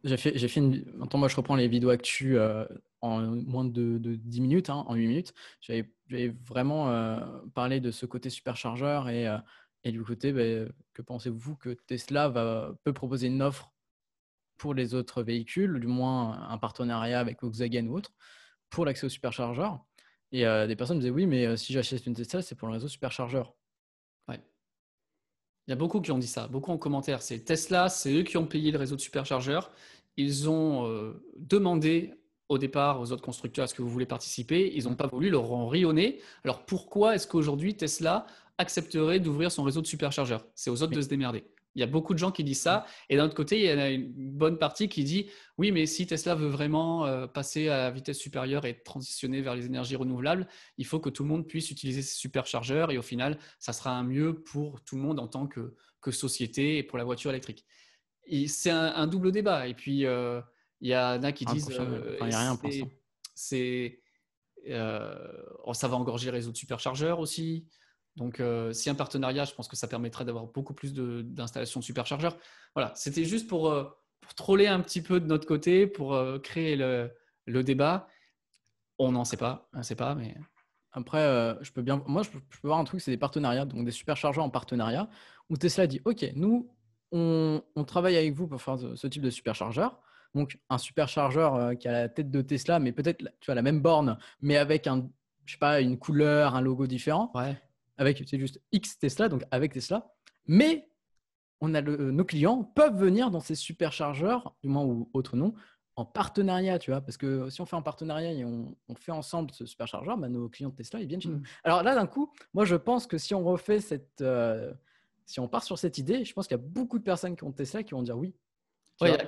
[0.05, 0.85] j'ai fait, fait une.
[0.97, 2.39] Maintenant, moi je reprends les vidéos actu
[3.03, 5.35] en moins de, 10 minutes, hein, en 8 minutes.
[5.61, 5.89] J'avais
[6.45, 7.19] vraiment euh,
[7.55, 9.39] parlé de ce côté superchargeur et, euh,
[9.85, 13.73] et du côté, bah, que pensez-vous que Tesla va, peut proposer une offre
[14.57, 18.13] pour les autres véhicules, du moins un partenariat avec Volkswagen ou autre,
[18.71, 19.85] pour l'accès au superchargeur?
[20.31, 22.75] Et euh, des personnes me disaient oui, mais si j'achète une Tesla, c'est pour le
[22.75, 23.55] réseau superchargeur.
[25.67, 27.23] Il y a beaucoup qui ont dit ça, beaucoup en commentaire.
[27.23, 29.71] C'est Tesla, c'est eux qui ont payé le réseau de superchargeurs.
[30.17, 32.15] Ils ont demandé
[32.49, 34.73] au départ aux autres constructeurs est-ce que vous voulez participer?
[34.75, 36.21] Ils n'ont pas voulu, leur ont rionné.
[36.45, 38.27] Alors pourquoi est-ce qu'aujourd'hui Tesla
[38.59, 40.47] accepterait d'ouvrir son réseau de superchargeurs?
[40.55, 41.45] C'est aux autres de se démerder.
[41.75, 42.85] Il y a beaucoup de gens qui disent ça.
[43.09, 45.87] Et d'un autre côté, il y en a une bonne partie qui dit oui, mais
[45.87, 49.97] si Tesla veut vraiment euh, passer à la vitesse supérieure et transitionner vers les énergies
[49.97, 50.47] renouvelables,
[50.79, 52.91] il faut que tout le monde puisse utiliser ces superchargeurs.
[52.91, 56.11] Et au final, ça sera un mieux pour tout le monde en tant que, que
[56.11, 57.65] société et pour la voiture électrique.
[58.47, 59.67] C'est un, double débat.
[59.67, 60.41] Et puis, euh,
[60.81, 62.71] il y en a qui disent euh, il n'y a rien pour
[63.35, 64.01] c'est
[64.69, 65.17] euh,
[65.65, 67.67] oh, ça va engorger les réseau de superchargeurs aussi.
[68.17, 71.85] Donc, euh, si un partenariat, je pense que ça permettrait d'avoir beaucoup plus d'installations de,
[71.85, 72.37] superchargeurs.
[72.75, 73.75] Voilà, c'était juste pour,
[74.21, 77.11] pour, troller un petit peu de notre côté, pour créer le,
[77.47, 78.07] le débat.
[78.99, 80.37] On n'en sait pas, on ne sait pas, mais.
[80.95, 83.91] Après, je peux bien, moi, je peux, voir un truc, c'est des partenariats, donc des
[83.91, 85.09] superchargeurs en partenariat,
[85.49, 86.71] où Tesla dit, OK, nous,
[87.13, 90.03] on, on travaille avec vous pour faire ce type de superchargeur.
[90.35, 93.63] Donc, un superchargeur euh, qui a la tête de Tesla, mais peut-être tu as la
[93.63, 95.09] même borne, mais avec un,
[95.45, 97.31] je sais pas, une couleur, un logo différent.
[97.35, 97.61] Ouais.
[97.99, 100.13] Avec, c'est juste X Tesla, donc avec Tesla.
[100.47, 100.89] Mais
[101.61, 105.55] on a nos clients peuvent venir dans ces superchargeurs, du moins ou autre nom,
[105.95, 109.51] en partenariat, tu vois, parce que si on fait un partenariat et on, fait ensemble
[109.53, 111.39] ce superchargeur, bah, nos clients de Tesla, ils viennent chez nous.
[111.39, 111.45] Mm.
[111.65, 114.73] Alors là, d'un coup, moi, je pense que si on refait cette, euh,
[115.27, 117.45] si on part sur cette idée, je pense qu'il y a beaucoup de personnes qui
[117.45, 118.35] ont Tesla qui vont dire oui,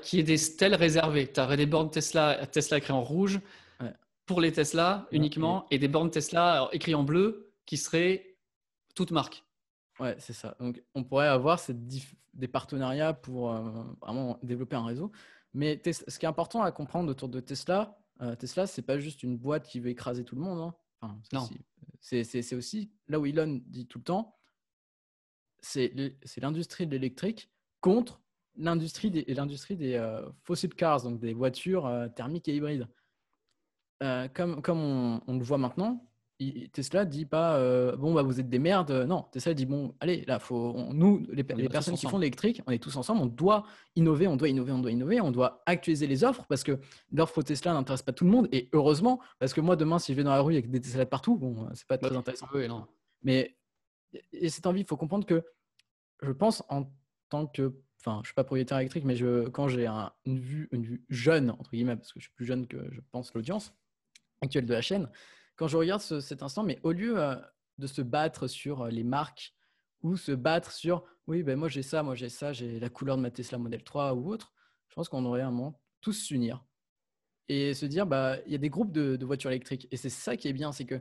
[0.03, 1.31] qui est des stèles réservées.
[1.31, 3.41] Tu aurais des bornes Tesla, Tesla écrites en rouge
[4.27, 8.34] pour les Tesla uniquement et des bornes Tesla écrites en bleu qui seraient
[8.95, 9.45] toutes marques.
[10.01, 10.57] Ouais, c'est ça.
[10.59, 11.61] Donc, on pourrait avoir
[12.33, 15.13] des partenariats pour euh, vraiment développer un réseau.
[15.53, 19.23] Mais ce qui est important à comprendre autour de Tesla, euh, Tesla, c'est pas juste
[19.23, 20.61] une boîte qui veut écraser tout le monde.
[20.61, 20.75] Hein.
[21.01, 21.49] Enfin, non.
[22.01, 24.37] C'est aussi là où Elon dit tout le temps,
[25.61, 25.93] c'est
[26.37, 28.21] l'industrie de l'électrique contre
[28.57, 32.89] l'industrie des, l'industrie des euh, fossil cars, donc des voitures euh, thermiques et hybrides.
[34.35, 36.07] Comme comme on, on, le voit maintenant,
[36.73, 37.59] Tesla dit pas
[37.97, 38.91] bon bah vous êtes des merdes.
[39.09, 42.73] Non, Tesla dit bon allez là faut nous les, les personnes qui font l'électrique, on
[42.73, 46.07] est tous ensemble, on doit innover, on doit innover, on doit innover, on doit actualiser
[46.07, 46.79] les offres parce que
[47.13, 50.17] l'offre Tesla n'intéresse pas tout le monde et heureusement parce que moi demain si je
[50.17, 52.49] vais dans la rue avec des Tesla de partout, bon c'est pas très bah, intéressant.
[52.69, 52.87] non.
[53.23, 53.57] Mais
[54.33, 55.45] et cette envie, il faut comprendre que
[56.23, 56.91] je pense en
[57.29, 60.85] tant que enfin, je suis pas propriétaire électrique, mais je, quand j'ai une, vue, une
[60.85, 63.75] vue jeune, entre guillemets, parce que je suis plus jeune que je pense l'audience
[64.43, 65.09] actuelle de la chaîne,
[65.57, 67.37] quand je regarde cet instant, mais au lieu euh,
[67.79, 69.55] de se battre sur euh, les marques
[70.03, 73.17] ou se battre sur, oui, ben moi j'ai ça, moi j'ai ça, j'ai la couleur
[73.17, 74.53] de ma Tesla Model 3 ou autre,
[74.89, 76.65] je pense qu'on aurait un moment tous s'unir
[77.49, 79.89] et se dire, bah, il y a des groupes de, voitures électriques.
[79.91, 81.01] Et c'est ça qui est bien, c'est que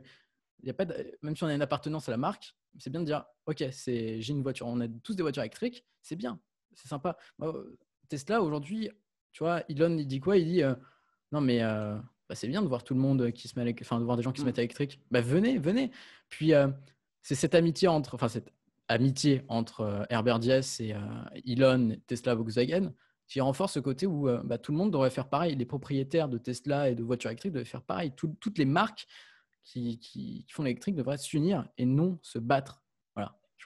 [0.62, 0.86] y a pas
[1.22, 4.28] même si on a une appartenance à la marque, c'est bien de dire, OK, j'ai
[4.28, 6.40] une voiture, on a tous des voitures électriques, c'est bien
[6.74, 7.16] c'est sympa.
[8.08, 8.90] Tesla, aujourd'hui,
[9.32, 10.36] tu vois, Elon, il dit quoi?
[10.36, 10.74] Il dit euh,
[11.32, 11.60] Non, mais
[12.28, 14.22] bah, c'est bien de voir tout le monde qui se met enfin, de voir des
[14.22, 14.46] gens qui se mm.
[14.46, 15.00] mettent électriques.
[15.10, 15.90] Bah, venez, venez.
[16.28, 16.68] Puis, euh,
[17.22, 18.52] c'est cette amitié entre, enfin, cette
[18.88, 20.94] amitié entre Herbert Diess et
[21.46, 22.92] Elon, Tesla, Volkswagen,
[23.26, 25.56] qui renforce ce côté où bah, tout le monde devrait faire pareil.
[25.56, 28.12] Les propriétaires de Tesla et de voitures électriques devraient faire pareil.
[28.14, 29.06] toutes les marques
[29.62, 32.84] qui, qui font l'électrique devraient s'unir et non se battre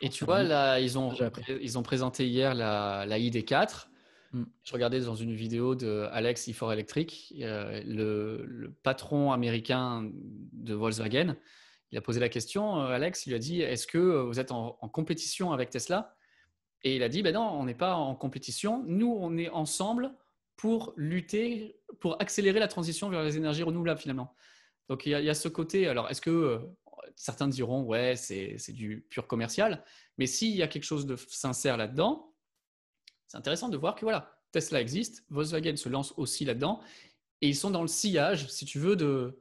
[0.00, 1.12] et tu vois, là, ils ont,
[1.60, 3.86] ils ont présenté hier la, la ID4.
[4.32, 4.44] Mm.
[4.62, 11.36] Je regardais dans une vidéo de Alex Ifor Electric, euh, le, patron américain de Volkswagen.
[11.90, 14.52] Il a posé la question, euh, Alex, il lui a dit Est-ce que vous êtes
[14.52, 16.14] en, compétition avec Tesla?
[16.84, 18.84] Et il a dit ben Non, on n'est pas en compétition.
[18.86, 20.12] Nous, on est ensemble
[20.56, 24.34] pour lutter, pour accélérer la transition vers les énergies renouvelables finalement.
[24.88, 25.86] Donc il y a, ce côté.
[25.86, 26.58] Alors, est-ce que euh,
[27.16, 29.84] certains diront Ouais, c'est du pur commercial
[30.18, 32.34] Mais s'il y a quelque chose de sincère là-dedans,
[33.28, 36.80] c'est intéressant de voir que voilà, Tesla existe, Volkswagen se lance aussi là-dedans,
[37.42, 39.36] et ils sont dans le sillage, si tu veux, de,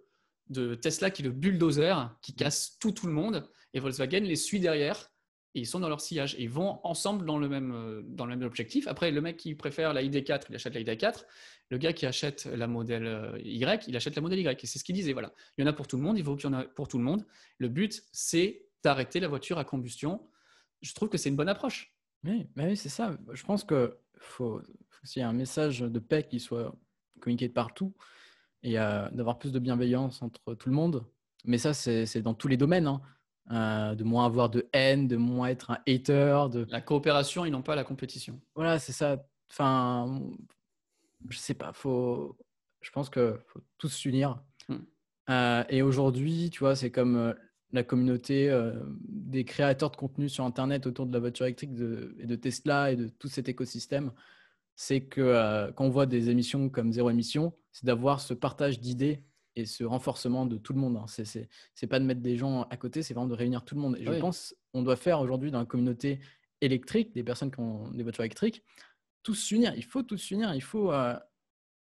[0.75, 4.59] Tesla qui est le bulldozer, qui casse tout, tout le monde, et Volkswagen les suit
[4.59, 5.11] derrière,
[5.55, 8.25] et ils sont dans leur sillage, et ils vont ensemble dans le même, euh, dans
[8.25, 8.87] le même objectif.
[8.87, 11.23] Après, le mec qui préfère la ID4, il achète la ID4,
[11.69, 14.79] le gars qui achète la modèle euh, Y, il achète la modèle Y, et c'est
[14.79, 15.33] ce qu'il disait, voilà.
[15.57, 16.87] Il y en a pour tout le monde, il faut qu'il y en ait pour
[16.87, 17.25] tout le monde.
[17.57, 20.29] Le but, c'est d'arrêter la voiture à combustion.
[20.81, 21.96] Je trouve que c'est une bonne approche.
[22.23, 23.17] Oui, mais oui c'est ça.
[23.33, 26.75] Je pense qu'il faut, faut qu'il y ait un message de paix qui soit
[27.19, 27.93] communiqué de partout
[28.63, 31.05] et d'avoir plus de bienveillance entre tout le monde.
[31.45, 32.87] Mais ça, c'est dans tous les domaines.
[32.87, 33.01] Hein.
[33.49, 36.47] Euh, de moins avoir de haine, de moins être un hater.
[36.51, 36.67] De...
[36.69, 38.41] La coopération et non pas la compétition.
[38.55, 39.25] Voilà, c'est ça.
[39.49, 40.21] Enfin,
[41.29, 42.37] je sais pas, faut...
[42.81, 44.43] je pense qu'il faut tous s'unir.
[44.67, 44.79] Hmm.
[45.29, 47.33] Euh, et aujourd'hui, tu vois, c'est comme euh,
[47.73, 48.73] la communauté euh,
[49.09, 51.71] des créateurs de contenu sur Internet autour de la voiture électrique
[52.19, 54.11] et de Tesla et de tout cet écosystème,
[54.75, 58.79] c'est que euh, quand on voit des émissions comme Zéro Émission, c'est d'avoir ce partage
[58.79, 59.23] d'idées
[59.55, 60.97] et ce renforcement de tout le monde.
[60.97, 61.05] Hein.
[61.07, 61.23] Ce
[61.73, 63.97] C'est pas de mettre des gens à côté, c'est vraiment de réunir tout le monde.
[63.99, 66.19] Et je pense qu'on doit faire aujourd'hui dans la communauté
[66.61, 68.63] électrique, des personnes qui ont des voitures électriques,
[69.23, 69.73] tous s'unir.
[69.75, 70.53] Il faut tous s'unir.
[70.53, 71.15] Il faut euh,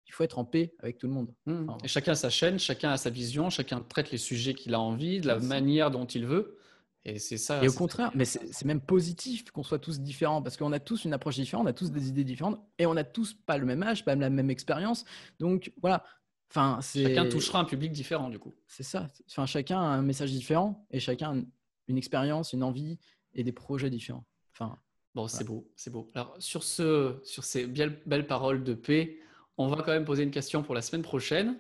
[0.07, 1.33] il faut être en paix avec tout le monde.
[1.47, 1.69] Mmh.
[1.85, 4.81] et chacun a sa chaîne, chacun a sa vision, chacun traite les sujets qu'il a
[4.81, 6.59] envie, de la manière dont il veut.
[7.05, 7.63] Et c'est ça.
[7.63, 11.05] Et au contraire, mais c'est même positif qu'on soit tous différents parce qu'on a tous
[11.05, 13.65] une approche différente, on a tous des idées différentes et on n'a tous pas le
[13.65, 15.05] même âge, pas la même expérience.
[15.39, 16.05] Donc voilà.
[16.51, 18.55] Enfin, chacun touchera un public différent du coup.
[18.67, 19.09] C'est ça.
[19.31, 21.43] Enfin, chacun a un message différent et chacun a
[21.89, 22.99] une expérience, une envie
[23.35, 24.25] et des projets différents.
[24.53, 24.77] Enfin,
[25.15, 26.11] bon, c'est beau, c'est beau.
[26.15, 29.21] Alors sur ce, sur ces belles paroles de paix,
[29.59, 31.59] on va quand même poser une question pour la semaine prochaine.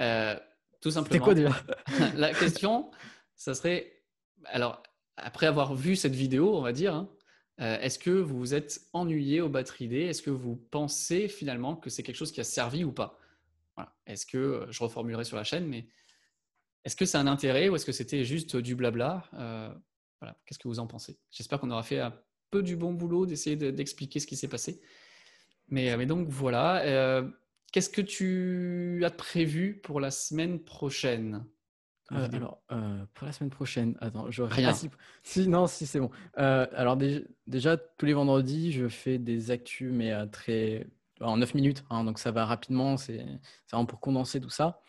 [0.00, 0.38] Euh,
[0.80, 1.24] tout simplement.
[1.24, 1.54] quoi déjà
[2.16, 2.90] La question,
[3.36, 4.02] ça serait
[4.46, 4.82] alors
[5.16, 7.10] après avoir vu cette vidéo, on va dire, hein,
[7.60, 10.00] euh, est-ce que vous vous êtes ennuyé au batterie D?
[10.00, 13.18] Est-ce que vous pensez finalement que c'est quelque chose qui a servi ou pas?
[14.06, 15.88] Est-ce que je reformulerai sur la chaîne, mais
[16.84, 19.24] est-ce que c'est un intérêt ou est-ce que c'était juste du blabla?
[19.34, 19.72] Euh,
[20.20, 21.18] Voilà, qu'est-ce que vous en pensez?
[21.30, 22.14] J'espère qu'on aura fait un
[22.50, 24.80] peu du bon boulot d'essayer d'expliquer ce qui s'est passé.
[25.72, 26.82] Euh, mais, donc voilà.
[26.82, 27.28] Euh,
[27.72, 31.44] qu'est-ce que tu as prévu pour la semaine prochaine?
[32.12, 32.62] Euh, alors,
[33.14, 34.72] pour la semaine prochaine, attends, je rien.
[35.22, 36.10] si, non, si c'est bon.
[36.34, 36.98] alors
[37.46, 40.86] déjà, tous les vendredis, je fais des actus, mais très
[41.20, 42.96] en 9 minutes, hein, donc ça va rapidement.
[42.98, 43.24] C'est
[43.70, 44.82] vraiment pour condenser tout ça.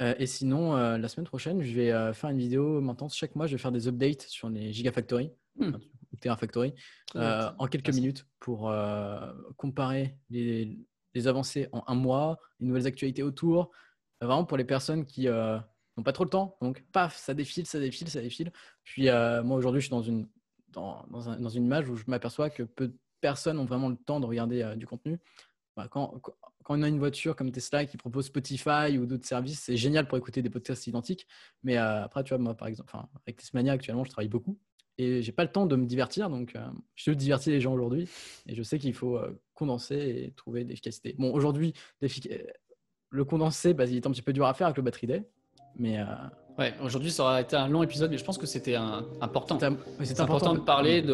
[0.00, 3.08] et sinon, la semaine prochaine, je vais faire une vidéo maintenant.
[3.08, 5.30] Chaque mois, je vais faire des updates sur les Gigafactory.
[5.56, 5.76] Hmm.
[6.20, 6.74] Terrafactory
[7.14, 10.78] euh, en quelques minutes pour euh, comparer les,
[11.26, 13.70] avancées en un mois, les nouvelles actualités autour.
[14.22, 16.56] Euh, vraiment pour les personnes qui n'ont pas trop le temps.
[16.60, 18.52] Donc, paf, ça défile, ça défile, ça défile.
[18.84, 20.28] Puis, moi, aujourd'hui, je suis dans une,
[20.68, 24.20] dans, dans, une image où je m'aperçois que peu de personnes ont vraiment le temps
[24.20, 25.18] de regarder du contenu.
[25.76, 26.34] Bah, quand, quand,
[26.68, 30.18] on a une voiture comme Tesla qui propose Spotify ou d'autres services, c'est génial pour
[30.18, 31.26] écouter des podcasts identiques.
[31.62, 32.94] Mais après, tu vois, moi, par exemple,
[33.26, 34.58] avec Tesmania, actuellement, je travaille beaucoup
[34.98, 36.60] et j'ai pas le temps de me divertir, donc euh,
[36.94, 38.08] je divertis les gens aujourd'hui
[38.46, 41.14] et je sais qu'il faut euh, condenser et trouver de l'efficacité.
[41.18, 41.74] Bon, aujourd'hui,
[43.10, 45.22] le condenser, bah, il est un petit peu dur à faire avec le battery day,
[45.78, 45.98] mais.
[45.98, 46.04] Euh,
[46.58, 49.58] ouais, aujourd'hui, ça aurait été un long épisode, mais je pense que c'était important.
[50.02, 51.12] C'est important, de parler, de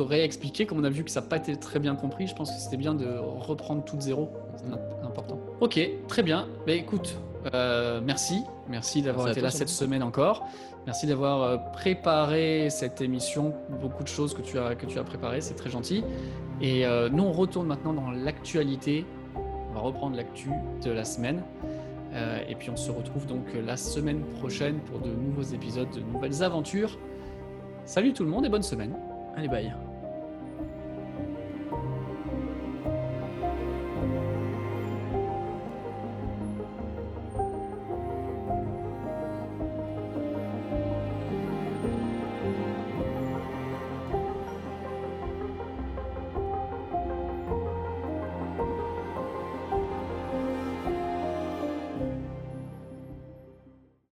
[0.00, 0.64] réexpliquer.
[0.64, 2.60] Comme on a vu que ça n'a pas été très bien compris, je pense que
[2.60, 4.30] c'était bien de reprendre tout de zéro.
[4.56, 5.40] C'est important.
[5.60, 5.78] Ok,
[6.08, 6.48] très bien.
[6.66, 7.18] Mais écoute,
[7.52, 8.44] merci.
[8.68, 10.46] Merci d'avoir été là cette semaine encore.
[10.88, 15.04] Merci d'avoir euh, préparé cette émission, beaucoup de choses que tu as, que tu as
[15.04, 16.02] préparées, c'est très gentil.
[16.62, 19.04] Et euh, nous, on retourne maintenant dans l'actualité.
[19.36, 20.48] On va reprendre l'actu
[20.82, 21.42] de la semaine.
[22.14, 26.00] Euh, et puis on se retrouve donc la semaine prochaine pour de nouveaux épisodes, de
[26.00, 26.98] nouvelles aventures.
[27.84, 28.94] Salut tout le monde et bonne semaine.
[29.36, 29.87] Allez, bye.